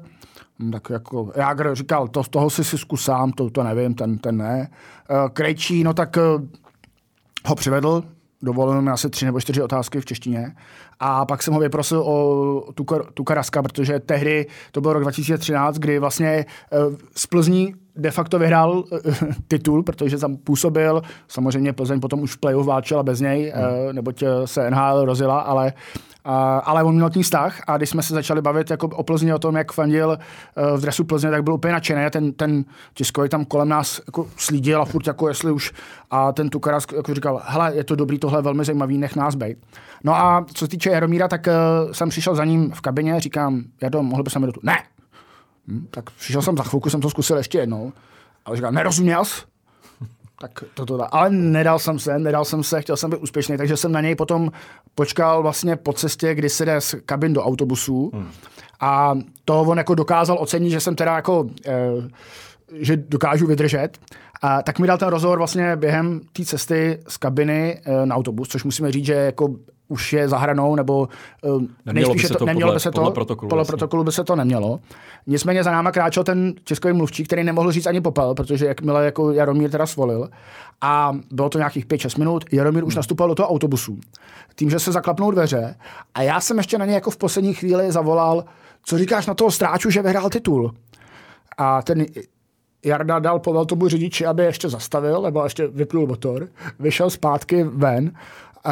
tak 0.72 0.90
jako 0.90 1.32
Jágr 1.36 1.76
říkal, 1.76 2.08
to, 2.08 2.24
toho 2.24 2.50
si 2.50 2.64
si 2.64 2.78
zkusám, 2.78 3.32
to, 3.32 3.50
to 3.50 3.64
nevím, 3.64 3.94
ten, 3.94 4.18
ten 4.18 4.38
ne. 4.38 4.70
Uh, 5.10 5.30
Krejčí, 5.30 5.84
no 5.84 5.94
tak 5.94 6.18
uh, 6.18 6.46
ho 7.46 7.56
přivedl, 7.56 8.04
dovolil 8.42 8.82
mi 8.82 8.92
asi 8.92 9.10
tři 9.10 9.26
nebo 9.26 9.42
čtyři 9.42 9.62
otázky 9.62 10.02
v 10.02 10.06
češtině. 10.06 10.56
A 11.00 11.26
pak 11.26 11.44
jsem 11.44 11.54
ho 11.54 11.60
vyprosil 11.60 12.02
o 12.02 12.74
tu, 13.14 13.24
Karaska, 13.24 13.64
protože 13.64 14.00
tehdy, 14.00 14.46
to 14.72 14.82
byl 14.82 14.94
rok 14.94 15.04
2013, 15.04 15.76
kdy 15.76 16.00
vlastně 16.00 16.46
uh, 16.88 16.96
z 17.16 17.28
Plzní 17.28 17.74
de 17.96 18.12
facto 18.12 18.40
vyhrál 18.40 18.84
titul, 19.48 19.84
protože 19.84 20.18
tam 20.18 20.38
působil. 20.38 21.02
Samozřejmě 21.28 21.74
Plzeň 21.74 22.00
potom 22.00 22.22
už 22.22 22.34
v 22.34 22.38
playoff 22.38 22.68
bez 23.02 23.22
něj, 23.22 23.54
hmm. 23.56 23.96
neboť 23.96 24.24
se 24.46 24.72
NHL 24.72 25.06
rozjela, 25.06 25.40
ale 25.40 25.74
ale 26.64 26.84
on 26.84 26.96
měl 26.96 27.10
ní 27.16 27.24
vztah 27.24 27.62
a 27.68 27.78
když 27.78 27.90
jsme 27.90 28.04
se 28.04 28.14
začali 28.14 28.42
bavit 28.42 28.72
jako 28.72 28.88
o 28.88 29.04
Plzni, 29.04 29.34
o 29.34 29.40
tom, 29.40 29.56
jak 29.56 29.72
fandil 29.72 30.10
uh, 30.10 30.78
v 30.78 30.82
dresu 30.82 31.04
Plzně, 31.04 31.32
tak 31.32 31.44
byl 31.44 31.54
úplně 31.54 31.74
nadšený. 31.74 32.02
Ten, 32.10 32.34
ten 32.34 32.66
tiskový 32.94 33.30
tam 33.30 33.46
kolem 33.46 33.70
nás 33.70 34.02
jako 34.08 34.28
slídil 34.38 34.82
a 34.82 34.86
furt 34.86 35.08
jako 35.08 35.28
jestli 35.28 35.52
už 35.52 35.74
a 36.12 36.32
ten 36.32 36.50
Tukaras 36.50 36.86
jako 36.96 37.14
říkal, 37.14 37.42
hele, 37.46 37.76
je 37.76 37.84
to 37.84 37.96
dobrý, 37.96 38.20
tohle 38.20 38.40
je 38.40 38.44
velmi 38.44 38.66
zajímavý, 38.66 38.98
nech 38.98 39.16
nás 39.16 39.36
bejt. 39.36 39.58
No 40.04 40.16
a 40.16 40.46
co 40.54 40.66
se 40.66 40.70
týče 40.70 40.90
Jaromíra, 40.90 41.28
tak 41.28 41.48
uh, 41.48 41.92
jsem 41.92 42.10
přišel 42.10 42.36
za 42.36 42.46
ním 42.46 42.72
v 42.72 42.82
kabině, 42.82 43.20
říkám, 43.20 43.64
Jado, 43.82 44.04
mohl 44.04 44.24
by 44.24 44.30
jsem 44.30 44.44
jít 44.44 44.52
tu? 44.52 44.60
Ne! 44.64 44.84
Hm, 45.68 45.88
tak 45.92 46.10
přišel 46.10 46.42
jsem 46.42 46.58
za 46.58 46.64
chvilku, 46.64 46.90
jsem 46.90 47.02
to 47.02 47.10
zkusil 47.10 47.38
ještě 47.38 47.58
jednou. 47.58 47.94
A 48.46 48.56
říkal, 48.56 48.72
nerozuměl 48.72 49.26
jsi? 49.26 49.53
Tak 50.44 50.64
to, 50.74 50.86
to, 50.86 51.16
ale 51.16 51.30
nedal 51.30 51.80
jsem 51.80 52.00
se, 52.00 52.20
nedal 52.20 52.46
jsem 52.46 52.64
se, 52.64 52.82
chtěl 52.82 52.98
jsem 52.98 53.10
být 53.10 53.18
úspěšný, 53.18 53.58
takže 53.58 53.78
jsem 53.78 53.92
na 53.92 54.02
něj 54.02 54.16
potom 54.16 54.52
počkal 54.96 55.42
vlastně 55.42 55.76
po 55.76 55.94
cestě, 55.94 56.36
kdy 56.36 56.50
se 56.50 56.66
jde 56.66 56.82
z 56.82 56.96
kabin 57.06 57.34
do 57.34 57.44
autobusu 57.44 58.12
hmm. 58.14 58.28
a 58.80 59.18
to 59.46 59.62
on 59.62 59.78
jako 59.78 59.96
dokázal 59.96 60.38
ocenit, 60.40 60.72
že 60.72 60.80
jsem 60.80 60.96
teda 60.96 61.16
jako, 61.16 61.48
e, 61.66 61.92
že 62.74 62.98
dokážu 62.98 63.48
vydržet. 63.48 63.90
A 64.42 64.62
tak 64.62 64.80
mi 64.80 64.88
dal 64.88 64.98
ten 64.98 65.08
rozhovor 65.08 65.38
vlastně 65.38 65.76
během 65.76 66.22
té 66.34 66.46
cesty 66.46 67.00
z 67.08 67.18
kabiny 67.18 67.82
e, 67.86 68.06
na 68.06 68.16
autobus, 68.16 68.48
což 68.48 68.64
musíme 68.64 68.92
říct, 68.92 69.06
že 69.06 69.14
jako 69.14 69.56
už 69.88 70.14
je 70.14 70.30
za 70.30 70.38
hranou, 70.38 70.76
nebo 70.76 71.08
uh, 71.42 71.64
nemělo 71.86 72.14
by 72.14 72.20
se 72.20 72.28
to, 72.28 72.40
to 72.40 72.46
nemělo 72.46 72.70
podle, 72.70 72.76
by 72.76 72.80
se 72.80 72.92
to, 72.92 73.02
podle 73.02 73.12
protokolu, 73.12 73.50
podle 73.50 73.66
protokolu 73.66 74.04
by 74.04 74.12
se 74.12 74.24
to 74.24 74.36
nemělo. 74.36 74.80
Nicméně 75.28 75.64
za 75.64 75.72
náma 75.72 75.92
kráčel 75.92 76.24
ten 76.24 76.54
český 76.64 76.94
mluvčí, 76.94 77.24
který 77.24 77.44
nemohl 77.44 77.72
říct 77.72 77.86
ani 77.86 78.02
popel, 78.02 78.34
protože 78.34 78.66
jakmile 78.66 79.06
jako 79.06 79.32
Jaromír 79.32 79.72
teda 79.72 79.86
svolil. 79.86 80.30
A 80.82 81.18
bylo 81.32 81.50
to 81.50 81.58
nějakých 81.58 81.86
5-6 81.86 82.20
minut, 82.20 82.46
Jaromír 82.52 82.82
hmm. 82.82 82.88
už 82.88 82.96
nastupoval 82.96 83.30
do 83.30 83.36
toho 83.36 83.50
autobusu. 83.50 84.00
Tím, 84.56 84.70
že 84.70 84.80
se 84.80 84.92
zaklapnou 84.92 85.32
dveře. 85.32 85.76
A 86.14 86.22
já 86.22 86.42
jsem 86.42 86.58
ještě 86.58 86.78
na 86.78 86.86
ně 86.86 86.94
jako 86.94 87.12
v 87.12 87.18
poslední 87.18 87.54
chvíli 87.54 87.92
zavolal, 87.92 88.46
co 88.84 88.98
říkáš 88.98 89.26
na 89.26 89.34
toho 89.34 89.52
stráču, 89.52 89.90
že 89.90 90.02
vyhrál 90.02 90.30
titul. 90.30 90.74
A 91.58 91.82
ten 91.82 92.06
Jarda 92.86 93.20
dal 93.20 93.40
po 93.40 93.66
tomu 93.66 93.88
řidiči, 93.88 94.26
aby 94.26 94.44
ještě 94.44 94.70
zastavil, 94.70 95.22
nebo 95.22 95.44
ještě 95.44 95.68
vyplul 95.68 96.08
motor, 96.08 96.48
vyšel 96.80 97.10
zpátky 97.10 97.64
ven. 97.64 98.12
Uh, 98.66 98.72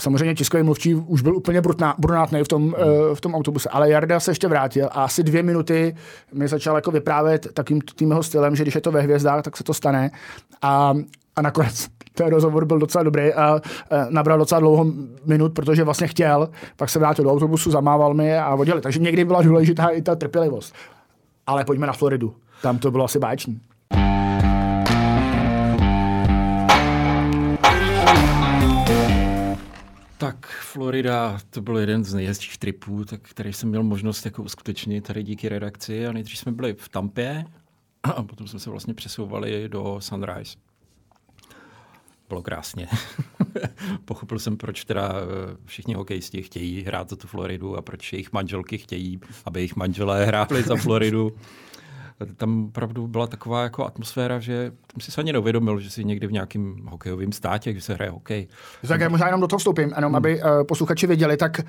Samozřejmě 0.00 0.34
tiskový 0.34 0.62
mluvčí 0.62 0.94
už 0.94 1.22
byl 1.22 1.36
úplně 1.36 1.60
brutnátný 1.98 2.40
v 2.44 2.48
tom, 2.48 2.64
uh, 2.64 2.74
v 3.14 3.20
tom 3.20 3.34
autobuse, 3.34 3.68
ale 3.68 3.90
Jarda 3.90 4.20
se 4.20 4.30
ještě 4.30 4.48
vrátil 4.48 4.86
a 4.86 5.04
asi 5.04 5.22
dvě 5.22 5.42
minuty 5.42 5.96
mi 6.32 6.48
začal 6.48 6.76
jako 6.76 6.90
vyprávět 6.90 7.46
takým 7.54 7.80
tím 7.80 8.10
jeho 8.10 8.22
stylem, 8.22 8.56
že 8.56 8.64
když 8.64 8.74
je 8.74 8.80
to 8.80 8.92
ve 8.92 9.00
hvězdách, 9.00 9.42
tak 9.42 9.56
se 9.56 9.64
to 9.64 9.74
stane. 9.74 10.10
A, 10.62 10.94
a 11.36 11.42
nakonec 11.42 11.88
ten 12.14 12.28
rozhovor 12.28 12.64
byl 12.64 12.78
docela 12.78 13.04
dobrý 13.04 13.34
a, 13.34 13.46
a 13.46 13.60
nabral 14.10 14.38
docela 14.38 14.60
dlouho 14.60 14.86
minut, 15.26 15.54
protože 15.54 15.84
vlastně 15.84 16.06
chtěl, 16.06 16.48
pak 16.76 16.90
se 16.90 16.98
vrátil 16.98 17.24
do 17.24 17.32
autobusu, 17.32 17.70
zamával 17.70 18.14
mi 18.14 18.38
a 18.38 18.54
vodili. 18.54 18.80
Takže 18.80 19.00
někdy 19.00 19.24
byla 19.24 19.42
důležitá 19.42 19.88
i 19.88 20.02
ta 20.02 20.16
trpělivost. 20.16 20.74
Ale 21.46 21.64
pojďme 21.64 21.86
na 21.86 21.92
Floridu. 21.92 22.34
Tam 22.62 22.78
to 22.78 22.90
bylo 22.90 23.04
asi 23.04 23.18
báječný. 23.18 23.60
Tak 30.30 30.46
Florida, 30.46 31.38
to 31.50 31.60
byl 31.60 31.78
jeden 31.78 32.04
z 32.04 32.14
nejhezčích 32.14 32.58
tripů, 32.58 33.04
tak, 33.04 33.20
který 33.22 33.52
jsem 33.52 33.68
měl 33.68 33.82
možnost 33.82 34.24
jako 34.24 34.42
uskutečnit 34.42 35.00
tady 35.00 35.22
díky 35.22 35.48
redakci. 35.48 36.06
A 36.06 36.12
nejdřív 36.12 36.38
jsme 36.38 36.52
byli 36.52 36.74
v 36.74 36.88
Tampě 36.88 37.44
a 38.02 38.22
potom 38.22 38.46
jsme 38.46 38.60
se 38.60 38.70
vlastně 38.70 38.94
přesouvali 38.94 39.68
do 39.68 39.96
Sunrise. 39.98 40.58
Bylo 42.28 42.42
krásně. 42.42 42.88
Pochopil 44.04 44.38
jsem, 44.38 44.56
proč 44.56 44.84
teda 44.84 45.12
eh, 45.12 45.56
všichni 45.64 45.94
hokejisti 45.94 46.42
chtějí 46.42 46.82
hrát 46.82 47.10
za 47.10 47.16
tu 47.16 47.28
Floridu 47.28 47.76
a 47.76 47.82
proč 47.82 48.12
jejich 48.12 48.32
manželky 48.32 48.78
chtějí, 48.78 49.20
aby 49.44 49.60
jejich 49.60 49.76
manželé 49.76 50.26
hráli 50.26 50.62
za 50.62 50.76
Floridu 50.76 51.36
tam 52.36 52.64
opravdu 52.64 53.06
byla 53.06 53.26
taková 53.26 53.62
jako 53.62 53.86
atmosféra, 53.86 54.38
že 54.38 54.72
jsem 54.92 55.00
si 55.00 55.10
se 55.10 55.20
ani 55.20 55.32
neuvědomil, 55.32 55.80
že 55.80 55.90
si 55.90 56.04
někdy 56.04 56.26
v 56.26 56.32
nějakém 56.32 56.76
hokejovém 56.90 57.32
státě, 57.32 57.72
kde 57.72 57.80
se 57.80 57.94
hraje 57.94 58.10
hokej. 58.10 58.48
Tak 58.88 59.00
já 59.00 59.08
možná 59.08 59.26
jenom 59.26 59.40
do 59.40 59.46
toho 59.46 59.58
vstoupím, 59.58 59.92
jenom 59.96 60.10
hmm. 60.10 60.14
aby 60.14 60.42
uh, 60.42 60.48
posluchači 60.68 61.06
věděli, 61.06 61.36
tak 61.36 61.60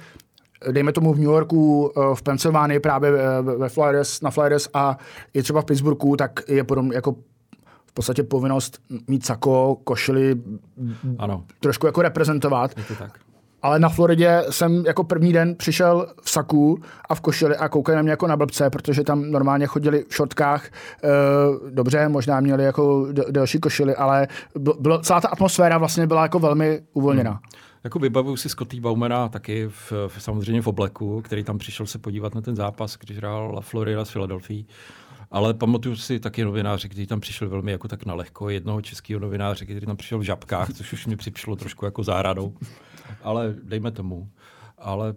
dejme 0.71 0.91
tomu 0.91 1.13
v 1.13 1.17
New 1.17 1.29
Yorku, 1.29 1.91
uh, 1.95 2.15
v 2.15 2.21
Pensylvánii, 2.21 2.79
právě 2.79 3.11
ve, 3.41 3.69
Flyers, 3.69 4.21
na 4.21 4.31
Flyers 4.31 4.67
a 4.73 4.97
i 5.33 5.43
třeba 5.43 5.61
v 5.61 5.65
Pittsburghu, 5.65 6.15
tak 6.15 6.39
je 6.47 6.63
podobně 6.63 6.95
jako 6.95 7.15
v 7.85 7.93
podstatě 7.93 8.23
povinnost 8.23 8.79
mít 9.07 9.25
sako, 9.25 9.77
košili, 9.83 10.35
ano. 11.17 11.43
trošku 11.59 11.85
jako 11.85 12.01
reprezentovat. 12.01 12.77
Je 12.77 12.83
to 12.83 12.95
tak. 12.95 13.19
Ale 13.61 13.79
na 13.79 13.89
Floridě 13.89 14.43
jsem 14.49 14.83
jako 14.85 15.03
první 15.03 15.33
den 15.33 15.55
přišel 15.55 16.07
v 16.21 16.29
saku 16.29 16.79
a 17.09 17.15
v 17.15 17.21
košili 17.21 17.57
a 17.57 17.69
koukali 17.69 17.95
na 17.95 18.01
mě 18.01 18.11
jako 18.11 18.27
na 18.27 18.37
blbce, 18.37 18.69
protože 18.69 19.03
tam 19.03 19.31
normálně 19.31 19.67
chodili 19.67 20.05
v 20.09 20.15
šortkách. 20.15 20.65
E, 20.65 20.69
dobře, 21.69 22.09
možná 22.09 22.39
měli 22.39 22.63
jako 22.63 23.07
další 23.31 23.59
košily, 23.59 23.95
ale 23.95 24.27
bylo, 24.79 24.99
celá 24.99 25.21
ta 25.21 25.27
atmosféra 25.27 25.77
vlastně 25.77 26.07
byla 26.07 26.21
jako 26.21 26.39
velmi 26.39 26.81
uvolněná. 26.93 27.31
Hmm. 27.31 27.39
Jako 27.83 27.99
vybavuju 27.99 28.37
si 28.37 28.49
Scotty 28.49 28.79
Baumana 28.79 29.29
taky 29.29 29.67
v, 29.67 29.91
v, 30.07 30.15
samozřejmě 30.17 30.61
v 30.61 30.67
obleku, 30.67 31.21
který 31.21 31.43
tam 31.43 31.57
přišel 31.57 31.85
se 31.85 31.97
podívat 31.97 32.35
na 32.35 32.41
ten 32.41 32.55
zápas, 32.55 32.97
když 32.97 33.17
hrál 33.17 33.61
Florida 33.61 34.05
s 34.05 34.11
Philadelphia. 34.11 34.63
Ale 35.31 35.53
pamatuju 35.53 35.95
si 35.95 36.19
taky 36.19 36.43
novináře, 36.43 36.87
kteří 36.87 37.07
tam 37.07 37.19
přišel 37.19 37.49
velmi 37.49 37.71
jako 37.71 37.87
tak 37.87 38.05
na 38.05 38.13
lehko. 38.13 38.49
Jednoho 38.49 38.81
českého 38.81 39.19
novináře, 39.19 39.65
který 39.65 39.85
tam 39.85 39.97
přišel 39.97 40.17
v 40.19 40.21
žabkách, 40.21 40.73
což 40.73 40.93
už 40.93 41.05
mi 41.05 41.15
přišlo 41.15 41.55
trošku 41.55 41.85
jako 41.85 42.03
záhradou. 42.03 42.53
Ale 43.23 43.55
dejme 43.63 43.91
tomu. 43.91 44.29
Ale 44.77 45.15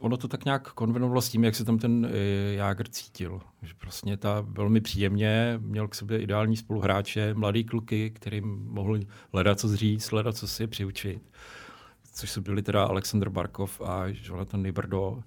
ono 0.00 0.16
to 0.16 0.28
tak 0.28 0.44
nějak 0.44 0.72
konvenovalo 0.72 1.22
s 1.22 1.28
tím, 1.28 1.44
jak 1.44 1.54
se 1.54 1.64
tam 1.64 1.78
ten 1.78 2.06
e, 2.12 2.18
Jágr 2.54 2.88
cítil. 2.88 3.40
Že 3.62 3.74
prostě 3.78 4.16
ta 4.16 4.40
velmi 4.40 4.80
příjemně 4.80 5.60
měl 5.62 5.88
k 5.88 5.94
sobě 5.94 6.18
ideální 6.18 6.56
spoluhráče, 6.56 7.34
mladý 7.34 7.64
kluky, 7.64 8.10
kterým 8.10 8.66
mohl 8.70 8.98
hledat 9.32 9.60
co 9.60 9.68
zříct, 9.68 10.12
hledat 10.12 10.36
co 10.36 10.48
si 10.48 10.66
přiučit. 10.66 11.22
Což 12.14 12.30
jsou 12.30 12.40
byli 12.40 12.62
teda 12.62 12.84
Alexander 12.84 13.28
Barkov 13.28 13.80
a 13.80 14.02
Jonathan 14.06 14.62
Nibrdo. 14.62 15.22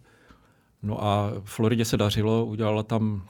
No 0.83 1.03
a 1.03 1.31
v 1.43 1.49
Floridě 1.49 1.85
se 1.85 1.97
dařilo, 1.97 2.45
udělala 2.45 2.83
tam 2.83 3.27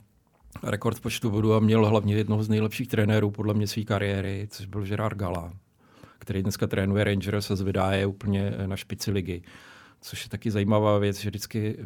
rekord 0.62 1.00
počtu 1.00 1.30
bodů 1.30 1.54
a 1.54 1.60
měl 1.60 1.86
hlavně 1.86 2.14
jednoho 2.14 2.42
z 2.42 2.48
nejlepších 2.48 2.88
trenérů 2.88 3.30
podle 3.30 3.54
mě 3.54 3.66
své 3.66 3.82
kariéry, 3.82 4.48
což 4.50 4.66
byl 4.66 4.86
Gerard 4.86 5.18
Gala, 5.18 5.52
který 6.18 6.42
dneska 6.42 6.66
trénuje 6.66 7.04
Rangers 7.04 7.50
a 7.50 7.56
zvedá 7.56 7.92
je 7.92 8.06
úplně 8.06 8.52
na 8.66 8.76
špici 8.76 9.10
ligy. 9.10 9.42
Což 10.00 10.24
je 10.24 10.30
taky 10.30 10.50
zajímavá 10.50 10.98
věc, 10.98 11.20
že 11.20 11.30
vždycky 11.30 11.78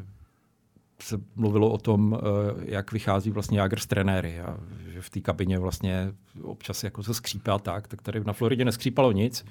se 1.01 1.21
mluvilo 1.37 1.71
o 1.71 1.79
tom, 1.79 2.19
eh, 2.19 2.65
jak 2.65 2.93
vychází 2.93 3.31
vlastně 3.31 3.61
Jager 3.61 3.79
z 3.79 3.87
trenéry 3.87 4.41
a 4.41 4.57
že 4.93 5.01
v 5.01 5.11
té 5.11 5.21
kabině 5.21 5.59
vlastně 5.59 6.13
občas 6.43 6.85
jako 6.85 7.03
se 7.03 7.15
skřípá 7.15 7.59
tak, 7.59 7.89
tak 7.89 8.03
tady 8.03 8.25
na 8.25 8.33
Floridě 8.33 8.65
neskřípalo 8.65 9.13
nic, 9.13 9.45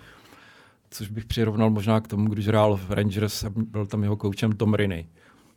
což 0.89 1.09
bych 1.09 1.25
přirovnal 1.25 1.69
možná 1.69 2.01
k 2.01 2.07
tomu, 2.07 2.29
když 2.29 2.47
hrál 2.47 2.77
v 2.77 2.91
Rangers 2.91 3.43
a 3.43 3.49
byl 3.55 3.85
tam 3.85 4.03
jeho 4.03 4.17
koučem 4.17 4.51
Tom 4.51 4.73
Rinny 4.73 5.07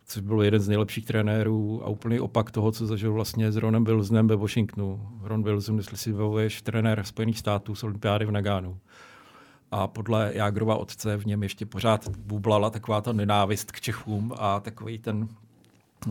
což 0.06 0.22
byl 0.22 0.42
jeden 0.42 0.60
z 0.60 0.68
nejlepších 0.68 1.06
trenérů 1.06 1.84
a 1.84 1.88
úplný 1.88 2.20
opak 2.20 2.50
toho, 2.50 2.72
co 2.72 2.86
zažil 2.86 3.12
vlastně 3.12 3.52
s 3.52 3.56
Ronem 3.56 3.84
Wilsonem 3.84 4.28
ve 4.28 4.36
Washingtonu. 4.36 5.08
Ron 5.22 5.42
Wilson, 5.42 5.76
jestli 5.76 5.96
si 5.96 6.12
vyvoješ, 6.12 6.62
trenér 6.62 7.04
Spojených 7.04 7.38
států 7.38 7.74
z 7.74 7.84
olympiády 7.84 8.24
v 8.24 8.30
Nagánu. 8.30 8.78
A 9.70 9.86
podle 9.86 10.30
Jágrova 10.34 10.76
otce 10.76 11.16
v 11.16 11.26
něm 11.26 11.42
ještě 11.42 11.66
pořád 11.66 12.08
bublala 12.08 12.70
taková 12.70 13.00
ta 13.00 13.12
nenávist 13.12 13.72
k 13.72 13.80
Čechům 13.80 14.32
a 14.38 14.60
takový 14.60 14.98
ten 14.98 15.28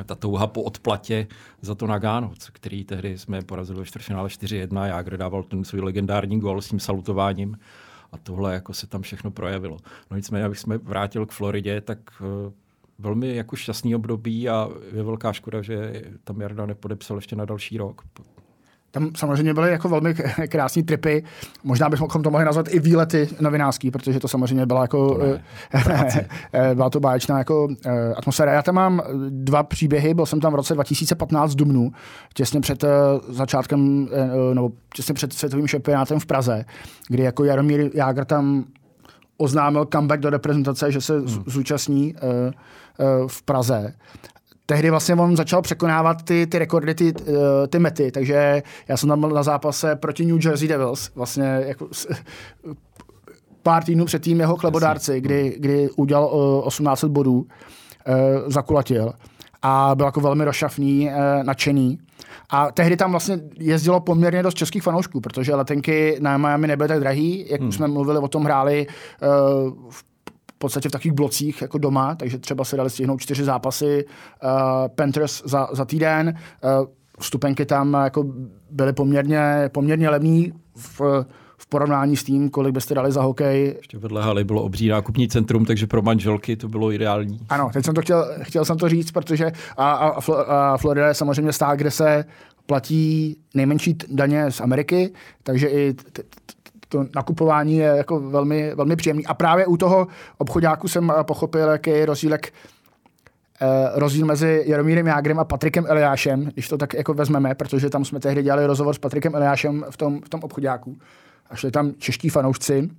ta 0.06 0.16
touha 0.16 0.48
po 0.48 0.64
odplatě 0.64 1.28
za 1.62 1.76
to 1.76 1.88
Nagano, 1.88 2.32
který 2.52 2.84
tehdy 2.84 3.18
jsme 3.18 3.42
porazili 3.42 3.80
ve 3.80 3.86
čtvrtfinále 3.86 4.30
4-1. 4.30 4.86
Jágr 4.86 5.18
dával 5.18 5.44
ten 5.44 5.64
svůj 5.64 5.82
legendární 5.82 6.40
gol 6.40 6.62
s 6.62 6.70
tím 6.70 6.80
salutováním 6.80 7.58
a 8.12 8.18
tohle 8.18 8.54
jako 8.54 8.74
se 8.74 8.88
tam 8.88 9.02
všechno 9.02 9.32
projevilo. 9.32 9.78
No 10.12 10.18
nicméně, 10.18 10.46
abych 10.46 10.60
jsme 10.60 10.78
vrátil 10.78 11.26
k 11.26 11.32
Floridě, 11.32 11.82
tak 11.82 12.00
eh, 12.22 12.52
velmi 13.00 13.36
jako 13.36 13.56
šťastný 13.56 13.96
období 13.96 14.50
a 14.50 14.70
je 14.94 15.04
velká 15.04 15.34
škoda, 15.34 15.62
že 15.62 16.04
tam 16.24 16.42
Jarda 16.42 16.66
nepodepsal 16.66 17.18
ještě 17.18 17.36
na 17.36 17.46
další 17.46 17.78
rok. 17.78 18.02
Tam 18.94 19.10
samozřejmě 19.16 19.54
byly 19.54 19.72
jako 19.72 19.90
velmi 19.90 20.14
krásné 20.48 20.84
tripy. 20.84 21.24
Možná 21.64 21.90
bychom 21.90 22.24
to 22.24 22.32
mohli 22.32 22.46
nazvat 22.46 22.66
i 22.70 22.80
výlety 22.80 23.30
novinářský, 23.40 23.92
protože 23.92 24.20
to 24.20 24.28
samozřejmě 24.28 24.66
byla 24.66 24.82
jako 24.82 25.20
eh, 26.54 26.76
byla 26.76 26.90
to 26.90 27.00
báječná 27.00 27.38
jako 27.38 27.68
eh, 27.86 28.14
atmosféra. 28.14 28.54
Já 28.54 28.62
tam 28.62 28.76
mám 28.76 29.02
dva 29.30 29.64
příběhy. 29.64 30.14
Byl 30.14 30.26
jsem 30.26 30.40
tam 30.40 30.52
v 30.52 30.56
roce 30.56 30.74
2015 30.74 31.54
v 31.54 31.56
Dubnu, 31.56 31.92
těsně 32.34 32.62
před 32.62 32.84
eh, 32.84 32.88
začátkem, 33.28 34.08
nebo 34.54 34.72
těsně 34.96 35.14
před 35.14 35.34
světovým 35.34 35.68
šampionátem 35.68 36.20
v 36.20 36.26
Praze, 36.26 36.66
kdy 37.08 37.24
jako 37.24 37.44
Jaromír 37.44 37.90
Jágr 37.94 38.26
tam 38.26 38.66
oznámil 39.38 39.88
comeback 39.94 40.22
do 40.22 40.30
reprezentace, 40.30 40.92
že 40.92 41.02
se 41.02 41.20
hmm. 41.20 41.44
zúčastní 41.48 42.16
v 43.28 43.44
Praze. 43.44 43.94
Tehdy 44.74 44.90
vlastně 44.90 45.16
on 45.16 45.36
začal 45.36 45.62
překonávat 45.62 46.22
ty, 46.24 46.48
ty 46.48 46.60
rekordy, 46.60 46.96
ty, 46.96 47.14
uh, 47.14 47.36
ty 47.70 47.80
mety, 47.80 48.12
takže 48.12 48.64
já 48.88 48.98
jsem 48.98 49.10
tam 49.10 49.20
byl 49.20 49.30
na 49.30 49.44
zápase 49.44 49.96
proti 49.96 50.26
New 50.26 50.46
Jersey 50.46 50.68
Devils, 50.68 51.12
vlastně 51.16 51.64
jako 51.66 51.88
pár 53.64 53.84
týdnů 53.84 54.06
před 54.06 54.24
tím 54.24 54.40
jeho 54.40 54.56
klebodárci, 54.56 55.22
kdy, 55.22 55.56
kdy 55.60 55.90
udělal 55.90 56.26
uh, 56.26 56.68
18 56.68 57.04
bodů, 57.04 57.36
uh, 57.36 57.46
zakulatil 58.48 59.14
a 59.62 59.92
byl 59.96 60.06
jako 60.06 60.22
velmi 60.22 60.46
rozšafný, 60.46 61.08
uh, 61.08 61.44
nadšený. 61.44 62.00
A 62.50 62.72
tehdy 62.72 62.98
tam 62.98 63.12
vlastně 63.12 63.40
jezdilo 63.60 64.00
poměrně 64.00 64.44
dost 64.44 64.56
českých 64.56 64.84
fanoušků, 64.84 65.22
protože 65.22 65.56
letenky 65.56 66.18
na 66.22 66.38
Miami 66.38 66.68
nebyly 66.68 66.88
tak 66.88 67.00
drahý, 67.00 67.46
jak 67.50 67.62
hmm. 67.62 67.72
jsme 67.72 67.88
mluvili 67.88 68.20
o 68.20 68.28
tom, 68.28 68.44
hráli 68.44 68.88
uh, 68.88 69.74
v 69.90 70.13
podstatě 70.64 70.90
v 70.90 70.92
takových 70.92 71.14
blocích 71.14 71.62
jako 71.62 71.78
doma, 71.78 72.16
takže 72.16 72.40
třeba 72.40 72.64
se 72.64 72.78
dali 72.78 72.90
stihnout 72.90 73.22
čtyři 73.22 73.44
zápasy 73.44 74.06
uh, 74.06 74.50
Panthers 74.88 75.44
za, 75.46 75.68
za 75.72 75.86
týden. 75.86 76.34
Uh, 76.82 76.88
vstupenky 77.20 77.66
tam 77.66 77.94
jako 77.94 78.24
byly 78.72 78.94
poměrně, 78.94 79.70
poměrně 79.72 80.10
levný 80.10 80.54
v, 80.76 81.02
v 81.58 81.68
porovnání 81.68 82.16
s 82.18 82.24
tím, 82.24 82.50
kolik 82.50 82.74
byste 82.74 82.94
dali 82.96 83.12
za 83.12 83.22
hokej. 83.22 83.76
Ještě 83.78 83.98
vedle 83.98 84.24
haly 84.24 84.44
bylo 84.44 84.64
obří 84.64 84.88
nákupní 84.88 85.28
centrum, 85.28 85.66
takže 85.66 85.88
pro 85.88 86.02
manželky 86.02 86.56
to 86.56 86.68
bylo 86.68 86.92
ideální. 86.92 87.40
Ano, 87.50 87.70
teď 87.74 87.86
jsem 87.86 87.94
to 87.94 88.02
chtěl, 88.02 88.26
chtěl 88.42 88.66
jsem 88.66 88.78
to 88.78 88.90
říct, 88.90 89.12
protože 89.12 89.52
a, 89.78 89.92
a, 89.94 90.10
a 90.48 90.78
Florida 90.78 91.08
je 91.08 91.14
samozřejmě 91.14 91.54
stát, 91.54 91.76
kde 91.76 91.92
se 91.92 92.26
platí 92.66 93.38
nejmenší 93.54 93.98
daně 94.08 94.52
z 94.52 94.62
Ameriky, 94.62 95.14
takže 95.44 95.68
i 95.68 95.96
to 96.94 97.06
nakupování 97.16 97.78
je 97.78 97.86
jako 97.86 98.20
velmi, 98.20 98.76
velmi 98.76 98.96
příjemný. 98.96 99.26
A 99.26 99.34
právě 99.34 99.66
u 99.66 99.78
toho 99.78 100.08
obchodáku 100.38 100.88
jsem 100.88 101.12
eh, 101.12 101.24
pochopil, 101.24 101.68
jaký 101.68 101.90
je 101.90 102.06
rozdílek 102.06 102.54
eh, 103.62 103.68
rozdíl 103.94 104.26
mezi 104.26 104.64
Jaromírem 104.66 105.08
Jágrem 105.08 105.40
a 105.40 105.44
Patrikem 105.44 105.86
Eliášem, 105.88 106.46
když 106.46 106.68
to 106.68 106.78
tak 106.78 106.94
jako 106.94 107.14
vezmeme, 107.14 107.56
protože 107.56 107.90
tam 107.90 108.06
jsme 108.06 108.20
tehdy 108.20 108.44
dělali 108.44 108.66
rozhovor 108.66 108.94
s 108.94 108.98
Patrikem 108.98 109.36
Eliášem 109.36 109.86
v 109.90 109.98
tom, 109.98 110.22
v 110.22 110.30
tom 110.30 110.40
obchodáku. 110.44 110.98
A 111.50 111.56
šli 111.56 111.72
tam 111.72 111.92
čeští 111.98 112.30
fanoušci, 112.30 112.90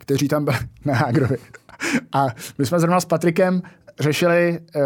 kteří 0.00 0.28
tam 0.28 0.44
byli 0.44 0.56
na 0.84 0.94
Jágrovi. 0.94 1.36
A 2.12 2.26
my 2.58 2.66
jsme 2.66 2.80
zrovna 2.80 3.00
s 3.00 3.04
Patrikem 3.04 3.62
řešili 4.00 4.58
eh, 4.76 4.80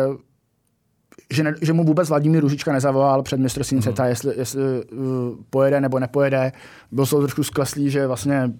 že, 1.31 1.43
ne, 1.43 1.55
že 1.63 1.73
mu 1.73 1.85
vůbec 1.85 2.09
Vladimír 2.09 2.43
Ružička 2.43 2.73
nezavolal 2.73 3.23
před 3.23 3.41
mistrovstvím 3.41 3.79
mm. 3.79 3.83
světa, 3.83 4.07
jestli, 4.07 4.35
jestli 4.39 4.63
uh, 4.63 5.05
pojede 5.51 5.81
nebo 5.81 5.99
nepojede. 5.99 6.53
Byl 6.93 7.07
jsem 7.07 7.19
trošku 7.19 7.43
skleslý, 7.43 7.91
že 7.91 8.07
vlastně 8.07 8.53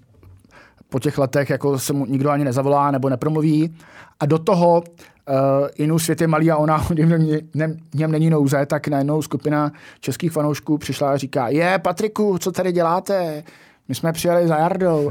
po 0.89 0.99
těch 0.99 1.19
letech 1.19 1.51
jako 1.51 1.79
se 1.79 1.93
mu 1.93 2.07
nikdo 2.07 2.31
ani 2.31 2.45
nezavolá 2.45 2.91
nebo 2.91 3.09
nepromluví. 3.09 3.77
A 4.21 4.27
do 4.27 4.39
toho 4.39 4.83
uh, 4.83 5.69
jinou 5.79 5.99
svět 5.99 6.21
je 6.21 6.27
malý 6.27 6.51
a 6.51 6.57
ona 6.57 6.87
o 6.91 6.95
něm, 6.95 7.27
něm, 7.55 7.77
něm 7.95 8.13
není 8.13 8.31
nouze, 8.31 8.67
tak 8.67 8.89
najednou 8.89 9.23
skupina 9.23 9.73
českých 10.01 10.33
fanoušků 10.33 10.79
přišla 10.79 11.11
a 11.11 11.17
říká, 11.17 11.49
je 11.49 11.79
Patriku, 11.79 12.39
co 12.39 12.53
tady 12.53 12.73
děláte? 12.73 13.43
My 13.91 13.95
jsme 13.95 14.13
přijeli 14.13 14.49
za 14.49 14.57
Jardou. 14.57 15.11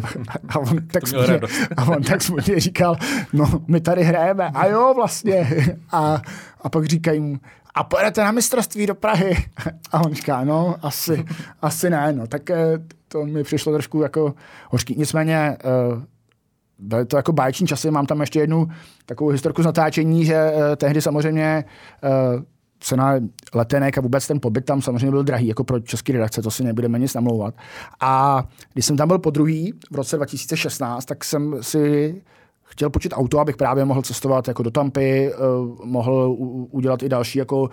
A 0.50 0.60
on 0.60 0.88
tak, 0.88 1.08
smutně, 1.08 1.40
a 1.78 1.84
on 1.84 2.04
tak 2.04 2.22
smutně 2.22 2.60
říkal, 2.60 2.96
no 3.34 3.46
my 3.68 3.82
tady 3.82 4.04
hrajeme. 4.04 4.52
A 4.54 4.68
jo, 4.68 4.94
vlastně. 4.96 5.48
A, 5.92 6.22
a 6.62 6.70
pak 6.70 6.86
říkají 6.86 7.20
mu, 7.20 7.40
a 7.76 7.84
pojedete 7.84 8.24
na 8.24 8.32
mistrovství 8.32 8.86
do 8.86 8.96
Prahy. 8.96 9.38
A 9.92 10.00
on 10.06 10.14
říká, 10.14 10.44
no, 10.44 10.76
asi, 10.82 11.26
asi 11.62 11.90
ne. 11.90 12.14
No, 12.14 12.28
tak 12.28 12.50
eh, 12.50 12.80
to 13.08 13.26
mi 13.26 13.44
přišlo 13.44 13.74
trošku 13.74 14.02
jako 14.02 14.34
hořký. 14.70 14.96
Nicméně 14.98 15.36
eh, 15.36 15.58
byly 16.80 17.06
to 17.06 17.18
jako 17.18 17.34
báječní 17.34 17.68
časy. 17.68 17.92
Mám 17.92 18.06
tam 18.06 18.22
ještě 18.22 18.40
jednu 18.40 18.68
takovou 19.06 19.30
historku 19.30 19.62
z 19.62 19.66
natáčení, 19.66 20.26
že 20.26 20.36
eh, 20.36 20.76
tehdy 20.76 21.02
samozřejmě 21.02 21.64
cena 22.80 23.14
letenek 23.54 23.98
a 23.98 24.02
vůbec 24.02 24.28
ten 24.28 24.40
pobyt 24.40 24.66
tam 24.66 24.82
samozřejmě 24.82 25.12
byl 25.12 25.24
drahý, 25.24 25.48
jako 25.48 25.64
pro 25.64 25.80
český 25.80 26.12
redakce, 26.12 26.42
to 26.42 26.52
si 26.52 26.64
nebudeme 26.64 27.00
nic 27.00 27.14
namlouvat. 27.14 27.56
A 28.00 28.44
když 28.74 28.86
jsem 28.86 28.98
tam 28.98 29.08
byl 29.08 29.20
po 29.20 29.30
druhý 29.30 29.74
v 29.92 29.96
roce 29.96 30.16
2016, 30.16 31.06
tak 31.06 31.24
jsem 31.24 31.56
si 31.62 32.16
chtěl 32.64 32.90
počít 32.90 33.14
auto, 33.16 33.40
abych 33.40 33.58
právě 33.58 33.86
mohl 33.86 34.02
cestovat 34.02 34.48
jako 34.48 34.64
do 34.64 34.72
Tampy, 34.72 35.34
uh, 35.34 35.86
mohl 35.86 36.36
udělat 36.72 37.04
i 37.04 37.10
další 37.10 37.40
jako 37.40 37.62
uh, 37.62 37.70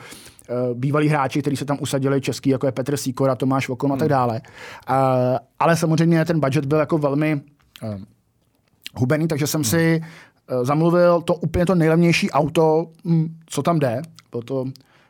bývalí 0.74 1.08
hráči, 1.08 1.40
kteří 1.40 1.56
se 1.56 1.64
tam 1.64 1.78
usadili 1.80 2.20
český, 2.20 2.50
jako 2.50 2.66
je 2.66 2.72
Petr 2.72 2.96
Sýkora, 2.96 3.34
Tomáš 3.34 3.68
Vokon 3.68 3.90
hmm. 3.90 3.94
a 3.94 3.98
tak 3.98 4.08
hmm. 4.08 4.10
dále. 4.10 4.40
Uh, 4.90 4.96
ale 5.58 5.76
samozřejmě 5.76 6.24
ten 6.24 6.40
budget 6.40 6.66
byl 6.66 6.78
jako 6.78 6.98
velmi 6.98 7.40
hubený, 8.94 9.28
takže 9.28 9.46
jsem 9.46 9.58
hmm. 9.58 9.64
si 9.64 10.00
zamluvil 10.62 11.22
to 11.22 11.34
úplně 11.34 11.66
to 11.66 11.74
nejlevnější 11.74 12.30
auto, 12.30 12.86
hm, 13.04 13.36
co 13.46 13.62
tam 13.62 13.78
jde. 13.78 14.02
Bylo 14.30 14.42
to 14.42 14.64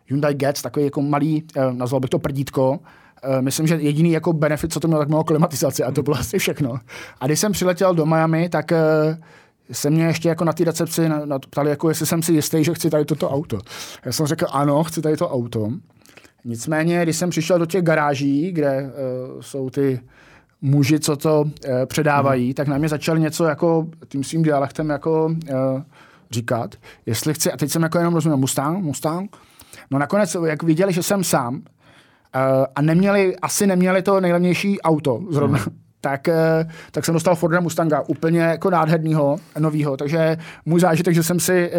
Hyundai 0.07 0.35
Getz, 0.35 0.63
takový 0.63 0.85
jako 0.85 1.03
malý, 1.03 1.45
uh, 1.57 1.73
nazval 1.73 2.01
bych 2.01 2.11
to 2.11 2.19
prdítko, 2.19 2.79
Uh, 3.29 3.43
myslím, 3.43 3.67
že 3.67 3.75
jediný 3.75 4.13
jako 4.13 4.33
benefit, 4.33 4.73
co 4.73 4.81
to 4.81 4.89
mělo, 4.89 5.01
tak 5.01 5.09
mělo 5.09 5.25
klimatizaci 5.25 5.85
a 5.85 5.93
to 5.93 6.03
bylo 6.03 6.17
asi 6.17 6.39
všechno. 6.39 6.79
A 7.21 7.27
když 7.27 7.41
jsem 7.41 7.53
přiletěl 7.53 7.95
do 7.95 8.07
Miami, 8.07 8.49
tak 8.49 8.71
uh, 8.71 8.79
se 9.73 9.91
mě 9.91 10.05
ještě 10.05 10.29
jako 10.29 10.45
na 10.45 10.53
té 10.53 10.65
recepci 10.65 11.11
ptali, 11.51 11.71
jako 11.71 11.89
jestli 11.89 12.07
jsem 12.07 12.23
si 12.23 12.33
jistý, 12.33 12.65
že 12.65 12.75
chci 12.75 12.91
tady 12.91 13.05
toto 13.05 13.31
auto. 13.31 13.59
Já 14.05 14.13
jsem 14.13 14.27
řekl, 14.27 14.47
ano, 14.51 14.85
chci 14.85 15.03
tady 15.03 15.17
to 15.17 15.31
auto. 15.31 15.73
Nicméně, 16.45 17.03
když 17.03 17.17
jsem 17.17 17.31
přišel 17.31 17.59
do 17.59 17.67
těch 17.67 17.83
garáží, 17.83 18.53
kde 18.53 18.83
uh, 18.83 19.41
jsou 19.41 19.71
ty 19.71 20.01
muži, 20.63 21.01
co 21.01 21.17
to 21.17 21.41
uh, 21.41 21.51
předávají, 21.87 22.45
hmm. 22.45 22.55
tak 22.55 22.69
na 22.69 22.79
mě 22.79 22.89
začali 22.89 23.21
něco 23.21 23.45
jako 23.45 23.87
tím 24.09 24.25
svým 24.25 24.43
dialektem 24.43 24.91
jako 24.91 25.25
uh, 25.27 25.83
říkat, 26.31 26.75
jestli 27.07 27.35
chci, 27.35 27.53
a 27.53 27.57
teď 27.57 27.71
jsem 27.71 27.83
jako 27.83 27.99
jenom 27.99 28.15
rozuměl, 28.15 28.37
Mustang, 28.37 28.85
Mustang. 28.85 29.37
No 29.91 29.99
nakonec, 29.99 30.37
jak 30.47 30.63
viděli, 30.63 30.93
že 30.93 31.03
jsem 31.03 31.25
sám, 31.25 31.55
uh, 31.55 31.61
a 32.75 32.83
neměli, 32.83 33.37
asi 33.37 33.67
neměli 33.67 34.03
to 34.03 34.21
nejlevnější 34.21 34.81
auto 34.81 35.21
zrovna, 35.31 35.59
hmm 35.59 35.77
tak, 36.01 36.29
tak 36.91 37.05
jsem 37.05 37.15
dostal 37.15 37.35
Forda 37.35 37.61
Mustanga, 37.61 38.03
úplně 38.07 38.41
jako 38.41 38.71
nádhernýho, 38.71 39.37
novýho. 39.59 39.97
Takže 39.97 40.37
můj 40.65 40.81
zážitek, 40.81 41.15
že 41.15 41.23
jsem 41.23 41.41
si, 41.41 41.71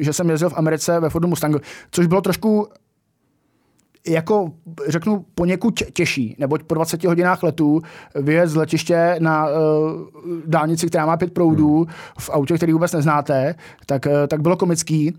že 0.00 0.12
jsem 0.12 0.30
jezdil 0.30 0.50
v 0.50 0.58
Americe 0.58 1.00
ve 1.00 1.10
Fordu 1.10 1.28
Mustangu, 1.28 1.58
což 1.90 2.06
bylo 2.06 2.20
trošku 2.20 2.68
jako 4.08 4.52
řeknu 4.88 5.24
poněkud 5.34 5.82
těžší, 5.92 6.36
neboť 6.38 6.62
po 6.62 6.74
20 6.74 7.04
hodinách 7.04 7.42
letů 7.42 7.82
vyjet 8.14 8.48
z 8.48 8.54
letiště 8.54 9.16
na 9.18 9.46
uh, 9.46 9.52
dálnici, 10.46 10.86
která 10.86 11.06
má 11.06 11.16
pět 11.16 11.34
proudů 11.34 11.76
hmm. 11.76 11.92
v 12.18 12.30
autě, 12.30 12.54
který 12.56 12.72
vůbec 12.72 12.92
neznáte, 12.92 13.54
tak, 13.86 14.06
uh, 14.06 14.12
tak 14.28 14.40
bylo 14.40 14.56
komický. 14.56 15.12
Uh, 15.12 15.18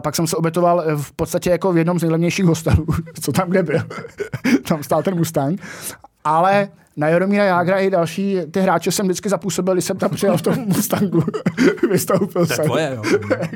pak 0.00 0.16
jsem 0.16 0.26
se 0.26 0.36
obětoval 0.36 0.84
v 0.96 1.12
podstatě 1.12 1.50
jako 1.50 1.72
v 1.72 1.78
jednom 1.78 1.98
z 1.98 2.02
nejlevnějších 2.02 2.44
hostelů, 2.44 2.86
co 3.20 3.32
tam 3.32 3.50
kde 3.50 3.62
byl. 3.62 3.78
tam 4.68 4.82
stál 4.82 5.02
ten 5.02 5.14
Mustang. 5.16 5.60
Ale 6.24 6.68
na 6.96 7.08
Jaromíra 7.08 7.44
Jágra 7.44 7.78
i 7.78 7.90
další 7.90 8.38
ty 8.50 8.60
hráče 8.60 8.92
jsem 8.92 9.06
vždycky 9.06 9.28
zapůsobil, 9.28 9.74
když 9.74 9.84
jsem 9.84 9.96
tam 9.96 10.10
přijel 10.10 10.36
v 10.36 10.42
tom 10.42 10.54
Mustangu. 10.66 11.24
Vystoupil 11.90 12.46
jsem. 12.46 12.64
Tvoje, 12.64 12.92
jo. 12.96 13.02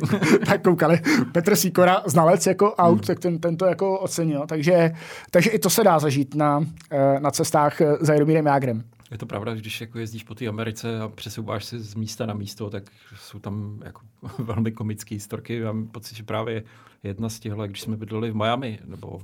tak 0.47 0.63
koukali. 0.63 1.01
Petr 1.33 1.57
Sikora, 1.57 2.03
znalec 2.07 2.47
jako 2.47 2.75
aut, 2.75 2.99
hmm. 2.99 3.07
tak 3.07 3.19
ten, 3.19 3.39
ten 3.39 3.57
to 3.57 3.67
jako 3.67 3.99
ocenil. 3.99 4.47
Takže, 4.47 4.93
takže 5.31 5.51
i 5.51 5.59
to 5.59 5.71
se 5.71 5.85
dá 5.85 5.99
zažít 5.99 6.35
na, 6.35 6.65
eh, 6.91 7.21
na 7.21 7.31
cestách 7.31 7.81
eh, 7.81 7.97
za 8.01 8.13
Jaromírem 8.13 8.47
Jágrem. 8.47 8.85
Je 9.11 9.19
to 9.19 9.27
pravda, 9.27 9.55
že 9.55 9.61
když 9.61 9.81
jako 9.81 9.99
jezdíš 9.99 10.25
po 10.25 10.35
té 10.35 10.47
Americe 10.47 11.01
a 11.01 11.09
přesouváš 11.09 11.65
se 11.65 11.79
z 11.79 11.95
místa 11.95 12.27
na 12.27 12.35
místo, 12.35 12.71
tak 12.71 12.83
jsou 13.17 13.39
tam 13.39 13.81
jako 13.85 14.01
velmi 14.39 14.73
komické 14.73 15.15
historky. 15.15 15.61
Mám 15.61 15.87
pocit, 15.87 16.17
že 16.17 16.23
právě 16.23 16.63
jedna 17.03 17.29
z 17.29 17.39
těchto, 17.39 17.67
když 17.67 17.81
jsme 17.81 17.97
bydleli 17.97 18.31
v 18.31 18.37
Miami, 18.37 18.79
nebo 18.85 19.21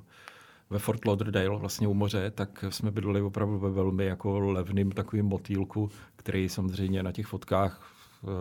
ve 0.75 0.79
Fort 0.79 1.05
Lauderdale, 1.05 1.59
vlastně 1.59 1.89
u 1.89 1.95
moře, 1.95 2.33
tak 2.35 2.65
jsme 2.69 2.91
bydleli 2.91 3.23
opravdu 3.23 3.59
ve 3.59 3.71
velmi 3.71 4.05
jako 4.05 4.39
levným 4.39 4.93
takovým 4.93 5.27
motýlku, 5.27 5.91
který 6.17 6.49
samozřejmě 6.49 7.03
na 7.03 7.13
těch 7.13 7.27
fotkách 7.27 7.83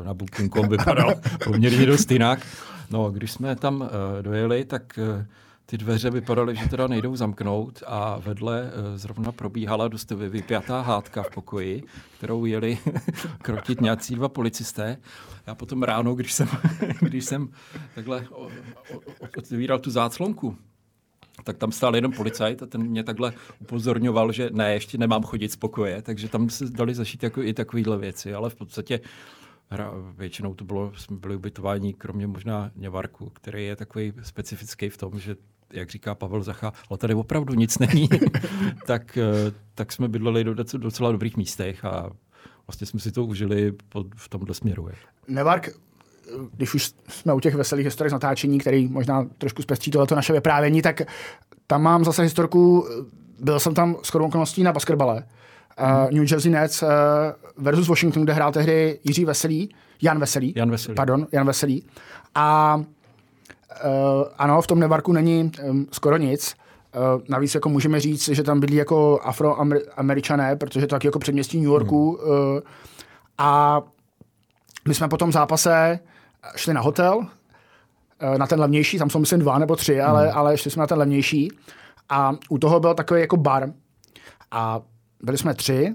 eh, 0.02 0.06
na 0.06 0.14
Booking.com 0.14 0.70
vypadal 0.70 1.14
poměrně 1.44 1.86
dost 1.86 2.12
jinak. 2.12 2.48
No, 2.92 3.12
když 3.12 3.32
jsme 3.32 3.56
tam 3.56 3.82
uh, 3.82 3.88
dojeli, 4.22 4.66
tak 4.66 5.00
uh, 5.18 5.26
ty 5.66 5.78
dveře 5.78 6.10
vypadaly, 6.10 6.56
že 6.56 6.70
teda 6.70 6.88
nejdou 6.88 7.16
zamknout 7.16 7.84
a 7.88 8.20
vedle 8.20 8.64
uh, 8.64 8.98
zrovna 8.98 9.32
probíhala 9.32 9.88
dost 9.88 10.12
vypjatá 10.12 10.82
hádka 10.82 11.24
v 11.24 11.32
pokoji, 11.32 11.84
kterou 12.18 12.46
jeli 12.46 12.78
krotit 13.42 13.82
nějací 13.82 14.16
dva 14.16 14.30
policisté. 14.30 14.98
Já 15.48 15.56
potom 15.56 15.84
ráno, 15.84 16.16
když 16.16 16.34
jsem, 16.34 16.48
když 17.00 17.26
jsem 17.26 17.50
takhle 17.96 18.28
otvíral 19.38 19.80
tu 19.80 19.92
záclonku, 19.92 20.58
tak 21.44 21.58
tam 21.58 21.72
stál 21.72 21.96
jenom 21.96 22.12
policajt 22.12 22.64
a 22.64 22.66
ten 22.66 22.84
mě 22.84 23.04
takhle 23.04 23.34
upozorňoval, 23.62 24.32
že 24.32 24.50
ne, 24.54 24.74
ještě 24.74 24.98
nemám 24.98 25.24
chodit 25.24 25.52
z 25.52 25.56
pokoje, 25.56 26.02
takže 26.02 26.30
tam 26.30 26.50
se 26.50 26.66
dali 26.70 26.96
zašít 26.96 27.24
jako 27.24 27.42
i 27.42 27.54
takovéhle 27.54 27.98
věci, 27.98 28.34
ale 28.34 28.50
v 28.50 28.56
podstatě 28.56 29.00
hra, 29.70 29.92
většinou 30.18 30.54
to 30.54 30.66
bylo, 30.66 30.92
jsme 30.96 31.18
byli 31.18 31.36
ubytováni, 31.36 31.94
kromě 31.94 32.28
možná 32.28 32.72
Něvarku, 32.76 33.30
který 33.30 33.66
je 33.66 33.76
takový 33.76 34.14
specifický 34.22 34.90
v 34.90 34.98
tom, 34.98 35.20
že 35.20 35.36
jak 35.74 35.90
říká 35.90 36.16
Pavel 36.16 36.44
Zacha, 36.44 36.74
ale 36.90 36.98
tady 36.98 37.14
opravdu 37.14 37.54
nic 37.54 37.80
není, 37.80 38.10
tak, 38.88 39.18
eh, 39.18 39.52
tak 39.76 39.92
jsme 39.92 40.08
bydleli 40.08 40.44
do 40.44 40.54
docela 40.78 41.12
dobrých 41.12 41.38
místech 41.38 41.86
a 41.86 42.10
vlastně 42.68 42.88
jsme 42.88 43.00
si 43.00 43.12
to 43.12 43.26
užili 43.26 43.74
v 44.16 44.30
tomhle 44.30 44.54
směru. 44.54 44.90
Nevark 45.28 45.70
když 46.55 46.74
už 46.74 46.91
jsme 47.07 47.34
u 47.34 47.39
těch 47.39 47.55
veselých 47.55 47.86
historek 47.86 48.09
z 48.09 48.13
natáčení, 48.13 48.59
který 48.59 48.88
možná 48.88 49.28
trošku 49.38 49.61
zpestří 49.61 49.91
tohleto 49.91 50.15
naše 50.15 50.34
vyprávění, 50.34 50.82
tak 50.82 51.01
tam 51.67 51.82
mám 51.82 52.05
zase 52.05 52.24
historku, 52.24 52.88
byl 53.39 53.59
jsem 53.59 53.74
tam 53.74 53.95
s 54.03 54.15
okolností 54.15 54.63
na 54.63 54.74
basketbale. 54.74 55.24
Uh, 55.82 56.11
New 56.11 56.32
Jersey 56.32 56.51
Nets 56.51 56.84
uh, 56.84 56.89
versus 57.57 57.88
Washington, 57.88 58.24
kde 58.24 58.34
hrál 58.34 58.51
tehdy 58.51 58.99
Jiří 59.03 59.26
Veselý, 59.26 59.69
Jan 60.01 60.19
Veselý, 60.19 60.53
Jan 60.55 60.71
Veselý. 60.71 60.95
pardon, 60.95 61.28
Jan 61.32 61.47
Veselý. 61.47 61.84
A 62.36 62.76
uh, 62.78 64.24
ano, 64.38 64.61
v 64.61 64.67
tom 64.67 64.80
Nevarku 64.80 65.13
není 65.13 65.51
um, 65.69 65.88
skoro 65.91 66.17
nic. 66.17 66.55
Uh, 67.15 67.21
navíc 67.30 67.55
jako 67.55 67.69
můžeme 67.69 67.99
říct, 67.99 68.30
že 68.30 68.43
tam 68.43 68.59
bydlí 68.59 68.76
jako 68.76 69.19
afroameričané, 69.24 70.55
protože 70.55 70.88
to 70.88 70.95
taky 70.95 71.07
jako 71.07 71.19
předměstí 71.19 71.57
New 71.57 71.69
Yorku. 71.69 72.19
Hmm. 72.21 72.55
Uh, 72.55 72.59
a 73.38 73.82
my 74.88 74.94
jsme 74.94 75.08
po 75.08 75.18
tom 75.18 75.32
zápase 75.32 76.00
šli 76.56 76.74
na 76.74 76.82
hotel, 76.82 77.28
eh, 78.20 78.38
na 78.38 78.48
ten 78.48 78.60
levnější, 78.60 78.98
tam 78.98 79.10
jsou 79.10 79.20
myslím 79.20 79.40
dva 79.40 79.60
nebo 79.60 79.76
tři, 79.76 80.02
ale, 80.02 80.28
hmm. 80.28 80.38
ale 80.38 80.58
šli 80.58 80.72
jsme 80.72 80.82
na 80.82 80.88
ten 80.88 80.98
levnější. 80.98 81.52
A 82.10 82.34
u 82.50 82.58
toho 82.58 82.80
byl 82.80 82.94
takový 82.94 83.22
jako 83.22 83.38
bar. 83.38 83.70
A 84.52 84.82
byli 85.24 85.38
jsme 85.38 85.54
tři, 85.54 85.94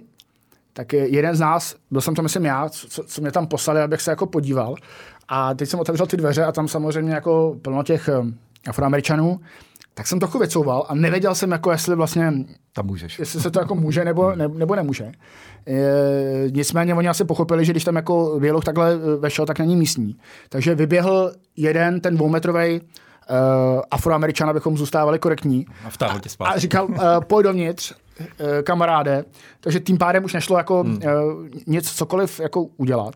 tak 0.73 0.93
jeden 0.93 1.35
z 1.35 1.41
nás, 1.41 1.77
byl 1.91 2.01
jsem 2.01 2.15
to 2.15 2.23
myslím 2.23 2.45
já, 2.45 2.69
co, 2.69 3.05
co 3.05 3.21
mě 3.21 3.33
tam 3.33 3.47
poslali, 3.47 3.81
abych 3.81 4.03
se 4.03 4.11
jako 4.11 4.27
podíval. 4.27 4.75
A 5.29 5.55
teď 5.55 5.69
jsem 5.69 5.81
otevřel 5.81 6.07
ty 6.07 6.17
dveře 6.17 6.45
a 6.45 6.53
tam 6.53 6.69
samozřejmě 6.69 7.15
jako 7.15 7.57
plno 7.63 7.83
těch 7.83 8.09
eh, 8.09 8.23
afroameričanů 8.69 9.41
tak 9.99 10.07
jsem 10.07 10.19
trochu 10.19 10.39
vycouval 10.39 10.87
a 10.89 10.95
nevěděl 10.95 11.35
jsem, 11.35 11.51
jako 11.51 11.71
jestli 11.71 11.97
vlastně... 11.97 12.33
Tam 12.73 12.87
můžeš. 12.87 13.19
Jestli 13.19 13.41
se 13.41 13.51
to 13.51 13.61
jako 13.61 13.75
může 13.75 14.05
nebo, 14.05 14.35
ne, 14.35 14.49
nebo 14.49 14.75
nemůže. 14.77 15.05
E, 15.05 15.13
nicméně 16.51 16.95
oni 16.95 17.09
asi 17.09 17.25
pochopili, 17.25 17.65
že 17.65 17.73
když 17.73 17.85
tam 17.85 17.97
jako 17.97 18.39
Věluch 18.39 18.65
takhle 18.65 18.93
e, 18.95 19.17
vešel, 19.17 19.47
tak 19.47 19.59
není 19.59 19.77
místní. 19.77 20.17
Takže 20.49 20.75
vyběhl 20.75 21.33
jeden, 21.57 22.01
ten 22.01 22.17
dvoumetrový 22.17 22.81
uh, 22.81 23.81
afroameričan, 23.91 24.51
abychom 24.51 24.79
zůstávali 24.79 25.19
korektní. 25.19 25.67
A, 26.01 26.07
a, 26.07 26.49
a 26.49 26.59
říkal, 26.59 26.85
uh, 26.85 26.97
pojď 27.27 27.45
dovnitř, 27.45 27.95
kamaráde. 28.63 29.25
Takže 29.61 29.81
tím 29.81 29.99
pádem 29.99 30.25
už 30.25 30.35
nešlo 30.35 30.59
jako 30.59 30.83
hmm. 30.83 30.97
uh, 30.97 31.49
nic, 31.67 31.93
cokoliv 31.93 32.41
jako 32.41 32.63
udělat. 32.63 33.15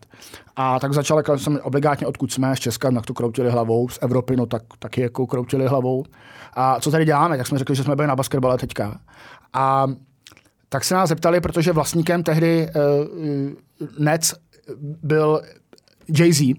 A 0.55 0.79
tak 0.79 0.93
začal, 0.93 1.17
jako 1.17 1.37
jsem 1.37 1.59
obligátně, 1.63 2.07
odkud 2.07 2.31
jsme, 2.31 2.55
z 2.55 2.59
Česka, 2.59 2.91
tak 2.91 3.05
to 3.05 3.13
kroutili 3.13 3.49
hlavou, 3.49 3.89
z 3.89 3.99
Evropy, 4.01 4.35
no 4.35 4.45
tak 4.45 4.63
taky 4.79 5.01
jako 5.01 5.27
kroutili 5.27 5.67
hlavou. 5.67 6.03
A 6.53 6.79
co 6.79 6.91
tady 6.91 7.05
děláme? 7.05 7.37
Tak 7.37 7.47
jsme 7.47 7.59
řekli, 7.59 7.75
že 7.75 7.83
jsme 7.83 7.95
byli 7.95 8.07
na 8.07 8.15
basketbale 8.15 8.57
teďka. 8.57 8.99
A 9.53 9.87
tak 10.69 10.83
se 10.83 10.95
nás 10.95 11.09
zeptali, 11.09 11.41
protože 11.41 11.71
vlastníkem 11.71 12.23
tehdy 12.23 12.67
uh, 12.75 13.89
Nets 13.99 14.33
byl 15.03 15.41
Jay-Z, 16.09 16.55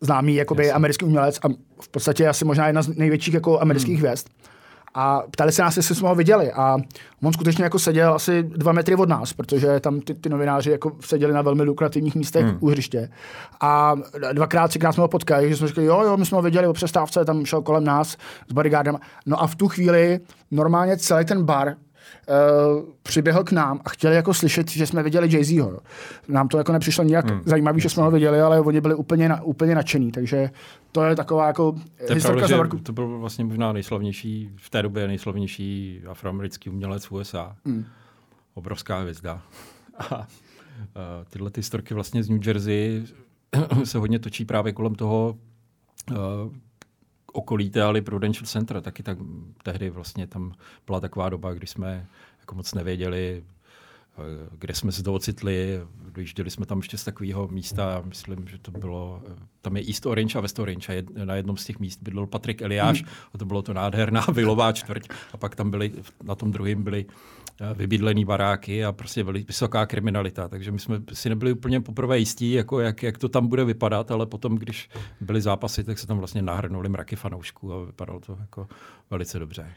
známý 0.00 0.34
jakoby 0.34 0.64
yes. 0.64 0.74
americký 0.74 1.04
umělec 1.04 1.38
a 1.42 1.48
v 1.80 1.88
podstatě 1.88 2.28
asi 2.28 2.44
možná 2.44 2.66
jedna 2.66 2.82
z 2.82 2.88
největších 2.88 3.34
jako 3.34 3.60
amerických 3.60 3.94
hmm. 3.94 4.06
hvězd. 4.06 4.26
A 4.94 5.22
ptali 5.30 5.52
se 5.52 5.62
nás, 5.62 5.76
jestli 5.76 5.94
jsme 5.94 6.08
ho 6.08 6.14
viděli. 6.14 6.52
A 6.52 6.78
on 7.22 7.32
skutečně 7.32 7.64
jako 7.64 7.78
seděl 7.78 8.14
asi 8.14 8.42
dva 8.42 8.72
metry 8.72 8.94
od 8.94 9.08
nás, 9.08 9.32
protože 9.32 9.80
tam 9.80 10.00
ty, 10.00 10.14
ty 10.14 10.28
novináři 10.28 10.70
jako 10.70 10.92
seděli 11.00 11.32
na 11.32 11.42
velmi 11.42 11.62
lukrativních 11.62 12.14
místech 12.14 12.44
hmm. 12.44 12.58
u 12.60 12.68
hřiště. 12.68 13.08
A 13.60 13.94
dvakrát, 14.32 14.68
třikrát 14.68 14.92
jsme 14.92 15.00
ho 15.00 15.08
potkali, 15.08 15.48
že 15.48 15.56
jsme 15.56 15.68
řekli, 15.68 15.84
jo, 15.84 16.02
jo, 16.02 16.16
my 16.16 16.26
jsme 16.26 16.36
ho 16.36 16.42
viděli 16.42 16.66
o 16.66 16.72
přestávce, 16.72 17.24
tam 17.24 17.44
šel 17.44 17.62
kolem 17.62 17.84
nás 17.84 18.16
s 18.48 18.52
bodyguardem. 18.52 18.98
No 19.26 19.42
a 19.42 19.46
v 19.46 19.54
tu 19.54 19.68
chvíli 19.68 20.20
normálně 20.50 20.96
celý 20.96 21.24
ten 21.24 21.44
bar 21.44 21.74
uh, 22.28 22.84
přiběhl 23.02 23.44
k 23.44 23.52
nám 23.52 23.80
a 23.84 23.88
chtěli 23.88 24.14
jako 24.14 24.34
slyšet, 24.34 24.70
že 24.70 24.86
jsme 24.86 25.02
viděli 25.02 25.28
Jay-Zho. 25.28 25.78
Nám 26.28 26.48
to 26.48 26.58
jako 26.58 26.72
nepřišlo 26.72 27.04
nijak 27.04 27.30
hmm. 27.30 27.42
zajímavé, 27.44 27.80
že 27.80 27.88
jsme 27.88 28.02
ho 28.02 28.10
viděli, 28.10 28.40
ale 28.40 28.60
oni 28.60 28.80
byli 28.80 28.94
úplně, 28.94 29.28
na, 29.28 29.42
úplně 29.42 29.74
nadšení, 29.74 30.12
takže 30.12 30.50
to 30.92 31.04
je 31.04 31.16
taková 31.16 31.46
jako 31.46 31.74
to 32.06 32.14
historka 32.14 32.46
pravda, 32.46 32.78
To 32.82 32.92
byl 32.92 33.18
vlastně 33.18 33.44
možná 33.44 33.72
nejslavnější, 33.72 34.50
v 34.56 34.70
té 34.70 34.82
době 34.82 35.06
nejslavnější 35.06 36.02
afroamerický 36.08 36.70
umělec 36.70 37.04
v 37.04 37.12
USA. 37.12 37.56
Hmm. 37.64 37.84
Obrovská 38.54 38.98
hvězda. 38.98 39.42
A 39.98 40.18
uh, 40.18 40.26
tyhle 41.30 41.50
ty 41.50 41.58
historky 41.58 41.94
vlastně 41.94 42.22
z 42.22 42.28
New 42.28 42.46
Jersey 42.46 43.04
se 43.84 43.98
hodně 43.98 44.18
točí 44.18 44.44
právě 44.44 44.72
kolem 44.72 44.94
toho 44.94 45.36
uh, 46.10 46.16
okolí 47.34 47.70
té 47.70 48.02
Prudential 48.02 48.46
Center, 48.46 48.80
taky 48.80 49.02
tak 49.02 49.18
tehdy 49.62 49.90
vlastně 49.90 50.26
tam 50.26 50.52
byla 50.86 51.00
taková 51.00 51.28
doba, 51.28 51.54
kdy 51.54 51.66
jsme 51.66 52.06
jako 52.40 52.54
moc 52.54 52.74
nevěděli, 52.74 53.44
kde 54.58 54.74
jsme 54.74 54.92
se 54.92 55.02
to 55.02 55.14
ocitli. 55.14 55.80
Dojížděli 56.12 56.50
jsme 56.50 56.66
tam 56.66 56.78
ještě 56.78 56.98
z 56.98 57.04
takového 57.04 57.48
místa, 57.48 58.02
myslím, 58.04 58.48
že 58.48 58.58
to 58.58 58.70
bylo, 58.70 59.22
tam 59.62 59.76
je 59.76 59.82
East 59.86 60.06
Orange 60.06 60.38
a 60.38 60.40
West 60.40 60.58
Orange 60.58 60.92
a 60.92 60.94
jed, 60.94 61.10
na 61.24 61.34
jednom 61.34 61.56
z 61.56 61.64
těch 61.64 61.78
míst 61.78 62.02
bydlel 62.02 62.26
Patrik 62.26 62.62
Eliáš 62.62 63.02
hmm. 63.02 63.10
a 63.34 63.38
to 63.38 63.44
bylo 63.44 63.62
to 63.62 63.74
nádherná 63.74 64.26
vilová 64.32 64.72
čtvrť 64.72 65.08
a 65.32 65.36
pak 65.36 65.56
tam 65.56 65.70
byly, 65.70 65.92
na 66.22 66.34
tom 66.34 66.52
druhém 66.52 66.82
byly 66.82 67.06
eh, 67.60 67.74
vybydlený 67.74 68.24
baráky 68.24 68.84
a 68.84 68.92
prostě 68.92 69.22
vysoká 69.24 69.86
kriminalita. 69.86 70.48
Takže 70.48 70.72
my 70.72 70.78
jsme 70.78 71.02
si 71.12 71.28
nebyli 71.28 71.52
úplně 71.52 71.80
poprvé 71.80 72.18
jistí, 72.18 72.52
jako 72.52 72.80
jak, 72.80 73.02
jak 73.02 73.18
to 73.18 73.28
tam 73.28 73.46
bude 73.46 73.64
vypadat, 73.64 74.10
ale 74.10 74.26
potom, 74.26 74.58
když 74.58 74.88
byly 75.20 75.40
zápasy, 75.40 75.84
tak 75.84 75.98
se 75.98 76.06
tam 76.06 76.18
vlastně 76.18 76.42
nahrnuli 76.42 76.88
mraky 76.88 77.16
fanoušků 77.16 77.72
a 77.72 77.84
vypadalo 77.84 78.20
to 78.20 78.36
jako 78.40 78.68
velice 79.10 79.38
dobře. 79.38 79.74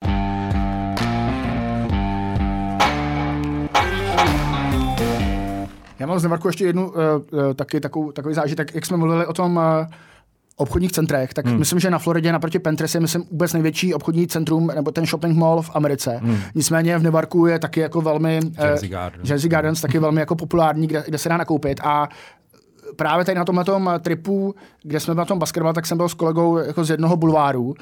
Já 5.99 6.07
mám 6.07 6.19
z 6.19 6.23
Nevarku 6.23 6.47
ještě 6.47 6.65
jednu 6.65 6.89
uh, 6.89 6.95
uh, 6.95 7.53
taky 7.55 7.79
takovou, 7.79 8.11
takový 8.11 8.35
zážitek, 8.35 8.75
jak 8.75 8.85
jsme 8.85 8.97
mluvili 8.97 9.25
o 9.25 9.33
tom 9.33 9.57
uh, 9.57 9.63
obchodních 10.57 10.91
centrech, 10.91 11.33
tak 11.33 11.45
hmm. 11.45 11.59
myslím, 11.59 11.79
že 11.79 11.89
na 11.89 11.99
Floridě 11.99 12.31
naproti 12.31 12.59
Pinterest 12.59 12.95
je 12.95 13.01
myslím 13.01 13.23
vůbec 13.31 13.53
největší 13.53 13.93
obchodní 13.93 14.27
centrum 14.27 14.71
nebo 14.75 14.91
ten 14.91 15.05
shopping 15.05 15.37
mall 15.37 15.61
v 15.61 15.71
Americe. 15.73 16.19
Hmm. 16.23 16.37
Nicméně 16.55 16.97
v 16.97 17.03
Nevarku 17.03 17.45
je 17.45 17.59
taky 17.59 17.79
jako 17.79 18.01
velmi 18.01 18.39
Jersey, 18.59 18.89
Garden. 18.89 19.21
Jersey 19.25 19.49
Gardens 19.49 19.81
taky 19.81 19.99
velmi 19.99 20.19
jako 20.19 20.35
populární, 20.35 20.87
kde, 20.87 21.03
kde 21.07 21.17
se 21.17 21.29
dá 21.29 21.37
nakoupit 21.37 21.79
a 21.83 22.09
právě 22.95 23.25
tady 23.25 23.37
na 23.37 23.45
tomhle 23.45 23.65
tom 23.65 23.91
tripu, 23.99 24.55
kde 24.83 24.99
jsme 24.99 25.13
byli 25.13 25.21
na 25.21 25.25
tom 25.25 25.39
basketbal, 25.39 25.73
tak 25.73 25.85
jsem 25.85 25.97
byl 25.97 26.09
s 26.09 26.13
kolegou 26.13 26.57
jako 26.57 26.83
z 26.83 26.89
jednoho 26.89 27.17
bulváru, 27.17 27.75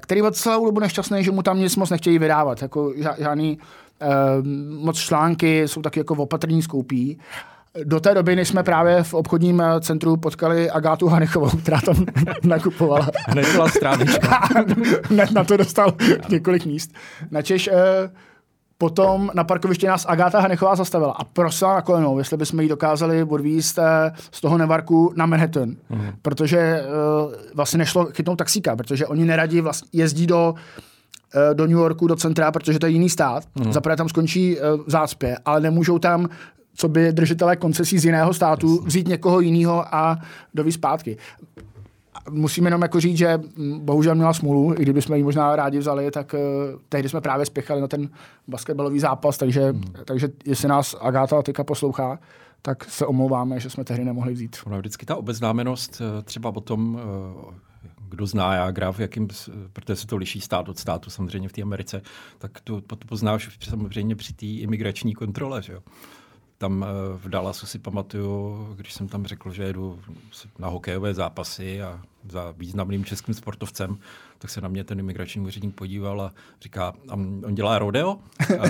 který 0.00 0.20
byl 0.20 0.30
celou 0.30 0.64
dobu 0.64 0.80
nešťastný, 0.80 1.24
že 1.24 1.30
mu 1.30 1.42
tam 1.42 1.58
nic 1.58 1.76
moc 1.76 1.90
nechtějí 1.90 2.18
vydávat, 2.18 2.62
jako 2.62 2.92
žádný 3.18 3.58
uh, 3.58 4.46
moc 4.84 4.98
články, 4.98 5.68
jsou 5.68 5.82
taky 5.82 6.00
jako 6.00 6.14
opatrní 6.14 6.62
skoupí 6.62 7.18
do 7.84 8.00
té 8.00 8.14
doby, 8.14 8.36
než 8.36 8.48
jsme 8.48 8.62
právě 8.62 9.02
v 9.02 9.14
obchodním 9.14 9.60
eh, 9.60 9.80
centru 9.80 10.16
potkali 10.16 10.70
Agátu 10.70 11.08
Hanichovou, 11.08 11.48
která 11.48 11.80
tam 11.80 11.96
nakupovala. 12.44 13.08
Hned 13.28 13.52
byla 13.52 13.68
strávnička. 13.68 14.40
Hned 15.08 15.30
na 15.34 15.44
to 15.44 15.56
dostal 15.56 15.92
několik 16.28 16.66
míst. 16.66 16.90
Načež 17.30 17.68
eh, 17.72 18.10
potom 18.78 19.30
na 19.34 19.44
parkovišti 19.44 19.86
nás 19.86 20.06
Agáta 20.08 20.40
Hanechová 20.40 20.76
zastavila 20.76 21.12
a 21.12 21.24
prosila 21.24 21.74
na 21.74 21.82
kolenou, 21.82 22.18
jestli 22.18 22.36
bychom 22.36 22.60
ji 22.60 22.68
dokázali 22.68 23.22
odvízt 23.22 23.78
eh, 23.78 24.12
z 24.30 24.40
toho 24.40 24.58
Nevarku 24.58 25.12
na 25.16 25.26
Manhattan. 25.26 25.68
Mm. 25.68 26.12
Protože 26.22 26.58
eh, 26.58 26.84
vlastně 27.54 27.78
nešlo 27.78 28.04
chytnout 28.04 28.38
taxíka, 28.38 28.76
protože 28.76 29.06
oni 29.06 29.24
neradi 29.24 29.60
vlastně 29.60 29.88
jezdí 29.92 30.26
do 30.26 30.54
do 31.52 31.66
New 31.66 31.78
Yorku, 31.78 32.06
do 32.06 32.16
centra, 32.16 32.52
protože 32.52 32.78
to 32.78 32.86
je 32.86 32.92
jiný 32.92 33.10
stát. 33.10 33.44
Mm. 33.54 33.72
Zaprvé 33.72 33.96
tam 33.96 34.08
skončí 34.08 34.56
v 34.86 34.90
zácpě, 34.90 35.36
ale 35.44 35.60
nemůžou 35.60 35.98
tam 35.98 36.28
co 36.74 36.88
by 36.88 37.12
držitelé 37.12 37.56
koncesí 37.56 37.98
z 37.98 38.04
jiného 38.04 38.34
státu 38.34 38.82
vzít 38.84 39.08
někoho 39.08 39.40
jiného 39.40 39.94
a 39.94 40.18
dovíz 40.54 40.74
zpátky. 40.74 41.16
Musíme 42.30 42.66
jenom 42.66 42.82
jako 42.82 43.00
říct, 43.00 43.18
že 43.18 43.40
bohužel 43.78 44.14
měla 44.14 44.32
smůlu, 44.32 44.74
i 44.78 44.82
kdybychom 44.82 45.16
ji 45.16 45.22
možná 45.22 45.56
rádi 45.56 45.78
vzali, 45.78 46.10
tak 46.10 46.34
uh, 46.34 46.40
tehdy 46.88 47.08
jsme 47.08 47.20
právě 47.20 47.46
spěchali 47.46 47.80
na 47.80 47.88
ten 47.88 48.08
basketbalový 48.48 49.00
zápas, 49.00 49.38
takže, 49.38 49.70
hmm. 49.70 49.82
takže 50.04 50.28
jestli 50.44 50.68
nás 50.68 50.96
Agáta 51.00 51.42
teďka 51.42 51.64
poslouchá, 51.64 52.18
tak 52.62 52.84
se 52.84 53.06
omlouváme, 53.06 53.60
že 53.60 53.70
jsme 53.70 53.84
tehdy 53.84 54.04
nemohli 54.04 54.32
vzít. 54.32 54.56
Ona 54.66 54.78
vždycky 54.78 55.06
ta 55.06 55.16
obeznámenost 55.16 56.02
eh, 56.18 56.22
třeba 56.22 56.56
o 56.56 56.60
tom, 56.60 57.00
eh, 57.00 57.54
kdo 58.08 58.26
zná 58.26 58.54
já 58.54 58.92
v 58.92 59.00
jakým, 59.00 59.28
protože 59.72 59.96
se 59.96 60.06
to 60.06 60.16
liší 60.16 60.40
stát 60.40 60.68
od 60.68 60.78
státu 60.78 61.10
samozřejmě 61.10 61.48
v 61.48 61.52
té 61.52 61.62
Americe, 61.62 62.02
tak 62.38 62.60
to, 62.60 62.80
to 62.80 62.96
poznáš 62.96 63.58
samozřejmě 63.68 64.16
při 64.16 64.32
té 64.32 64.46
imigrační 64.46 65.14
kontrole. 65.14 65.62
Že 65.62 65.72
jo? 65.72 65.80
Tam 66.60 66.84
eh, 66.84 67.18
v 67.18 67.28
Dallasu 67.28 67.66
si 67.66 67.78
pamatuju, 67.78 68.56
když 68.76 68.92
jsem 68.92 69.08
tam 69.08 69.26
řekl, 69.26 69.52
že 69.52 69.62
jedu 69.62 70.00
na 70.58 70.68
hokejové 70.68 71.14
zápasy 71.14 71.82
a 71.82 72.00
za 72.28 72.54
významným 72.58 73.04
českým 73.04 73.34
sportovcem, 73.34 73.98
tak 74.38 74.50
se 74.50 74.60
na 74.60 74.68
mě 74.68 74.84
ten 74.84 75.00
imigrační 75.00 75.42
úředník 75.42 75.74
podíval 75.74 76.20
a 76.20 76.32
říká, 76.62 76.94
a 77.08 77.14
on 77.14 77.54
dělá 77.54 77.78
rodeo? 77.78 78.18
A 78.58 78.64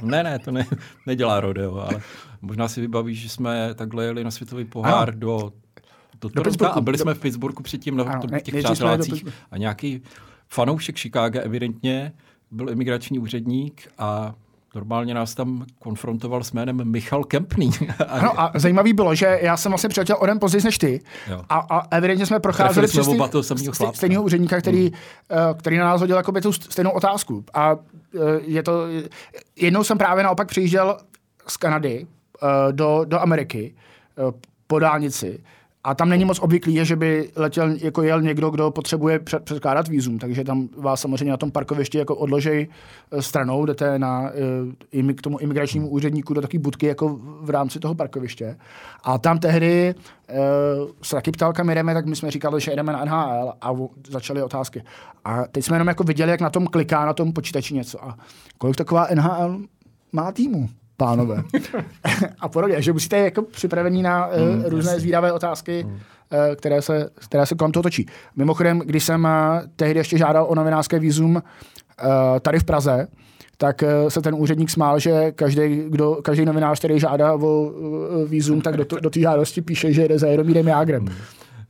ne, 0.02 0.22
ne, 0.22 0.38
to 0.38 0.50
ne, 0.50 0.66
nedělá 1.06 1.40
rodeo, 1.40 1.76
ale 1.76 2.02
možná 2.42 2.68
si 2.68 2.80
vybavíš, 2.80 3.20
že 3.20 3.28
jsme 3.28 3.74
takhle 3.74 4.04
jeli 4.04 4.24
na 4.24 4.30
světový 4.30 4.64
pohár 4.64 5.08
ano. 5.08 5.18
do, 5.18 5.52
do, 6.20 6.28
do 6.28 6.28
Toronto 6.28 6.76
a 6.76 6.80
byli 6.80 6.98
do... 6.98 7.02
jsme 7.02 7.14
v 7.14 7.20
Pittsburghu 7.20 7.62
předtím 7.62 7.96
na 7.96 8.04
ano, 8.04 8.22
těch 8.42 8.54
ne, 8.54 8.60
přátelácích 8.60 9.24
a 9.50 9.56
nějaký 9.56 10.02
fanoušek 10.48 10.98
Chicago 10.98 11.40
evidentně 11.40 12.12
byl 12.50 12.70
imigrační 12.70 13.18
úředník 13.18 13.88
a 13.98 14.34
Normálně 14.74 15.14
nás 15.14 15.34
tam 15.34 15.66
konfrontoval 15.78 16.44
s 16.44 16.52
jménem 16.52 16.90
Michal 16.90 17.24
Kempný. 17.24 17.70
ano, 18.08 18.40
a 18.40 18.52
zajímavý 18.54 18.92
bylo, 18.92 19.14
že 19.14 19.38
já 19.42 19.56
jsem 19.56 19.72
vlastně 19.72 19.88
přiletěl 19.88 20.16
o 20.20 20.26
den 20.26 20.38
později 20.38 20.64
než 20.64 20.78
ty 20.78 21.00
a, 21.48 21.66
a 21.70 21.96
evidentně 21.96 22.26
jsme 22.26 22.40
procházeli 22.40 22.86
přes 22.86 23.08
stejného 23.94 24.22
úředníka, 24.22 24.60
který, 24.60 24.80
hmm. 24.80 24.94
Eh, 25.30 25.54
který 25.58 25.78
na 25.78 25.84
nás 25.84 26.00
hodil 26.00 26.16
jako 26.16 26.32
tu 26.32 26.52
stejnou 26.52 26.90
otázku. 26.90 27.44
A 27.54 27.76
eh, 28.14 28.18
je 28.42 28.62
to, 28.62 28.84
jednou 29.56 29.84
jsem 29.84 29.98
právě 29.98 30.24
naopak 30.24 30.48
přijížděl 30.48 30.98
z 31.48 31.56
Kanady 31.56 32.06
eh, 32.42 32.72
do, 32.72 33.04
do 33.04 33.20
Ameriky 33.20 33.74
po 34.66 34.78
dálnici 34.78 35.40
a 35.84 35.94
tam 35.94 36.08
není 36.08 36.24
moc 36.24 36.38
obvyklý, 36.38 36.84
že 36.84 36.96
by 36.96 37.30
letěl, 37.36 37.70
jako 37.70 38.02
jel 38.02 38.22
někdo, 38.22 38.50
kdo 38.50 38.70
potřebuje 38.70 39.18
před, 39.18 39.44
předkládat 39.44 39.88
výzum, 39.88 40.18
takže 40.18 40.44
tam 40.44 40.68
vás 40.76 41.00
samozřejmě 41.00 41.30
na 41.30 41.36
tom 41.36 41.50
parkovišti 41.50 41.98
jako 41.98 42.16
odložej 42.16 42.68
eh, 43.12 43.22
stranou, 43.22 43.66
jdete 43.66 43.98
na, 43.98 44.30
uh, 45.02 45.12
k 45.12 45.22
tomu 45.22 45.38
imigračnímu 45.38 45.88
úředníku 45.88 46.34
do 46.34 46.40
takové 46.40 46.58
budky 46.58 46.86
jako 46.86 47.18
v 47.40 47.50
rámci 47.50 47.80
toho 47.80 47.94
parkoviště. 47.94 48.56
A 49.04 49.18
tam 49.18 49.38
tehdy 49.38 49.94
uh, 49.94 50.36
s 51.02 51.10
taky 51.10 51.32
ptalkami 51.32 51.74
jdeme, 51.74 51.94
tak 51.94 52.06
my 52.06 52.16
jsme 52.16 52.30
říkali, 52.30 52.60
že 52.60 52.76
jdeme 52.76 52.92
na 52.92 53.04
NHL 53.04 53.52
a 53.60 53.70
začaly 54.08 54.42
otázky. 54.42 54.82
A 55.24 55.44
teď 55.52 55.64
jsme 55.64 55.74
jenom 55.74 55.88
jako 55.88 56.04
viděli, 56.04 56.30
jak 56.30 56.40
na 56.40 56.50
tom 56.50 56.66
kliká 56.66 57.06
na 57.06 57.12
tom 57.12 57.32
počítači 57.32 57.74
něco. 57.74 58.04
A 58.04 58.18
kolik 58.58 58.76
taková 58.76 59.08
NHL 59.14 59.60
má 60.12 60.32
týmu? 60.32 60.68
Pánové. 61.00 61.42
a 62.40 62.48
podobně, 62.48 62.82
že 62.82 62.92
musíte 62.92 63.18
jako 63.18 63.42
připravení 63.42 64.02
na 64.02 64.26
uh, 64.26 64.34
mm, 64.34 64.64
různé 64.64 64.90
jasný. 64.90 65.00
zvídavé 65.00 65.32
otázky, 65.32 65.84
mm. 65.84 65.92
uh, 65.92 65.98
které, 66.56 66.82
se, 66.82 67.10
které 67.14 67.46
se 67.46 67.54
kolem 67.54 67.72
toho 67.72 67.82
točí. 67.82 68.06
Mimochodem, 68.36 68.78
když 68.78 69.04
jsem 69.04 69.24
uh, 69.24 69.30
tehdy 69.76 70.00
ještě 70.00 70.18
žádal 70.18 70.46
o 70.48 70.54
novinářské 70.54 70.98
výzum 70.98 71.34
uh, 71.36 71.42
tady 72.40 72.58
v 72.58 72.64
Praze, 72.64 73.06
tak 73.56 73.82
uh, 73.82 74.08
se 74.08 74.22
ten 74.22 74.34
úředník 74.34 74.70
smál, 74.70 74.98
že 74.98 75.32
každý, 75.32 75.84
kdo, 75.88 76.18
každý 76.22 76.44
novinář, 76.44 76.78
který 76.78 77.00
žádá 77.00 77.34
o 77.34 77.38
uh, 77.38 78.28
výzum, 78.28 78.60
tak 78.60 78.76
do, 78.76 78.84
to, 78.84 79.00
do 79.00 79.10
té 79.10 79.20
žádosti 79.20 79.62
píše, 79.62 79.92
že 79.92 80.02
jede 80.02 80.18
za 80.18 80.26
Jaromírem 80.26 80.68
Jágrem. 80.68 81.02
Mm. 81.02 81.10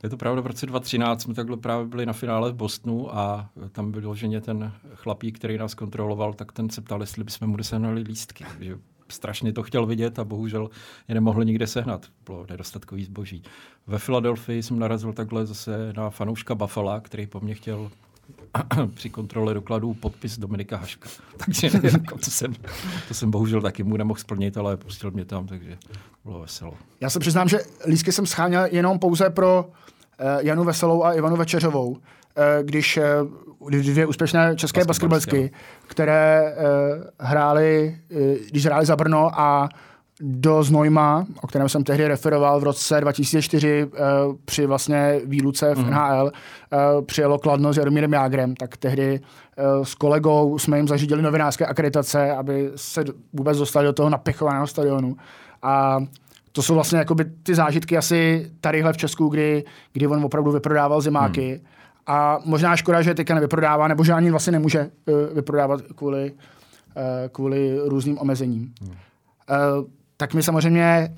Je 0.03 0.09
to 0.09 0.17
pravda, 0.17 0.41
v 0.41 0.47
roce 0.47 0.65
2013 0.65 1.21
jsme 1.21 1.33
takhle 1.33 1.57
právě 1.57 1.87
byli 1.87 2.05
na 2.05 2.13
finále 2.13 2.51
v 2.51 2.55
Bostonu 2.55 3.17
a 3.17 3.49
tam 3.71 3.91
byl 3.91 4.15
ženě 4.15 4.41
ten 4.41 4.71
chlapík, 4.95 5.37
který 5.37 5.57
nás 5.57 5.73
kontroloval, 5.73 6.33
tak 6.33 6.51
ten 6.51 6.69
se 6.69 6.81
ptal, 6.81 7.01
jestli 7.01 7.23
bychom 7.23 7.47
mu 7.47 7.57
dosehnali 7.57 8.01
lístky. 8.01 8.45
Že 8.59 8.75
strašně 9.11 9.53
to 9.53 9.63
chtěl 9.63 9.85
vidět 9.85 10.19
a 10.19 10.23
bohužel 10.23 10.69
je 11.07 11.15
nemohl 11.15 11.43
nikde 11.43 11.67
sehnat. 11.67 12.05
Bylo 12.25 12.45
nedostatkový 12.49 13.03
zboží. 13.03 13.43
Ve 13.87 13.99
Filadelfii 13.99 14.63
jsem 14.63 14.79
narazil 14.79 15.13
takhle 15.13 15.45
zase 15.45 15.93
na 15.97 16.09
fanouška 16.09 16.55
Buffalo, 16.55 17.01
který 17.01 17.27
po 17.27 17.39
mně 17.39 17.55
chtěl 17.55 17.91
při 18.93 19.09
kontrole 19.09 19.53
dokladů 19.53 19.93
podpis 19.93 20.37
Dominika 20.37 20.77
Haška. 20.77 21.09
Takže 21.45 21.69
jako 21.83 22.17
to, 22.17 22.31
jsem, 22.31 22.53
to 23.07 23.13
jsem 23.13 23.31
bohužel 23.31 23.61
taky 23.61 23.83
mu 23.83 23.97
nemohl 23.97 24.19
splnit, 24.19 24.57
ale 24.57 24.77
pustil 24.77 25.11
mě 25.11 25.25
tam, 25.25 25.47
takže 25.47 25.77
bylo 26.25 26.39
veselo. 26.39 26.73
Já 27.01 27.09
se 27.09 27.19
přiznám, 27.19 27.49
že 27.49 27.59
lísky 27.87 28.11
jsem 28.11 28.25
scháněl 28.25 28.65
jenom 28.65 28.99
pouze 28.99 29.29
pro 29.29 29.65
uh, 29.65 30.45
Janu 30.45 30.63
Veselou 30.63 31.03
a 31.03 31.13
Ivanu 31.13 31.35
Večeřovou, 31.35 31.97
když 32.61 32.99
uh, 33.59 33.71
dvě 33.71 34.05
úspěšné 34.05 34.55
české 34.55 34.85
basketbalsky, 34.85 35.51
které 35.87 36.55
uh, 36.57 37.03
hrály, 37.19 37.97
když 38.49 38.65
hráli 38.65 38.85
za 38.85 38.95
Brno 38.95 39.39
a 39.39 39.69
do 40.21 40.63
Znojma, 40.63 41.25
o 41.41 41.47
kterém 41.47 41.69
jsem 41.69 41.83
tehdy 41.83 42.07
referoval 42.07 42.59
v 42.59 42.63
roce 42.63 43.01
2004 43.01 43.85
uh, 43.85 43.91
při 44.45 44.65
vlastně 44.65 45.19
výluce 45.25 45.75
v 45.75 45.77
mm. 45.77 45.89
NHL, 45.89 46.25
uh, 46.25 47.05
přijelo 47.05 47.39
Kladno 47.39 47.73
s 47.73 47.77
Jaromírem 47.77 48.13
Jágrem, 48.13 48.55
tak 48.55 48.77
tehdy 48.77 49.19
uh, 49.19 49.83
s 49.83 49.95
kolegou 49.95 50.59
jsme 50.59 50.77
jim 50.77 50.87
zařídili 50.87 51.21
novinářské 51.21 51.65
akreditace, 51.65 52.31
aby 52.31 52.71
se 52.75 53.03
vůbec 53.33 53.57
dostali 53.57 53.85
do 53.85 53.93
toho 53.93 54.09
napěchovaného 54.09 54.67
stadionu. 54.67 55.15
A 55.61 55.99
to 56.51 56.61
jsou 56.61 56.73
vlastně 56.73 56.99
jakoby 56.99 57.25
ty 57.43 57.55
zážitky 57.55 57.97
asi 57.97 58.51
tadyhle 58.61 58.93
v 58.93 58.97
Česku, 58.97 59.27
kdy, 59.27 59.63
kdy 59.93 60.07
on 60.07 60.25
opravdu 60.25 60.51
vyprodával 60.51 61.01
zimáky. 61.01 61.49
Hmm. 61.49 61.65
A 62.07 62.39
možná 62.45 62.75
škoda, 62.75 63.01
že 63.01 63.13
teďka 63.13 63.35
nevyprodává, 63.35 63.87
nebo 63.87 64.03
že 64.03 64.13
ani 64.13 64.31
vlastně 64.31 64.51
nemůže 64.51 64.79
uh, 65.05 65.35
vyprodávat 65.35 65.81
kvůli, 65.81 66.31
uh, 66.31 67.03
kvůli 67.31 67.79
různým 67.85 68.19
omezením. 68.19 68.73
Hmm. 68.81 68.89
Uh, 68.89 68.95
tak 70.17 70.33
my 70.33 70.43
samozřejmě 70.43 71.15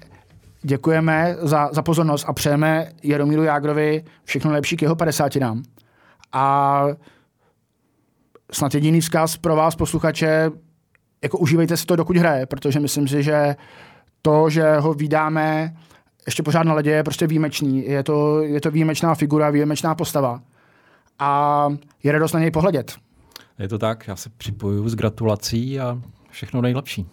děkujeme 0.62 1.36
za, 1.42 1.70
za 1.74 1.82
pozornost 1.82 2.26
a 2.28 2.34
přejeme 2.34 2.92
Jaromíru 3.04 3.44
Jágrovi 3.44 4.04
všechno 4.24 4.52
lepší 4.52 4.78
k 4.78 4.82
jeho 4.82 4.96
50 4.96 5.36
nám. 5.36 5.64
A 6.32 6.86
snad 8.52 8.74
jediný 8.74 9.02
vzkaz 9.02 9.38
pro 9.38 9.56
vás, 9.56 9.76
posluchače, 9.76 10.52
jako 11.24 11.38
užívejte 11.38 11.78
si 11.78 11.86
to, 11.86 11.96
dokud 11.96 12.18
hraje, 12.18 12.46
protože 12.46 12.80
myslím 12.80 13.08
si, 13.08 13.24
že 13.24 13.56
to, 14.22 14.50
že 14.50 14.78
ho 14.78 14.94
vydáme 14.94 15.76
ještě 16.26 16.44
pořád 16.44 16.64
na 16.64 16.74
ledě, 16.74 16.92
je 16.92 17.04
prostě 17.04 17.28
výjimečný. 17.28 17.86
Je 17.86 18.04
to, 18.04 18.42
je 18.42 18.62
to 18.62 18.72
výjimečná 18.72 19.16
figura, 19.16 19.50
výjimečná 19.50 19.96
postava. 19.96 20.42
A 21.20 21.70
je 22.04 22.12
radost 22.12 22.34
na 22.34 22.40
něj 22.40 22.52
pohledět. 22.52 22.96
Je 23.60 23.68
to 23.68 23.78
tak, 23.78 24.08
já 24.08 24.16
se 24.16 24.30
připojuju 24.38 24.90
s 24.90 24.96
gratulací 24.96 25.80
a 25.80 26.00
všechno 26.30 26.62
nejlepší. 26.62 27.02
Uh, 27.02 27.08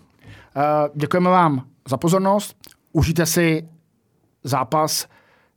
děkujeme 0.94 1.30
vám 1.30 1.66
za 1.88 1.96
pozornost. 1.96 2.56
Užijte 2.92 3.26
si 3.26 3.68
zápas 4.44 5.06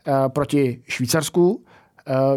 uh, 0.07 0.13
proti 0.29 0.83
Švýcarsku. 0.87 1.51
Uh, 1.51 1.63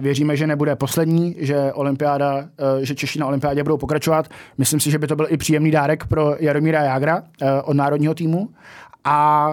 věříme, 0.02 0.36
že 0.36 0.46
nebude 0.46 0.76
poslední, 0.76 1.36
že, 1.38 1.72
olympiáda, 1.72 2.36
uh, 2.38 2.46
že 2.82 2.94
Češi 2.94 3.18
na 3.18 3.26
olympiádě 3.26 3.62
budou 3.62 3.76
pokračovat. 3.76 4.28
Myslím 4.58 4.80
si, 4.80 4.90
že 4.90 4.98
by 4.98 5.06
to 5.06 5.16
byl 5.16 5.26
i 5.30 5.36
příjemný 5.36 5.70
dárek 5.70 6.06
pro 6.06 6.36
Jaromíra 6.38 6.82
Jágra 6.82 7.20
uh, 7.20 7.48
od 7.64 7.74
národního 7.76 8.14
týmu. 8.14 8.48
A 9.04 9.48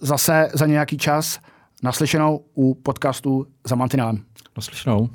zase 0.00 0.48
za 0.54 0.66
nějaký 0.66 0.98
čas 0.98 1.40
naslyšenou 1.82 2.44
u 2.54 2.74
podcastu 2.74 3.46
za 3.66 3.76
Mantinelem. 3.76 4.24
Naslyšenou. 4.56 5.08